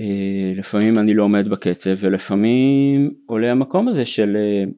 אה, 0.00 0.52
לפעמים 0.56 0.98
אני 0.98 1.14
לא 1.14 1.22
עומד 1.22 1.48
בקצב 1.48 1.90
ולפעמים 1.98 3.14
עולה 3.26 3.50
המקום 3.50 3.88
הזה 3.88 4.04
של 4.04 4.36
אה, 4.36 4.70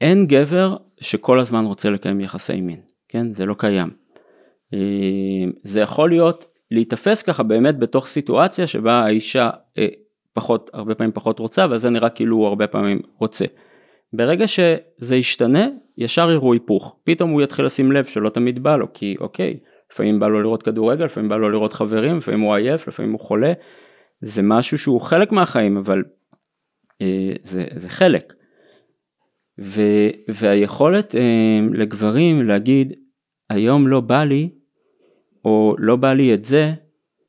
אין 0.00 0.26
גבר 0.26 0.76
שכל 1.00 1.40
הזמן 1.40 1.64
רוצה 1.64 1.90
לקיים 1.90 2.20
יחסי 2.20 2.60
מין, 2.60 2.80
כן? 3.08 3.34
זה 3.34 3.46
לא 3.46 3.54
קיים. 3.58 3.90
זה 5.62 5.80
יכול 5.80 6.10
להיות 6.10 6.55
להיתפס 6.70 7.22
ככה 7.22 7.42
באמת 7.42 7.78
בתוך 7.78 8.06
סיטואציה 8.06 8.66
שבה 8.66 8.92
האישה 8.92 9.50
פחות, 10.32 10.70
הרבה 10.72 10.94
פעמים 10.94 11.12
פחות 11.12 11.38
רוצה 11.38 11.66
ואז 11.70 11.82
זה 11.82 11.90
נראה 11.90 12.08
כאילו 12.08 12.36
הוא 12.36 12.46
הרבה 12.46 12.66
פעמים 12.66 13.00
רוצה. 13.18 13.44
ברגע 14.12 14.46
שזה 14.46 15.16
ישתנה, 15.16 15.66
ישר 15.98 16.30
יראו 16.30 16.52
היפוך. 16.52 16.96
פתאום 17.04 17.30
הוא 17.30 17.42
יתחיל 17.42 17.64
לשים 17.64 17.92
לב 17.92 18.04
שלא 18.04 18.28
תמיד 18.28 18.62
בא 18.62 18.76
לו, 18.76 18.86
כי 18.94 19.16
אוקיי, 19.20 19.58
לפעמים 19.92 20.20
בא 20.20 20.28
לו 20.28 20.42
לראות 20.42 20.62
כדורגל, 20.62 21.04
לפעמים 21.04 21.28
בא 21.28 21.36
לו 21.36 21.50
לראות 21.50 21.72
חברים, 21.72 22.18
לפעמים 22.18 22.40
הוא 22.40 22.54
עייף, 22.54 22.88
לפעמים 22.88 23.12
הוא 23.12 23.20
חולה. 23.20 23.52
זה 24.20 24.42
משהו 24.42 24.78
שהוא 24.78 25.00
חלק 25.00 25.32
מהחיים, 25.32 25.76
אבל 25.76 26.04
אה, 27.02 27.32
זה, 27.42 27.64
זה 27.76 27.88
חלק. 27.88 28.32
ו, 29.60 29.82
והיכולת 30.28 31.14
אה, 31.14 31.60
לגברים 31.72 32.46
להגיד, 32.46 32.92
היום 33.50 33.88
לא 33.88 34.00
בא 34.00 34.24
לי, 34.24 34.50
או 35.46 35.74
לא 35.78 35.96
בא 35.96 36.12
לי 36.12 36.34
את 36.34 36.44
זה, 36.44 36.72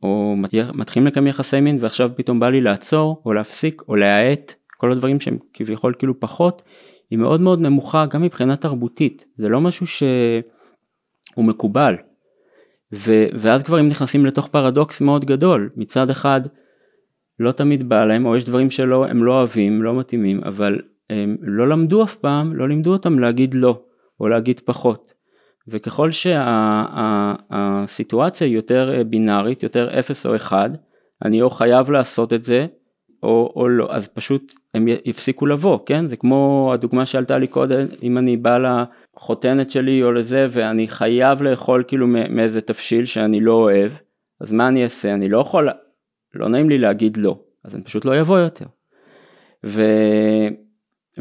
או 0.04 0.36
מתחילים 0.74 1.08
לקיים 1.08 1.28
יחסי 1.28 1.62
מין 1.62 1.78
ועכשיו 1.82 2.12
פתאום 2.16 2.40
בא 2.40 2.50
לי 2.50 2.62
לעצור, 2.62 3.22
או 3.26 3.34
להפסיק, 3.34 3.82
או 3.88 3.96
להאט, 3.96 4.54
כל 4.78 4.92
הדברים 4.92 5.20
שהם 5.20 5.38
כביכול 5.54 5.94
כאילו 5.98 6.20
פחות, 6.20 6.62
היא 7.10 7.20
מאוד 7.20 7.42
מאוד 7.42 7.60
נמוכה 7.60 8.06
גם 8.06 8.22
מבחינה 8.22 8.56
תרבותית. 8.56 9.26
זה 9.38 9.50
לא 9.50 9.62
משהו 9.62 9.88
שהוא 9.88 11.46
מקובל. 11.46 11.96
ו, 12.94 13.12
ואז 13.34 13.64
כבר 13.64 13.78
הם 13.78 13.90
נכנסים 13.90 14.26
לתוך 14.26 14.48
פרדוקס 14.48 15.02
מאוד 15.02 15.26
גדול, 15.26 15.70
מצד 15.76 16.10
אחד 16.10 16.42
לא 17.40 17.52
תמיד 17.52 17.90
בא 17.90 18.06
להם, 18.06 18.26
או 18.26 18.36
יש 18.36 18.46
דברים 18.46 18.70
שלא, 18.70 19.06
הם 19.06 19.24
לא 19.24 19.34
אוהבים, 19.34 19.84
לא 19.84 20.00
מתאימים, 20.00 20.44
אבל 20.44 20.82
הם 21.10 21.38
לא 21.42 21.68
למדו 21.68 22.04
אף 22.04 22.16
פעם, 22.16 22.56
לא 22.56 22.70
לימדו 22.70 22.94
אותם 22.94 23.20
להגיד 23.20 23.54
לא, 23.54 23.82
או 24.20 24.28
להגיד 24.28 24.60
פחות. 24.60 25.17
וככל 25.68 26.10
שהסיטואציה 27.32 28.40
שה, 28.40 28.46
היא 28.46 28.56
יותר 28.56 28.94
אה, 28.98 29.04
בינארית, 29.04 29.64
יותר 29.64 30.00
0 30.00 30.26
או 30.26 30.36
1, 30.36 30.72
אני 31.26 31.42
או 31.42 31.50
חייב 31.50 31.92
לעשות 31.92 32.34
את 32.34 32.44
זה, 32.44 32.66
או, 33.24 33.54
או 33.56 33.70
לא, 33.70 33.88
אז 33.92 34.08
פשוט 34.08 34.54
הם 34.74 34.88
יפסיקו 35.06 35.46
לבוא, 35.46 35.80
כן? 35.86 36.08
זה 36.08 36.18
כמו 36.18 36.72
הדוגמה 36.74 37.06
שעלתה 37.06 37.38
לי 37.38 37.48
קודם, 37.48 37.86
אם 38.04 38.18
אני 38.18 38.38
בא 38.38 38.58
לחותנת 38.58 39.72
שלי 39.72 40.04
או 40.04 40.12
לזה 40.12 40.48
ואני 40.52 40.88
חייב 40.88 41.42
לאכול 41.42 41.84
כאילו 41.88 42.08
מאיזה 42.08 42.62
תבשיל 42.62 43.06
שאני 43.06 43.40
לא 43.40 43.54
אוהב, 43.54 43.92
אז 44.42 44.52
מה 44.52 44.68
אני 44.68 44.84
אעשה? 44.84 45.14
אני 45.14 45.30
לא 45.30 45.40
יכול, 45.40 45.70
לא 46.34 46.50
נעים 46.50 46.70
לי 46.70 46.78
להגיד 46.78 47.18
לא, 47.18 47.40
אז 47.64 47.76
אני 47.76 47.84
פשוט 47.84 48.06
לא 48.06 48.22
אבוא 48.22 48.38
יותר. 48.38 48.66
ו... 49.66 49.84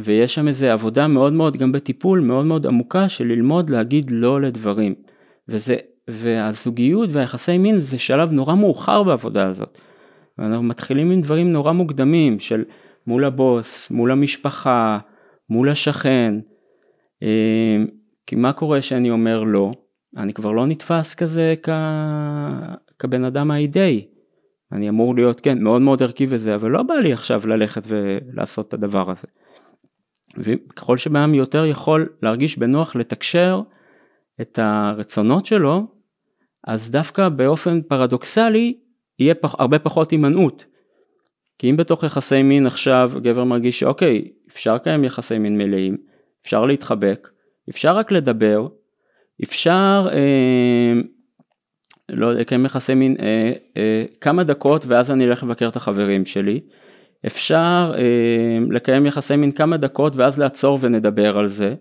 ויש 0.05 0.34
שם 0.34 0.49
איזה 0.49 0.72
עבודה 0.72 1.07
מאוד 1.07 1.32
מאוד 1.32 1.57
גם 1.57 1.72
בטיפול 1.72 2.20
מאוד 2.20 2.47
מאוד 2.47 2.66
עמוקה 2.66 3.09
של 3.09 3.24
ללמוד 3.24 3.70
להגיד 3.70 4.11
לא 4.11 4.40
לדברים. 4.40 4.94
וזה, 5.49 5.76
והזוגיות 6.09 7.11
והיחסי 7.12 7.59
מין 7.59 7.80
זה 7.80 7.99
שלב 7.99 8.32
נורא 8.32 8.55
מאוחר 8.55 9.03
בעבודה 9.03 9.47
הזאת. 9.47 9.78
ואנחנו 10.38 10.62
מתחילים 10.62 11.11
עם 11.11 11.20
דברים 11.20 11.53
נורא 11.53 11.72
מוקדמים 11.72 12.40
של 12.40 12.64
מול 13.07 13.24
הבוס, 13.24 13.90
מול 13.90 14.11
המשפחה, 14.11 14.99
מול 15.51 15.68
השכן. 15.68 16.34
אמ, 17.22 17.86
כי 18.26 18.36
מה 18.36 18.53
קורה 18.53 18.82
שאני 18.82 19.11
אומר 19.11 19.42
לא? 19.42 19.72
אני 20.16 20.32
כבר 20.32 20.53
לא 20.53 20.66
נתפס 20.66 21.14
כזה 21.14 21.55
כ... 21.62 21.68
כבן 22.99 23.24
אדם 23.24 23.51
האידאי. 23.51 24.07
אני 24.72 24.88
אמור 24.88 25.14
להיות 25.14 25.40
כן 25.40 25.62
מאוד 25.62 25.82
מאוד 25.82 26.03
ערכי 26.03 26.26
וזה 26.28 26.55
אבל 26.55 26.70
לא 26.70 26.82
בא 26.82 26.94
לי 26.94 27.12
עכשיו 27.12 27.47
ללכת 27.47 27.82
ולעשות 27.86 28.68
את 28.68 28.74
הדבר 28.74 29.11
הזה. 29.11 29.26
וככל 30.39 30.97
שבן 30.97 31.34
יותר 31.34 31.64
יכול 31.64 32.09
להרגיש 32.22 32.59
בנוח 32.59 32.97
לתקשר 32.97 33.61
את 34.41 34.59
הרצונות 34.62 35.47
שלו 35.47 35.87
אז 36.66 36.91
דווקא 36.91 37.28
באופן 37.28 37.82
פרדוקסלי 37.82 38.78
יהיה 39.18 39.34
פח, 39.34 39.55
הרבה 39.59 39.78
פחות 39.78 40.11
הימנעות. 40.11 40.64
כי 41.59 41.70
אם 41.70 41.76
בתוך 41.76 42.05
יחסי 42.05 42.43
מין 42.43 42.66
עכשיו 42.66 43.12
גבר 43.22 43.45
מרגיש 43.45 43.80
שאוקיי, 43.80 44.28
אפשר 44.49 44.74
לקיים 44.74 45.05
יחסי 45.05 45.39
מין 45.39 45.59
מלאים, 45.59 45.97
אפשר 46.43 46.64
להתחבק, 46.64 47.28
אפשר 47.70 47.97
רק 47.97 48.12
לדבר, 48.12 48.68
אפשר 49.43 50.09
אה, 50.12 50.93
לא 52.09 52.32
לקיים 52.32 52.64
יחסי 52.64 52.95
מין 52.95 53.16
אה, 53.20 53.53
אה, 53.76 54.05
כמה 54.20 54.45
דקות 54.45 54.87
ואז 54.87 55.11
אני 55.11 55.26
אלך 55.26 55.43
לבקר 55.43 55.68
את 55.68 55.76
החברים 55.76 56.26
שלי, 56.26 56.61
אפשר 57.27 57.95
אה, 57.99 58.59
לקיים 58.70 59.07
יחסי 59.07 59.37
מין 59.37 59.53
כמה 59.53 59.77
דקות 59.77 60.16
ואז 60.16 60.39
לעצור 60.39 60.79
ונדבר 60.81 61.39
על 61.39 61.49
זה, 61.49 61.74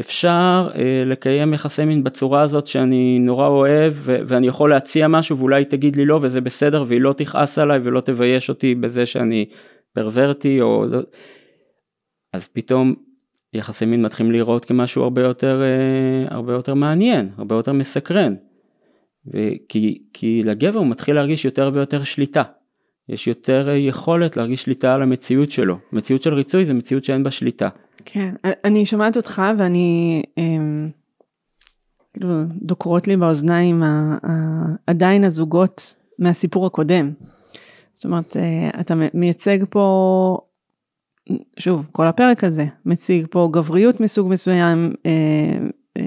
אפשר 0.00 0.70
אה, 0.74 1.02
לקיים 1.06 1.54
יחסי 1.54 1.84
מין 1.84 2.04
בצורה 2.04 2.42
הזאת 2.42 2.66
שאני 2.66 3.18
נורא 3.18 3.48
אוהב 3.48 3.92
ו- 3.96 4.18
ואני 4.26 4.46
יכול 4.46 4.70
להציע 4.70 5.08
משהו 5.08 5.38
ואולי 5.38 5.64
תגיד 5.64 5.96
לי 5.96 6.04
לא 6.04 6.18
וזה 6.22 6.40
בסדר 6.40 6.84
והיא 6.88 7.00
לא 7.00 7.12
תכעס 7.12 7.58
עליי 7.58 7.78
ולא 7.84 8.00
תבייש 8.00 8.48
אותי 8.48 8.74
בזה 8.74 9.06
שאני 9.06 9.46
פרוורטי 9.94 10.60
או. 10.60 10.84
אז 12.32 12.46
פתאום 12.46 12.94
יחסי 13.52 13.86
מין 13.86 14.02
מתחילים 14.02 14.32
לראות 14.32 14.64
כמשהו 14.64 15.02
הרבה 15.02 15.22
יותר 15.22 15.62
אה, 15.62 16.36
הרבה 16.36 16.52
יותר 16.52 16.74
מעניין 16.74 17.28
הרבה 17.38 17.54
יותר 17.54 17.72
מסקרן. 17.72 18.34
וכי, 19.26 20.02
כי 20.12 20.42
לגבר 20.44 20.78
הוא 20.78 20.86
מתחיל 20.86 21.14
להרגיש 21.14 21.44
יותר 21.44 21.70
ויותר 21.74 22.02
שליטה. 22.04 22.42
יש 23.10 23.26
יותר 23.26 23.68
אה, 23.68 23.74
יכולת 23.74 24.36
להרגיש 24.36 24.62
שליטה 24.62 24.94
על 24.94 25.02
המציאות 25.02 25.50
שלו. 25.50 25.76
מציאות 25.92 26.22
של 26.22 26.34
ריצוי 26.34 26.66
זה 26.66 26.74
מציאות 26.74 27.04
שאין 27.04 27.22
בה 27.22 27.30
שליטה. 27.30 27.68
כן, 28.04 28.34
אני 28.64 28.86
שומעת 28.86 29.16
אותך 29.16 29.42
ואני, 29.58 30.22
אמ, 30.38 30.90
כאילו, 32.14 32.34
דוקרות 32.62 33.08
לי 33.08 33.16
באוזניים 33.16 33.82
עדיין 34.86 35.24
הזוגות 35.24 35.96
מהסיפור 36.18 36.66
הקודם. 36.66 37.12
זאת 37.94 38.04
אומרת, 38.04 38.36
אה, 38.36 38.80
אתה 38.80 38.94
מייצג 39.14 39.58
פה, 39.70 40.38
שוב, 41.58 41.88
כל 41.92 42.06
הפרק 42.06 42.44
הזה, 42.44 42.66
מציג 42.86 43.26
פה 43.30 43.48
גבריות 43.52 44.00
מסוג 44.00 44.28
מסוים, 44.32 44.92
אה, 45.06 46.02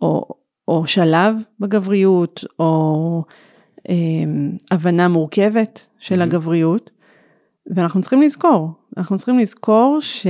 או, 0.00 0.28
או 0.68 0.86
שלב 0.86 1.34
בגבריות, 1.60 2.44
או 2.58 3.24
אמ, 3.88 4.52
הבנה 4.70 5.08
מורכבת 5.08 5.86
של 5.98 6.22
הגבריות. 6.22 6.90
ואנחנו 7.74 8.00
צריכים 8.00 8.22
לזכור, 8.22 8.72
אנחנו 8.96 9.16
צריכים 9.16 9.38
לזכור 9.38 9.98
ש, 10.00 10.26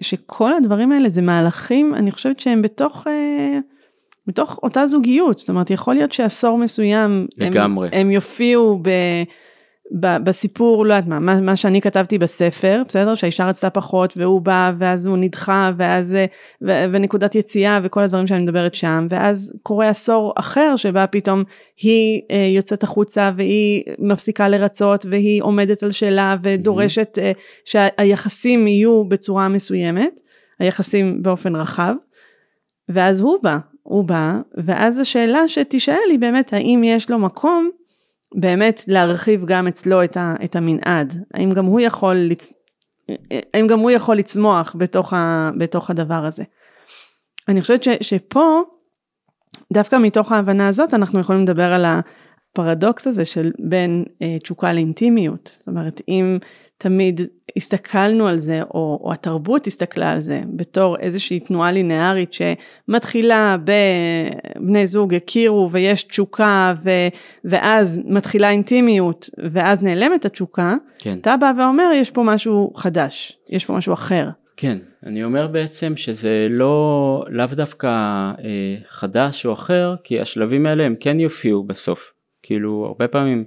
שכל 0.00 0.52
הדברים 0.54 0.92
האלה 0.92 1.08
זה 1.08 1.22
מהלכים, 1.22 1.94
אני 1.94 2.10
חושבת 2.10 2.40
שהם 2.40 2.62
בתוך, 2.62 3.06
אה, 3.06 3.58
בתוך 4.26 4.60
אותה 4.62 4.86
זוגיות, 4.86 5.38
זאת 5.38 5.48
אומרת 5.48 5.70
יכול 5.70 5.94
להיות 5.94 6.12
שעשור 6.12 6.58
מסוים, 6.58 7.26
לגמרי, 7.36 7.88
הם, 7.92 7.94
הם 7.94 8.10
יופיעו 8.10 8.78
ב, 8.82 8.90
בסיפור, 9.92 10.86
לא 10.86 10.94
יודעת 10.94 11.08
מה, 11.08 11.20
מה, 11.20 11.40
מה 11.40 11.56
שאני 11.56 11.80
כתבתי 11.80 12.18
בספר, 12.18 12.82
בסדר? 12.88 13.14
שהאישה 13.14 13.46
רצתה 13.46 13.70
פחות 13.70 14.16
והוא 14.16 14.40
בא 14.40 14.72
ואז 14.78 15.06
הוא 15.06 15.16
נדחה 15.16 15.70
ואז, 15.76 16.16
ו, 16.62 16.68
ונקודת 16.92 17.34
יציאה 17.34 17.80
וכל 17.82 18.02
הדברים 18.02 18.26
שאני 18.26 18.42
מדברת 18.42 18.74
שם, 18.74 19.06
ואז 19.10 19.52
קורה 19.62 19.88
עשור 19.88 20.32
אחר 20.36 20.76
שבה 20.76 21.06
פתאום 21.06 21.44
היא 21.76 22.22
אה, 22.30 22.36
יוצאת 22.36 22.82
החוצה 22.82 23.30
והיא 23.36 23.82
מפסיקה 23.98 24.48
לרצות 24.48 25.06
והיא 25.10 25.42
עומדת 25.42 25.82
על 25.82 25.90
שאלה 25.90 26.36
ודורשת 26.42 27.18
אה, 27.22 27.32
שהיחסים 27.64 28.66
יהיו 28.66 29.04
בצורה 29.04 29.48
מסוימת, 29.48 30.12
היחסים 30.58 31.22
באופן 31.22 31.56
רחב, 31.56 31.94
ואז 32.88 33.20
הוא 33.20 33.38
בא, 33.42 33.58
הוא 33.82 34.04
בא, 34.04 34.40
ואז 34.54 34.98
השאלה 34.98 35.48
שתישאל 35.48 36.10
היא 36.10 36.18
באמת 36.18 36.52
האם 36.52 36.82
יש 36.84 37.10
לו 37.10 37.18
מקום 37.18 37.70
באמת 38.34 38.84
להרחיב 38.88 39.44
גם 39.44 39.66
אצלו 39.66 40.04
את, 40.04 40.16
ה, 40.16 40.34
את 40.44 40.56
המנעד, 40.56 41.24
האם 41.34 41.50
גם 41.50 41.64
הוא 41.64 41.80
יכול, 41.80 42.14
לצ... 42.16 42.52
האם 43.54 43.66
גם 43.66 43.78
הוא 43.78 43.90
יכול 43.90 44.16
לצמוח 44.16 44.76
בתוך, 44.78 45.12
ה, 45.12 45.50
בתוך 45.58 45.90
הדבר 45.90 46.24
הזה. 46.24 46.44
אני 47.48 47.60
חושבת 47.60 47.82
ש, 47.82 47.88
שפה, 48.00 48.60
דווקא 49.72 49.96
מתוך 49.96 50.32
ההבנה 50.32 50.68
הזאת 50.68 50.94
אנחנו 50.94 51.20
יכולים 51.20 51.42
לדבר 51.42 51.72
על 51.72 51.84
הפרדוקס 52.52 53.06
הזה 53.06 53.24
של 53.24 53.50
בין 53.58 54.04
אה, 54.22 54.36
תשוקה 54.42 54.72
לאינטימיות, 54.72 55.56
זאת 55.58 55.68
אומרת 55.68 56.00
אם 56.08 56.38
תמיד 56.78 57.20
הסתכלנו 57.56 58.28
על 58.28 58.38
זה, 58.38 58.62
או, 58.62 59.00
או 59.04 59.12
התרבות 59.12 59.66
הסתכלה 59.66 60.12
על 60.12 60.20
זה, 60.20 60.40
בתור 60.56 60.98
איזושהי 60.98 61.40
תנועה 61.40 61.72
לינארית 61.72 62.32
שמתחילה 62.32 63.56
בבני 63.64 64.86
זוג 64.86 65.14
הכירו 65.14 65.68
ויש 65.72 66.02
תשוקה, 66.02 66.74
ו, 66.84 66.90
ואז 67.44 68.00
מתחילה 68.04 68.50
אינטימיות, 68.50 69.30
ואז 69.52 69.82
נעלמת 69.82 70.24
התשוקה, 70.24 70.74
כן. 70.98 71.18
אתה 71.20 71.36
בא 71.36 71.52
ואומר, 71.58 71.90
יש 71.94 72.10
פה 72.10 72.22
משהו 72.22 72.72
חדש, 72.76 73.38
יש 73.50 73.64
פה 73.64 73.72
משהו 73.72 73.94
אחר. 73.94 74.28
כן, 74.56 74.78
אני 75.06 75.24
אומר 75.24 75.46
בעצם 75.46 75.96
שזה 75.96 76.46
לא, 76.50 77.24
לאו 77.28 77.46
דווקא 77.46 77.88
אה, 77.88 78.76
חדש 78.88 79.46
או 79.46 79.52
אחר, 79.52 79.94
כי 80.04 80.20
השלבים 80.20 80.66
האלה 80.66 80.84
הם 80.84 80.94
כן 81.00 81.20
יופיעו 81.20 81.64
בסוף. 81.64 82.12
כאילו, 82.42 82.84
הרבה 82.86 83.08
פעמים, 83.08 83.44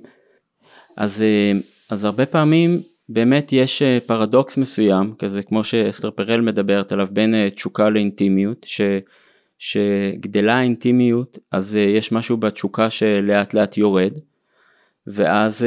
אז, 0.97 1.21
אה, 1.21 1.51
אז 1.89 2.05
הרבה 2.05 2.25
פעמים 2.25 2.81
באמת 3.09 3.53
יש 3.53 3.81
אה, 3.81 3.97
פרדוקס 4.05 4.57
מסוים 4.57 5.13
כזה 5.19 5.43
כמו 5.43 5.63
שאסתר 5.63 6.11
פרל 6.11 6.41
מדברת 6.41 6.91
עליו 6.91 7.07
בין 7.11 7.35
אה, 7.35 7.49
תשוקה 7.49 7.89
לאינטימיות 7.89 8.65
ש, 8.69 8.81
שגדלה 9.59 10.55
האינטימיות 10.55 11.37
אז 11.51 11.75
יש 11.75 12.11
משהו 12.11 12.37
בתשוקה 12.37 12.89
שלאט 12.89 13.53
לאט 13.53 13.77
יורד 13.77 14.13
ואז 15.07 15.65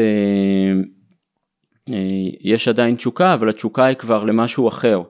יש 2.40 2.68
עדיין 2.68 2.96
תשוקה 2.96 3.34
אבל 3.34 3.48
התשוקה 3.48 3.84
היא 3.84 3.96
כבר 3.96 4.24
למשהו 4.24 4.68
אחר 4.68 5.02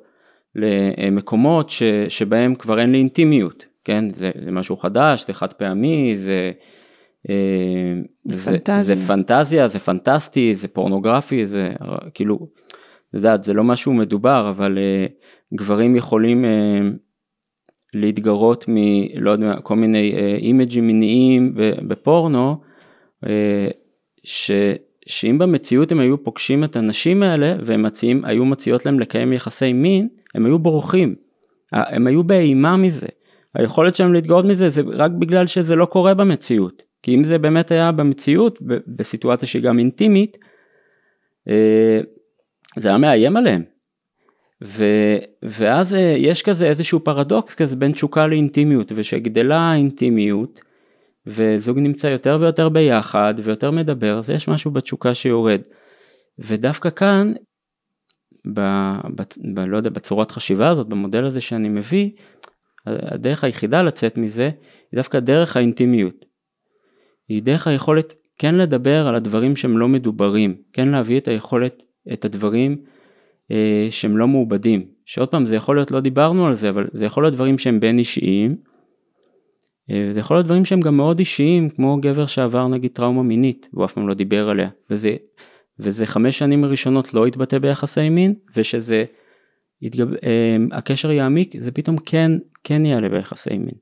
למקומות 0.54 1.70
ש, 1.70 1.82
שבהם 2.08 2.54
כבר 2.54 2.80
אין 2.80 2.92
לי 2.92 2.98
אינטימיות 2.98 3.64
כן? 3.84 4.04
זה, 4.14 4.30
זה 4.44 4.50
משהו 4.50 4.76
חדש 4.76 5.26
זה 5.26 5.34
חד 5.34 5.52
פעמי 5.52 6.12
זה 6.16 6.52
זה, 8.24 8.50
פנטזיה. 8.50 8.80
זה 8.80 9.06
פנטזיה, 9.06 9.68
זה 9.68 9.78
פנטסטי, 9.78 10.54
זה 10.54 10.68
פורנוגרפי, 10.68 11.46
זה 11.46 11.72
כאילו, 12.14 12.38
את 13.08 13.14
יודעת, 13.14 13.44
זה 13.44 13.54
לא 13.54 13.64
משהו 13.64 13.94
מדובר, 13.94 14.50
אבל 14.50 14.78
uh, 14.78 15.56
גברים 15.56 15.96
יכולים 15.96 16.44
uh, 16.44 16.48
להתגרות 17.94 18.68
מ... 18.68 18.74
לא 19.20 19.30
יודע, 19.30 19.54
כל 19.62 19.76
מיני 19.76 20.12
uh, 20.14 20.40
אימג'ים 20.42 20.86
מיניים 20.86 21.54
בפורנו, 21.88 22.56
uh, 23.24 23.28
ש... 24.24 24.50
שאם 25.06 25.38
במציאות 25.38 25.92
הם 25.92 26.00
היו 26.00 26.24
פוגשים 26.24 26.64
את 26.64 26.76
הנשים 26.76 27.22
האלה 27.22 27.54
והם 27.64 27.82
מציעים, 27.82 28.24
היו 28.24 28.44
מציעות 28.44 28.86
להם 28.86 29.00
לקיים 29.00 29.32
יחסי 29.32 29.72
מין, 29.72 30.08
הם 30.34 30.46
היו 30.46 30.58
בורחים, 30.58 31.14
הם 31.72 32.06
היו 32.06 32.24
באימה 32.24 32.76
מזה. 32.76 33.06
היכולת 33.54 33.96
שלהם 33.96 34.12
להתגאות 34.12 34.44
מזה 34.44 34.68
זה 34.68 34.82
רק 34.92 35.10
בגלל 35.10 35.46
שזה 35.46 35.76
לא 35.76 35.86
קורה 35.86 36.14
במציאות. 36.14 36.82
כי 37.06 37.14
אם 37.14 37.24
זה 37.24 37.38
באמת 37.38 37.70
היה 37.70 37.92
במציאות, 37.92 38.58
בסיטואציה 38.86 39.48
שהיא 39.48 39.62
גם 39.62 39.78
אינטימית, 39.78 40.38
אה, 41.48 42.00
זה 42.78 42.88
היה 42.88 42.98
מאיים 42.98 43.36
עליהם. 43.36 43.62
ו, 44.64 44.84
ואז 45.42 45.94
אה, 45.94 46.14
יש 46.18 46.42
כזה 46.42 46.68
איזשהו 46.68 47.00
פרדוקס 47.04 47.54
כזה 47.54 47.76
בין 47.76 47.92
תשוקה 47.92 48.26
לאינטימיות, 48.26 48.92
ושגדלה 48.94 49.58
האינטימיות, 49.58 50.60
וזוג 51.26 51.78
נמצא 51.78 52.06
יותר 52.06 52.38
ויותר 52.40 52.68
ביחד, 52.68 53.34
ויותר 53.42 53.70
מדבר, 53.70 54.18
אז 54.18 54.30
יש 54.30 54.48
משהו 54.48 54.70
בתשוקה 54.70 55.14
שיורד. 55.14 55.60
ודווקא 56.38 56.90
כאן, 56.90 57.32
ב, 58.54 58.60
ב, 59.16 59.22
ב, 59.54 59.60
לא 59.60 59.76
יודע, 59.76 59.90
בצורת 59.90 60.30
חשיבה 60.30 60.68
הזאת, 60.68 60.88
במודל 60.88 61.24
הזה 61.24 61.40
שאני 61.40 61.68
מביא, 61.68 62.10
הדרך 62.86 63.44
היחידה 63.44 63.82
לצאת 63.82 64.16
מזה, 64.16 64.50
היא 64.92 64.96
דווקא 64.96 65.20
דרך 65.20 65.56
האינטימיות. 65.56 66.25
היא 67.28 67.42
דרך 67.42 67.66
היכולת 67.66 68.14
כן 68.38 68.54
לדבר 68.54 69.06
על 69.06 69.14
הדברים 69.14 69.56
שהם 69.56 69.78
לא 69.78 69.88
מדוברים, 69.88 70.54
כן 70.72 70.88
להביא 70.88 71.18
את 71.18 71.28
היכולת, 71.28 71.82
את 72.12 72.24
הדברים 72.24 72.76
אה, 73.50 73.88
שהם 73.90 74.16
לא 74.16 74.28
מעובדים. 74.28 74.86
שעוד 75.04 75.28
פעם, 75.28 75.46
זה 75.46 75.56
יכול 75.56 75.76
להיות, 75.76 75.90
לא 75.90 76.00
דיברנו 76.00 76.46
על 76.46 76.54
זה, 76.54 76.68
אבל 76.68 76.86
זה 76.92 77.04
יכול 77.04 77.22
להיות 77.22 77.34
דברים 77.34 77.58
שהם 77.58 77.80
בין 77.80 77.98
אישיים, 77.98 78.56
אה, 79.90 80.10
זה 80.12 80.20
יכול 80.20 80.36
להיות 80.36 80.46
דברים 80.46 80.64
שהם 80.64 80.80
גם 80.80 80.96
מאוד 80.96 81.18
אישיים, 81.18 81.70
כמו 81.70 81.98
גבר 82.00 82.26
שעבר 82.26 82.68
נגיד 82.68 82.90
טראומה 82.90 83.22
מינית, 83.22 83.68
והוא 83.72 83.84
אף 83.84 83.92
פעם 83.92 84.08
לא 84.08 84.14
דיבר 84.14 84.48
עליה, 84.48 84.68
וזה, 84.90 85.16
וזה 85.78 86.06
חמש 86.06 86.38
שנים 86.38 86.64
הראשונות 86.64 87.14
לא 87.14 87.28
יתבטא 87.28 87.58
ביחסי 87.58 88.08
מין, 88.08 88.34
ושזה, 88.56 89.04
יתגב, 89.82 90.12
אה, 90.14 90.56
הקשר 90.72 91.10
יעמיק, 91.10 91.54
זה 91.58 91.72
פתאום 91.72 91.96
כן, 91.98 92.32
כן 92.64 92.84
יעלה 92.84 93.08
ביחסי 93.08 93.58
מין, 93.58 93.74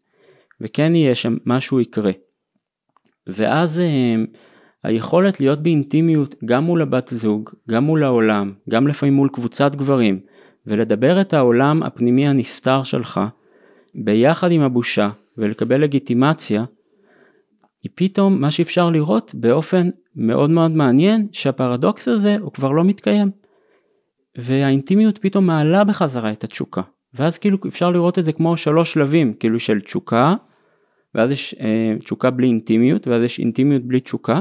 וכן 0.60 0.94
יהיה 0.94 1.14
שם, 1.14 1.36
משהו 1.46 1.80
יקרה. 1.80 2.12
ואז 3.26 3.80
אה, 3.80 4.14
היכולת 4.82 5.40
להיות 5.40 5.62
באינטימיות 5.62 6.34
גם 6.44 6.64
מול 6.64 6.82
הבת 6.82 7.08
זוג, 7.08 7.50
גם 7.70 7.84
מול 7.84 8.04
העולם, 8.04 8.52
גם 8.70 8.88
לפעמים 8.88 9.14
מול 9.14 9.28
קבוצת 9.28 9.74
גברים, 9.74 10.20
ולדבר 10.66 11.20
את 11.20 11.32
העולם 11.32 11.82
הפנימי 11.82 12.28
הנסתר 12.28 12.82
שלך, 12.82 13.20
ביחד 13.94 14.52
עם 14.52 14.60
הבושה, 14.60 15.10
ולקבל 15.38 15.80
לגיטימציה, 15.80 16.64
היא 17.82 17.90
פתאום 17.94 18.40
מה 18.40 18.50
שאפשר 18.50 18.90
לראות 18.90 19.34
באופן 19.34 19.90
מאוד 20.16 20.50
מאוד 20.50 20.70
מעניין, 20.70 21.28
שהפרדוקס 21.32 22.08
הזה 22.08 22.36
הוא 22.40 22.52
כבר 22.52 22.70
לא 22.70 22.84
מתקיים. 22.84 23.30
והאינטימיות 24.38 25.18
פתאום 25.18 25.46
מעלה 25.46 25.84
בחזרה 25.84 26.32
את 26.32 26.44
התשוקה. 26.44 26.82
ואז 27.14 27.38
כאילו 27.38 27.58
אפשר 27.68 27.90
לראות 27.90 28.18
את 28.18 28.24
זה 28.24 28.32
כמו 28.32 28.56
שלוש 28.56 28.92
שלבים, 28.92 29.34
כאילו 29.34 29.60
של 29.60 29.80
תשוקה, 29.80 30.34
ואז 31.14 31.30
יש 31.30 31.54
אה, 31.60 31.94
תשוקה 31.98 32.30
בלי 32.30 32.46
אינטימיות, 32.46 33.08
ואז 33.08 33.22
יש 33.22 33.38
אינטימיות 33.38 33.82
בלי 33.82 34.00
תשוקה, 34.00 34.40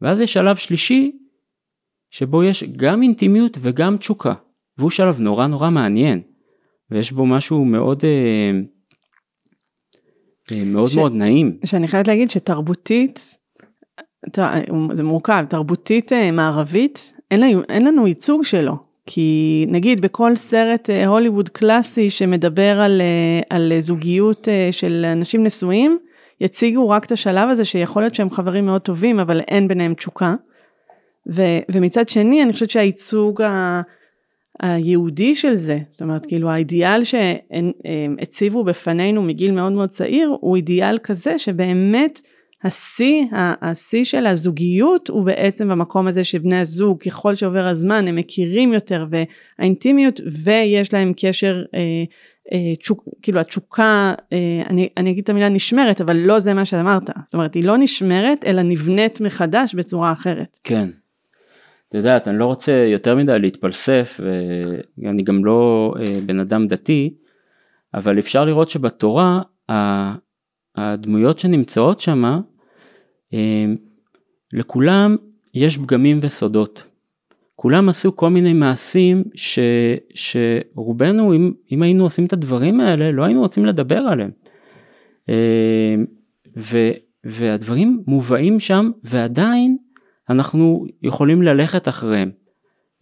ואז 0.00 0.20
יש 0.20 0.32
שלב 0.32 0.56
שלישי, 0.56 1.12
שבו 2.10 2.44
יש 2.44 2.64
גם 2.64 3.02
אינטימיות 3.02 3.58
וגם 3.60 3.96
תשוקה, 3.96 4.34
והוא 4.78 4.90
שלב 4.90 5.20
נורא 5.20 5.46
נורא 5.46 5.70
מעניין, 5.70 6.20
ויש 6.90 7.12
בו 7.12 7.26
משהו 7.26 7.64
מאוד 7.64 8.04
אה, 8.04 8.50
אה, 10.52 10.64
מאוד 10.64 10.88
ש... 10.88 10.96
מאוד 10.96 11.12
נעים. 11.14 11.58
שאני 11.64 11.88
חייבת 11.88 12.08
להגיד 12.08 12.30
שתרבותית, 12.30 13.36
זה 14.92 15.04
מורכב, 15.04 15.44
תרבותית 15.48 16.12
אה, 16.12 16.30
מערבית, 16.30 17.14
אין, 17.30 17.40
לנו, 17.40 17.62
אין 17.68 17.86
לנו 17.86 18.06
ייצוג 18.06 18.44
שלו. 18.44 18.89
כי 19.12 19.64
נגיד 19.68 20.00
בכל 20.00 20.36
סרט 20.36 20.90
אה, 20.90 21.06
הוליווד 21.06 21.48
קלאסי 21.48 22.10
שמדבר 22.10 22.80
על, 22.80 23.00
אה, 23.00 23.56
על 23.56 23.72
זוגיות 23.80 24.48
אה, 24.48 24.68
של 24.70 25.04
אנשים 25.12 25.44
נשואים, 25.44 25.98
יציגו 26.40 26.88
רק 26.88 27.04
את 27.04 27.12
השלב 27.12 27.48
הזה 27.48 27.64
שיכול 27.64 28.02
להיות 28.02 28.14
שהם 28.14 28.30
חברים 28.30 28.66
מאוד 28.66 28.80
טובים 28.80 29.20
אבל 29.20 29.40
אין 29.40 29.68
ביניהם 29.68 29.94
תשוקה. 29.94 30.34
ו, 31.32 31.42
ומצד 31.72 32.08
שני 32.08 32.42
אני 32.42 32.52
חושבת 32.52 32.70
שהייצוג 32.70 33.42
ה, 33.42 33.80
היהודי 34.60 35.34
של 35.34 35.54
זה, 35.54 35.78
זאת 35.88 36.02
אומרת 36.02 36.26
כאילו 36.26 36.50
האידיאל 36.50 37.02
שהציבו 37.04 38.64
בפנינו 38.64 39.22
מגיל 39.22 39.50
מאוד 39.52 39.72
מאוד 39.72 39.88
צעיר 39.88 40.36
הוא 40.40 40.56
אידיאל 40.56 40.98
כזה 40.98 41.38
שבאמת 41.38 42.20
השיא, 42.64 43.24
השיא 43.32 44.04
של 44.04 44.26
הזוגיות 44.26 45.08
הוא 45.08 45.24
בעצם 45.24 45.68
במקום 45.68 46.08
הזה 46.08 46.24
שבני 46.24 46.56
הזוג 46.56 47.02
ככל 47.02 47.34
שעובר 47.34 47.66
הזמן 47.66 48.08
הם 48.08 48.16
מכירים 48.16 48.72
יותר 48.72 49.06
והאינטימיות 49.10 50.20
ויש 50.44 50.92
להם 50.92 51.12
קשר 51.16 51.52
אה, 51.74 51.80
אה, 52.52 52.76
תשוק, 52.76 53.04
כאילו 53.22 53.40
התשוקה, 53.40 54.14
אה, 54.32 54.62
אני, 54.70 54.88
אני 54.96 55.10
אגיד 55.10 55.22
את 55.22 55.28
המילה 55.28 55.48
נשמרת 55.48 56.00
אבל 56.00 56.16
לא 56.16 56.38
זה 56.38 56.54
מה 56.54 56.64
שאמרת, 56.64 57.10
זאת 57.26 57.34
אומרת 57.34 57.54
היא 57.54 57.64
לא 57.64 57.78
נשמרת 57.78 58.44
אלא 58.44 58.62
נבנית 58.62 59.20
מחדש 59.20 59.74
בצורה 59.74 60.12
אחרת. 60.12 60.58
כן. 60.64 60.88
את 61.88 61.94
יודעת 61.94 62.28
אני 62.28 62.38
לא 62.38 62.46
רוצה 62.46 62.72
יותר 62.72 63.16
מדי 63.16 63.38
להתפלסף 63.38 64.20
ואני 64.98 65.22
גם 65.22 65.44
לא 65.44 65.94
אה, 65.98 66.20
בן 66.26 66.40
אדם 66.40 66.66
דתי 66.66 67.14
אבל 67.94 68.18
אפשר 68.18 68.44
לראות 68.44 68.68
שבתורה 68.68 69.40
הדמויות 70.76 71.38
שנמצאות 71.38 72.00
שם, 72.00 72.40
לכולם 74.52 75.16
יש 75.54 75.78
פגמים 75.78 76.18
וסודות. 76.22 76.82
כולם 77.56 77.88
עשו 77.88 78.16
כל 78.16 78.28
מיני 78.28 78.52
מעשים 78.52 79.24
ש, 79.34 79.58
שרובנו 80.14 81.34
אם, 81.34 81.52
אם 81.72 81.82
היינו 81.82 82.04
עושים 82.04 82.26
את 82.26 82.32
הדברים 82.32 82.80
האלה 82.80 83.12
לא 83.12 83.24
היינו 83.24 83.40
רוצים 83.40 83.66
לדבר 83.66 83.98
עליהם. 83.98 84.30
אה, 85.28 85.94
ו, 86.56 86.90
והדברים 87.24 88.02
מובאים 88.06 88.60
שם 88.60 88.90
ועדיין 89.04 89.76
אנחנו 90.30 90.86
יכולים 91.02 91.42
ללכת 91.42 91.88
אחריהם. 91.88 92.30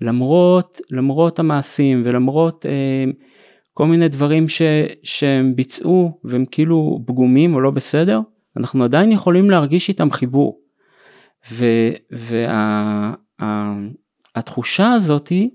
למרות, 0.01 0.81
למרות 0.91 1.39
המעשים 1.39 2.03
ולמרות 2.05 2.67
אה, 2.67 3.05
כל 3.75 3.87
מיני 3.87 4.09
דברים 4.09 4.49
ש, 4.49 4.63
שהם 5.03 5.57
ביצעו 5.57 6.21
והם 6.25 6.45
כאילו 6.51 7.01
פגומים 7.07 7.55
או 7.55 7.61
לא 7.61 7.71
בסדר, 7.71 8.21
אנחנו 8.59 8.85
עדיין 8.85 9.13
יכולים 9.13 9.51
להרגיש 9.51 9.89
איתם 9.89 10.11
חיבור. 10.11 10.61
והתחושה 13.41 14.83
וה, 14.83 14.95
הזאתי 14.95 15.51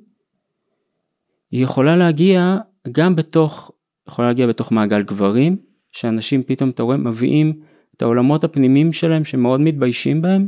היא 1.51 1.63
יכולה 1.63 1.95
להגיע 1.95 2.57
גם 2.91 3.15
בתוך, 3.15 3.71
יכולה 4.07 4.27
להגיע 4.27 4.47
בתוך 4.47 4.71
מעגל 4.71 5.03
גברים, 5.03 5.57
שאנשים 5.91 6.43
פתאום 6.43 6.69
אתה 6.69 6.83
רואה 6.83 6.97
מביאים 6.97 7.53
את 7.95 8.01
העולמות 8.01 8.43
הפנימיים 8.43 8.93
שלהם 8.93 9.25
שמאוד 9.25 9.61
מתביישים 9.61 10.21
בהם, 10.21 10.47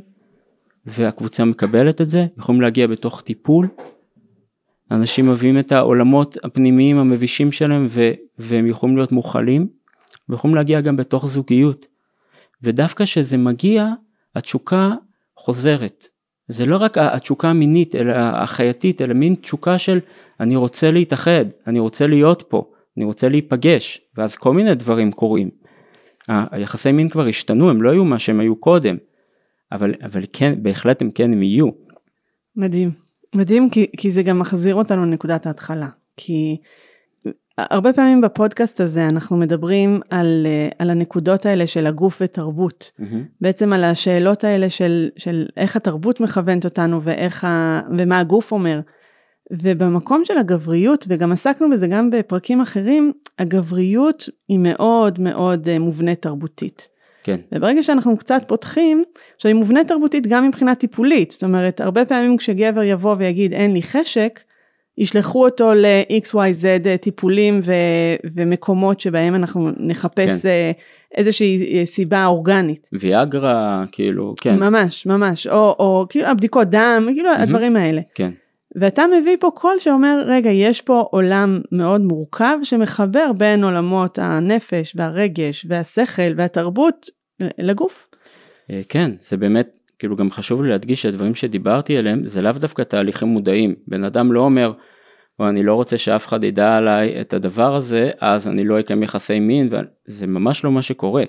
והקבוצה 0.86 1.46
מקבלת 1.46 2.02
את 2.02 2.10
זה, 2.10 2.26
יכולים 2.38 2.62
להגיע 2.62 2.88
בתוך 2.88 3.22
טיפול, 3.22 3.68
אנשים 4.92 5.30
מביאים 5.30 5.60
את 5.60 5.72
העולמות 5.72 6.38
הפנימיים 6.44 6.98
המבישים 6.98 7.52
שלהם 7.52 7.88
ו- 7.90 8.12
והם 8.40 8.68
יכולים 8.68 8.96
להיות 8.96 9.12
מוכלים, 9.12 9.68
ויכולים 10.30 10.56
להגיע 10.56 10.82
גם 10.82 10.98
בתוך 10.98 11.28
זוגיות. 11.28 11.95
ודווקא 12.64 13.06
כשזה 13.06 13.38
מגיע, 13.38 13.88
התשוקה 14.36 14.92
חוזרת. 15.38 16.08
זה 16.48 16.66
לא 16.66 16.78
רק 16.78 16.98
התשוקה 16.98 17.50
המינית, 17.50 17.96
אלא 17.96 18.12
החייתית, 18.16 19.02
אלא 19.02 19.14
מין 19.14 19.36
תשוקה 19.36 19.80
של 19.80 20.00
אני 20.40 20.56
רוצה 20.56 20.92
להתאחד, 20.92 21.46
אני 21.68 21.80
רוצה 21.80 22.08
להיות 22.08 22.44
פה, 22.50 22.72
אני 22.98 23.06
רוצה 23.06 23.30
להיפגש, 23.30 24.02
ואז 24.18 24.36
כל 24.36 24.54
מיני 24.54 24.76
דברים 24.76 25.12
קורים. 25.12 25.50
היחסי 26.28 26.92
מין 26.92 27.10
כבר 27.10 27.28
השתנו, 27.28 27.70
הם 27.70 27.82
לא 27.82 27.92
היו 27.92 28.06
מה 28.06 28.20
שהם 28.20 28.40
היו 28.40 28.56
קודם, 28.56 28.98
אבל, 29.72 29.94
אבל 30.06 30.24
כן, 30.34 30.54
בהחלט 30.64 31.02
הם 31.02 31.12
כן 31.12 31.34
הם 31.34 31.44
יהיו. 31.44 31.70
מדהים. 32.56 32.92
מדהים 33.36 33.70
כי, 33.70 33.88
כי 33.98 34.12
זה 34.12 34.24
גם 34.24 34.40
מחזיר 34.40 34.76
אותנו 34.76 35.06
לנקודת 35.06 35.46
ההתחלה. 35.46 35.88
כי 36.18 36.58
הרבה 37.58 37.94
פעמים 37.94 38.22
בפודקאסט 38.22 38.82
הזה 38.82 39.08
אנחנו 39.08 39.38
מדברים 39.38 40.02
על, 40.10 40.48
אה, 40.50 40.70
על 40.80 40.90
הנקודות 40.90 41.46
האלה 41.46 41.68
של 41.68 41.86
הגוף 41.86 42.22
ותרבות. 42.22 42.92
Mm-hmm. 43.00 43.04
בעצם 43.42 43.74
על 43.74 43.84
השאלות 43.84 44.44
האלה 44.44 44.70
של, 44.70 45.10
של 45.18 45.46
איך 45.58 45.76
התרבות 45.76 46.20
מכוונת 46.20 46.66
אותנו 46.66 47.04
ואיך 47.04 47.44
ה, 47.44 47.82
ומה 47.98 48.20
הגוף 48.20 48.52
אומר. 48.52 48.80
ובמקום 49.52 50.26
של 50.26 50.38
הגבריות, 50.38 51.06
וגם 51.10 51.32
עסקנו 51.32 51.70
בזה 51.70 51.88
גם 51.88 52.10
בפרקים 52.10 52.62
אחרים, 52.62 53.12
הגבריות 53.40 54.30
היא 54.48 54.60
מאוד 54.60 55.20
מאוד 55.20 55.70
אה, 55.70 55.80
מובנית 55.80 56.22
תרבותית. 56.22 56.90
כן. 57.24 57.40
וברגע 57.52 57.84
שאנחנו 57.84 58.18
קצת 58.18 58.44
פותחים, 58.48 59.04
עכשיו 59.36 59.50
היא 59.50 59.60
מובנית 59.60 59.88
תרבותית 59.88 60.28
גם 60.28 60.48
מבחינה 60.48 60.76
טיפולית, 60.76 61.32
זאת 61.32 61.44
אומרת, 61.44 61.82
הרבה 61.82 62.06
פעמים 62.06 62.38
כשגבר 62.38 62.84
יבוא 62.84 63.16
ויגיד 63.20 63.54
אין 63.54 63.74
לי 63.74 63.84
חשק, 63.84 64.40
ישלחו 64.98 65.46
אותו 65.46 65.74
ל-XYZ 65.74 66.66
אה, 66.86 66.98
טיפולים 66.98 67.62
ו- 67.64 68.32
ומקומות 68.36 69.00
שבהם 69.00 69.36
אנחנו 69.36 69.70
נחפש 69.78 70.42
כן. 70.42 70.48
אה, 70.48 70.72
איזושהי 71.16 71.80
אה, 71.80 71.86
סיבה 71.86 72.26
אורגנית. 72.26 72.90
ויאגרה, 72.94 73.84
כאילו, 73.92 74.34
כן. 74.42 74.60
ממש, 74.60 75.06
ממש, 75.06 75.48
או, 75.48 75.76
או 75.80 76.06
כאילו 76.10 76.28
הבדיקות 76.28 76.68
דם, 76.68 77.08
כאילו 77.14 77.32
mm-hmm. 77.34 77.42
הדברים 77.42 77.76
האלה. 77.76 78.02
כן. 78.16 78.32
ואתה 78.76 79.04
מביא 79.22 79.38
פה 79.40 79.50
קול 79.56 79.80
שאומר, 79.80 80.24
רגע, 80.26 80.50
יש 80.50 80.82
פה 80.82 81.08
עולם 81.12 81.62
מאוד 81.72 82.02
מורכב 82.02 82.58
שמחבר 82.64 83.32
בין 83.38 83.64
עולמות 83.64 84.20
הנפש 84.22 84.96
והרגש 84.96 85.66
והשכל 85.70 86.34
והתרבות 86.38 87.06
לגוף. 87.40 88.08
כן, 88.90 89.12
זה 89.28 89.38
באמת, 89.38 89.70
כאילו 90.00 90.16
גם 90.16 90.32
חשוב 90.32 90.64
לי 90.64 90.70
להדגיש 90.70 91.02
שהדברים 91.02 91.36
שדיברתי 91.36 91.98
עליהם 91.98 92.28
זה 92.28 92.42
לאו 92.42 92.52
דווקא 92.52 92.82
תהליכים 92.82 93.28
מודעים. 93.28 93.76
בן 93.88 94.04
אדם 94.04 94.32
לא 94.32 94.40
אומר, 94.40 94.74
או 95.40 95.50
אני 95.50 95.64
לא 95.64 95.74
רוצה 95.74 95.98
שאף 95.98 96.28
אחד 96.28 96.44
ידע 96.44 96.78
עליי 96.78 97.22
את 97.22 97.34
הדבר 97.34 97.76
הזה, 97.76 98.12
אז 98.20 98.48
אני 98.48 98.64
לא 98.64 98.80
אקיים 98.80 99.04
יחסי 99.04 99.40
מין, 99.40 99.70
וזה 100.08 100.28
ממש 100.28 100.64
לא 100.64 100.72
מה 100.72 100.82
שקורה. 100.82 101.24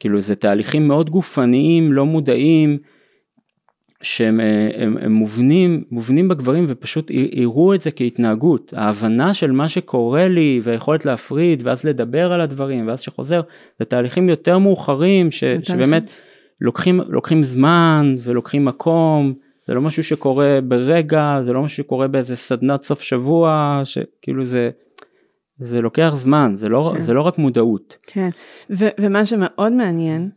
כאילו 0.00 0.20
זה 0.20 0.34
תהליכים 0.34 0.88
מאוד 0.88 1.10
גופניים, 1.10 1.92
לא 1.92 2.06
מודעים. 2.06 2.78
שהם 4.02 4.40
הם, 4.40 4.70
הם 4.74 4.96
הם 5.00 5.12
מובנים, 5.12 5.84
מובנים 5.90 6.28
בגברים 6.28 6.64
ופשוט 6.68 7.10
יראו 7.10 7.74
את 7.74 7.80
זה 7.80 7.90
כהתנהגות. 7.90 8.74
ההבנה 8.76 9.34
של 9.34 9.50
מה 9.50 9.68
שקורה 9.68 10.28
לי 10.28 10.60
והיכולת 10.64 11.04
להפריד 11.04 11.62
ואז 11.66 11.84
לדבר 11.84 12.32
על 12.32 12.40
הדברים 12.40 12.88
ואז 12.88 13.00
שחוזר, 13.00 13.40
זה 13.78 13.84
תהליכים 13.84 14.28
יותר 14.28 14.58
מאוחרים 14.58 15.30
ש, 15.30 15.44
שבאמת 15.62 16.10
לוקחים, 16.60 17.00
לוקחים 17.08 17.42
זמן 17.42 18.16
ולוקחים 18.22 18.64
מקום, 18.64 19.34
זה 19.66 19.74
לא 19.74 19.80
משהו 19.80 20.04
שקורה 20.04 20.58
ברגע, 20.68 21.38
זה 21.44 21.52
לא 21.52 21.62
משהו 21.62 21.76
שקורה 21.76 22.08
באיזה 22.08 22.36
סדנת 22.36 22.82
סוף 22.82 23.00
שבוע, 23.00 23.80
שכאילו 23.84 24.44
זה... 24.44 24.70
זה 25.62 25.80
לוקח 25.80 26.12
זמן, 26.16 26.52
זה 26.54 26.68
לא, 26.68 26.92
כן. 26.94 27.02
זה 27.02 27.14
לא 27.14 27.22
רק 27.22 27.38
מודעות. 27.38 27.96
כן, 28.06 28.28
ו- 28.70 28.88
ומה 29.00 29.26
שמאוד 29.26 29.72
מעניין, 29.72 30.30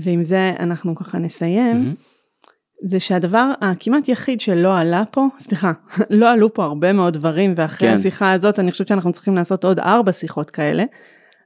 ועם 0.00 0.24
זה 0.24 0.52
אנחנו 0.58 0.94
ככה 0.94 1.18
נסיים, 1.18 1.76
mm-hmm. 1.76 2.88
זה 2.88 3.00
שהדבר 3.00 3.52
הכמעט 3.60 4.08
יחיד 4.08 4.40
שלא 4.40 4.78
עלה 4.78 5.02
פה, 5.10 5.26
סליחה, 5.38 5.72
לא 6.10 6.30
עלו 6.30 6.54
פה 6.54 6.64
הרבה 6.64 6.92
מאוד 6.92 7.14
דברים, 7.14 7.54
ואחרי 7.56 7.88
כן. 7.88 7.94
השיחה 7.94 8.32
הזאת 8.32 8.58
אני 8.58 8.70
חושבת 8.70 8.88
שאנחנו 8.88 9.12
צריכים 9.12 9.36
לעשות 9.36 9.64
עוד 9.64 9.78
ארבע 9.78 10.12
שיחות 10.12 10.50
כאלה, 10.50 10.84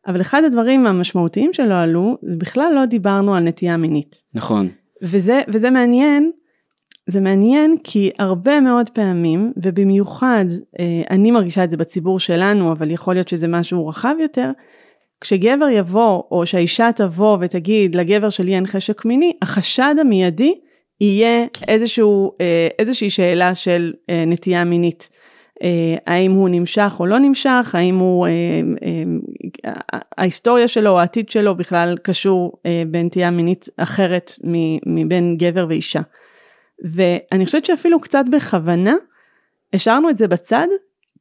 אבל 0.07 0.20
אחד 0.20 0.44
הדברים 0.44 0.86
המשמעותיים 0.86 1.52
שלא 1.52 1.74
עלו, 1.74 2.16
זה 2.22 2.36
בכלל 2.36 2.72
לא 2.74 2.84
דיברנו 2.84 3.34
על 3.34 3.42
נטייה 3.42 3.76
מינית. 3.76 4.16
נכון. 4.34 4.68
וזה, 5.02 5.40
וזה 5.48 5.70
מעניין, 5.70 6.30
זה 7.07 7.20
מעניין 7.20 7.76
כי 7.84 8.11
הרבה 8.18 8.61
מאוד 8.61 8.90
פעמים, 8.90 9.52
ובמיוחד, 9.57 10.44
אה, 10.78 11.02
אני 11.11 11.30
מרגישה 11.30 11.64
את 11.64 11.70
זה 11.70 11.76
בציבור 11.76 12.20
שלנו, 12.20 12.72
אבל 12.72 12.90
יכול 12.90 13.14
להיות 13.14 13.28
שזה 13.28 13.48
משהו 13.48 13.86
רחב 13.86 14.14
יותר, 14.20 14.50
כשגבר 15.20 15.68
יבוא, 15.68 16.22
או 16.30 16.46
שהאישה 16.46 16.90
תבוא 16.96 17.38
ותגיד 17.40 17.94
לגבר 17.94 18.28
שלי 18.28 18.54
אין 18.54 18.66
חשק 18.66 19.04
מיני, 19.04 19.32
החשד 19.42 19.94
המיידי 20.00 20.54
יהיה 21.00 21.46
איזשהו, 21.68 22.32
אה, 22.40 22.68
איזושהי 22.78 23.11
שאלה 23.11 23.54
של 23.54 23.92
אה, 24.11 24.24
נטייה 24.26 24.64
מינית. 24.64 25.09
האם 26.07 26.32
הוא 26.32 26.48
נמשך 26.48 26.96
או 27.00 27.07
לא 27.07 27.18
נמשך, 27.18 27.74
האם 27.74 27.98
הוא, 27.98 28.26
ההיסטוריה 30.18 30.68
שלו 30.68 30.98
העתיד 30.98 31.28
שלו 31.28 31.56
בכלל 31.56 31.96
קשור 32.02 32.52
בנטייה 32.86 33.30
מינית 33.30 33.68
אחרת 33.76 34.32
מבין 34.86 35.36
גבר 35.36 35.66
ואישה. 35.68 36.00
ואני 36.84 37.46
חושבת 37.46 37.64
שאפילו 37.64 38.00
קצת 38.00 38.24
בכוונה 38.32 38.94
השארנו 39.72 40.10
את 40.10 40.16
זה 40.16 40.28
בצד, 40.28 40.66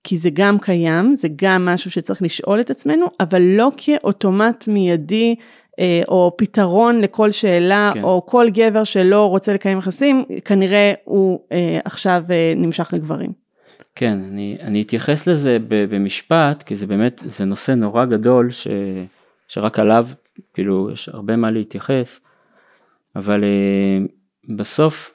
כי 0.03 0.17
זה 0.17 0.29
גם 0.33 0.59
קיים, 0.59 1.17
זה 1.17 1.27
גם 1.35 1.65
משהו 1.65 1.91
שצריך 1.91 2.21
לשאול 2.21 2.59
את 2.59 2.69
עצמנו, 2.69 3.05
אבל 3.19 3.41
לא 3.41 3.71
כאוטומט 3.77 4.67
מיידי 4.67 5.35
אה, 5.79 6.01
או 6.07 6.35
פתרון 6.37 7.01
לכל 7.01 7.31
שאלה, 7.31 7.91
כן. 7.93 8.03
או 8.03 8.25
כל 8.25 8.47
גבר 8.49 8.83
שלא 8.83 9.25
רוצה 9.25 9.53
לקיים 9.53 9.77
יחסים, 9.77 10.25
כנראה 10.45 10.93
הוא 11.03 11.39
אה, 11.51 11.79
עכשיו 11.85 12.23
אה, 12.29 12.53
נמשך 12.55 12.89
לגברים. 12.93 13.44
כן, 13.95 14.19
אני, 14.31 14.57
אני 14.61 14.81
אתייחס 14.81 15.27
לזה 15.27 15.57
במשפט, 15.69 16.63
כי 16.63 16.75
זה 16.75 16.87
באמת, 16.87 17.23
זה 17.25 17.45
נושא 17.45 17.71
נורא 17.71 18.05
גדול, 18.05 18.51
ש, 18.51 18.67
שרק 19.47 19.79
עליו, 19.79 20.07
כאילו, 20.53 20.89
יש 20.91 21.09
הרבה 21.09 21.35
מה 21.35 21.51
להתייחס, 21.51 22.19
אבל 23.15 23.43
בסוף, 24.55 25.13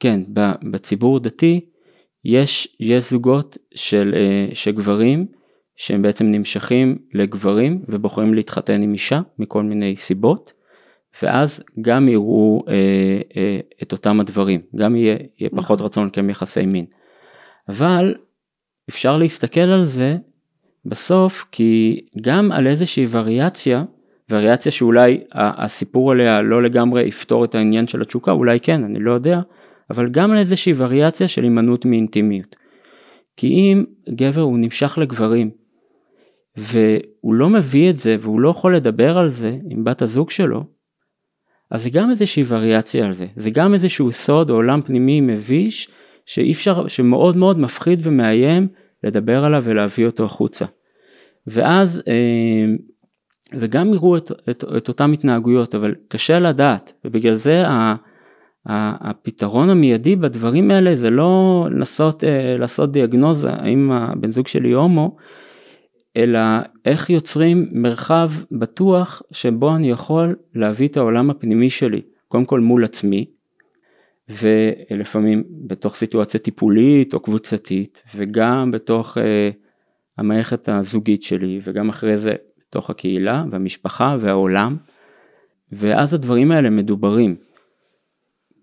כן, 0.00 0.20
בציבור 0.70 1.20
דתי, 1.20 1.60
יש, 2.24 2.76
יש 2.80 3.10
זוגות 3.10 3.58
של, 3.74 4.14
של 4.54 4.70
גברים, 4.70 5.26
שהם 5.80 6.02
בעצם 6.02 6.26
נמשכים 6.26 6.98
לגברים 7.14 7.84
ובוחרים 7.88 8.34
להתחתן 8.34 8.82
עם 8.82 8.92
אישה 8.92 9.20
מכל 9.38 9.62
מיני 9.62 9.96
סיבות, 9.96 10.52
ואז 11.22 11.62
גם 11.80 12.08
יראו 12.08 12.64
אה, 12.68 12.74
אה, 13.36 13.60
את 13.82 13.92
אותם 13.92 14.20
הדברים, 14.20 14.60
גם 14.76 14.96
יהיה, 14.96 15.16
יהיה 15.38 15.50
פחות 15.50 15.78
נכון. 15.78 15.86
רצון 15.86 16.06
לקיים 16.06 16.30
יחסי 16.30 16.66
מין. 16.66 16.86
אבל 17.68 18.14
אפשר 18.88 19.16
להסתכל 19.16 19.60
על 19.60 19.84
זה 19.84 20.16
בסוף 20.84 21.44
כי 21.52 22.00
גם 22.20 22.52
על 22.52 22.66
איזושהי 22.66 23.06
וריאציה, 23.10 23.84
וריאציה 24.30 24.72
שאולי 24.72 25.20
הסיפור 25.32 26.12
עליה 26.12 26.42
לא 26.42 26.62
לגמרי 26.62 27.02
יפתור 27.02 27.44
את 27.44 27.54
העניין 27.54 27.88
של 27.88 28.02
התשוקה, 28.02 28.30
אולי 28.30 28.60
כן, 28.60 28.84
אני 28.84 28.98
לא 28.98 29.12
יודע, 29.12 29.40
אבל 29.90 30.08
גם 30.08 30.30
על 30.30 30.38
איזושהי 30.38 30.72
וריאציה 30.76 31.28
של 31.28 31.42
הימנעות 31.42 31.84
מאינטימיות. 31.84 32.56
כי 33.36 33.46
אם 33.46 33.84
גבר 34.08 34.40
הוא 34.40 34.58
נמשך 34.58 34.98
לגברים 34.98 35.50
והוא 36.56 37.34
לא 37.34 37.48
מביא 37.48 37.90
את 37.90 37.98
זה 37.98 38.16
והוא 38.20 38.40
לא 38.40 38.48
יכול 38.48 38.76
לדבר 38.76 39.18
על 39.18 39.30
זה 39.30 39.56
עם 39.70 39.84
בת 39.84 40.02
הזוג 40.02 40.30
שלו, 40.30 40.64
אז 41.70 41.82
זה 41.82 41.90
גם 41.90 42.10
איזושהי 42.10 42.44
וריאציה 42.48 43.06
על 43.06 43.14
זה, 43.14 43.26
זה 43.36 43.50
גם 43.50 43.74
איזשהו 43.74 44.12
סוד 44.12 44.50
או 44.50 44.54
עולם 44.54 44.82
פנימי 44.82 45.20
מביש 45.20 45.88
שאי 46.30 46.52
אפשר, 46.52 46.88
שמאוד 46.88 47.36
מאוד 47.36 47.58
מפחיד 47.58 48.00
ומאיים 48.02 48.68
לדבר 49.04 49.44
עליו 49.44 49.62
ולהביא 49.64 50.06
אותו 50.06 50.24
החוצה. 50.24 50.64
ואז, 51.46 52.02
אה, 52.08 52.64
וגם 53.54 53.94
יראו 53.94 54.16
את, 54.16 54.32
את, 54.50 54.64
את 54.76 54.88
אותם 54.88 55.12
התנהגויות, 55.12 55.74
אבל 55.74 55.94
קשה 56.08 56.40
לדעת, 56.40 56.92
ובגלל 57.04 57.34
זה 57.34 57.68
ה, 57.68 57.72
ה, 58.68 59.10
הפתרון 59.10 59.70
המיידי 59.70 60.16
בדברים 60.16 60.70
האלה 60.70 60.96
זה 60.96 61.10
לא 61.10 61.66
לנסות 61.70 62.24
אה, 62.24 62.56
לעשות 62.58 62.92
דיאגנוזה 62.92 63.50
האם 63.52 63.92
הבן 63.92 64.30
זוג 64.30 64.46
שלי 64.46 64.72
הומו, 64.72 65.16
אלא 66.16 66.38
איך 66.84 67.10
יוצרים 67.10 67.68
מרחב 67.72 68.30
בטוח 68.52 69.22
שבו 69.32 69.74
אני 69.74 69.90
יכול 69.90 70.36
להביא 70.54 70.88
את 70.88 70.96
העולם 70.96 71.30
הפנימי 71.30 71.70
שלי, 71.70 72.00
קודם 72.28 72.44
כל 72.44 72.60
מול 72.60 72.84
עצמי, 72.84 73.39
ולפעמים 74.30 75.44
בתוך 75.66 75.94
סיטואציה 75.94 76.40
טיפולית 76.40 77.14
או 77.14 77.20
קבוצתית, 77.20 78.02
וגם 78.14 78.70
בתוך 78.70 79.18
אה, 79.18 79.50
המערכת 80.18 80.68
הזוגית 80.68 81.22
שלי, 81.22 81.60
וגם 81.64 81.88
אחרי 81.88 82.18
זה 82.18 82.34
בתוך 82.58 82.90
הקהילה 82.90 83.44
והמשפחה 83.50 84.16
והעולם, 84.20 84.76
ואז 85.72 86.14
הדברים 86.14 86.52
האלה 86.52 86.70
מדוברים. 86.70 87.36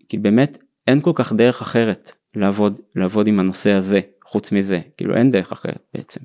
כי 0.08 0.18
באמת 0.18 0.58
אין 0.86 1.00
כל 1.00 1.12
כך 1.14 1.32
דרך 1.32 1.62
אחרת 1.62 2.12
לעבוד, 2.34 2.80
לעבוד 2.96 3.26
עם 3.26 3.40
הנושא 3.40 3.70
הזה, 3.70 4.00
חוץ 4.24 4.52
מזה, 4.52 4.80
כאילו 4.96 5.16
אין 5.16 5.30
דרך 5.30 5.52
אחרת 5.52 5.82
בעצם. 5.94 6.20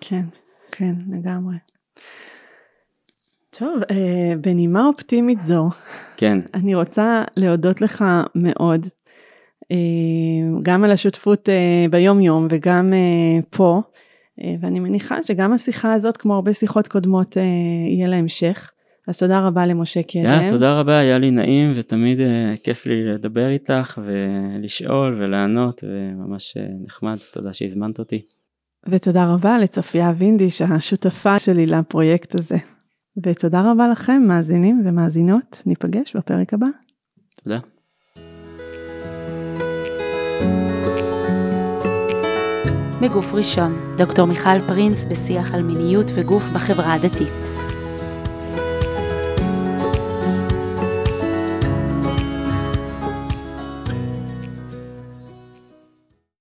כן. 0.00 0.24
כן, 0.70 0.94
לגמרי. 1.12 1.54
טוב, 3.58 3.80
אה, 3.90 4.36
בנימה 4.40 4.86
אופטימית 4.86 5.40
זו, 5.40 5.68
כן. 6.16 6.38
אני 6.54 6.74
רוצה 6.74 7.24
להודות 7.36 7.80
לך 7.80 8.04
מאוד, 8.34 8.86
אה, 9.72 9.76
גם 10.62 10.84
על 10.84 10.90
השותפות 10.90 11.48
אה, 11.48 11.86
ביום 11.90 12.20
יום 12.20 12.46
וגם 12.50 12.92
פה, 13.50 13.82
ואני 14.60 14.80
מניחה 14.80 15.22
שגם 15.22 15.52
השיחה 15.52 15.92
הזאת, 15.92 16.16
כמו 16.16 16.34
הרבה 16.34 16.52
שיחות 16.52 16.88
קודמות, 16.88 17.36
יהיה 17.86 18.08
לה 18.08 18.16
המשך. 18.16 18.70
אז 19.08 19.18
תודה 19.18 19.46
רבה 19.46 19.66
למשה 19.66 20.02
קרן. 20.02 20.46
Yeah, 20.46 20.50
תודה 20.50 20.80
רבה, 20.80 20.98
היה 20.98 21.18
לי 21.18 21.30
נעים 21.30 21.72
ותמיד 21.76 22.18
uh, 22.18 22.22
כיף 22.64 22.86
לי 22.86 23.04
לדבר 23.04 23.48
איתך 23.48 24.00
ולשאול 24.04 25.14
ולענות 25.18 25.84
וממש 25.84 26.56
uh, 26.56 26.84
נחמד, 26.86 27.16
תודה 27.32 27.52
שהזמנת 27.52 27.98
אותי. 27.98 28.22
ותודה 28.88 29.32
רבה 29.32 29.58
לצופיה 29.58 30.12
וינדיש, 30.16 30.62
השותפה 30.62 31.38
שלי 31.38 31.66
לפרויקט 31.66 32.34
הזה. 32.34 32.56
ותודה 33.22 33.70
רבה 33.72 33.88
לכם, 33.88 34.22
מאזינים 34.28 34.82
ומאזינות, 34.84 35.62
ניפגש 35.66 36.16
בפרק 36.16 36.54
הבא. 36.54 36.66
תודה. 37.42 37.58
מגוף 43.00 43.34
ראשון, 43.34 43.76
דוקטור 43.98 44.26
מיכל 44.26 44.60
פרינס 44.68 45.04
בשיח 45.04 45.54
על 45.54 45.62
מיניות 45.62 46.06
וגוף 46.14 46.42
בחברה 46.54 46.94
הדתית. 46.94 47.53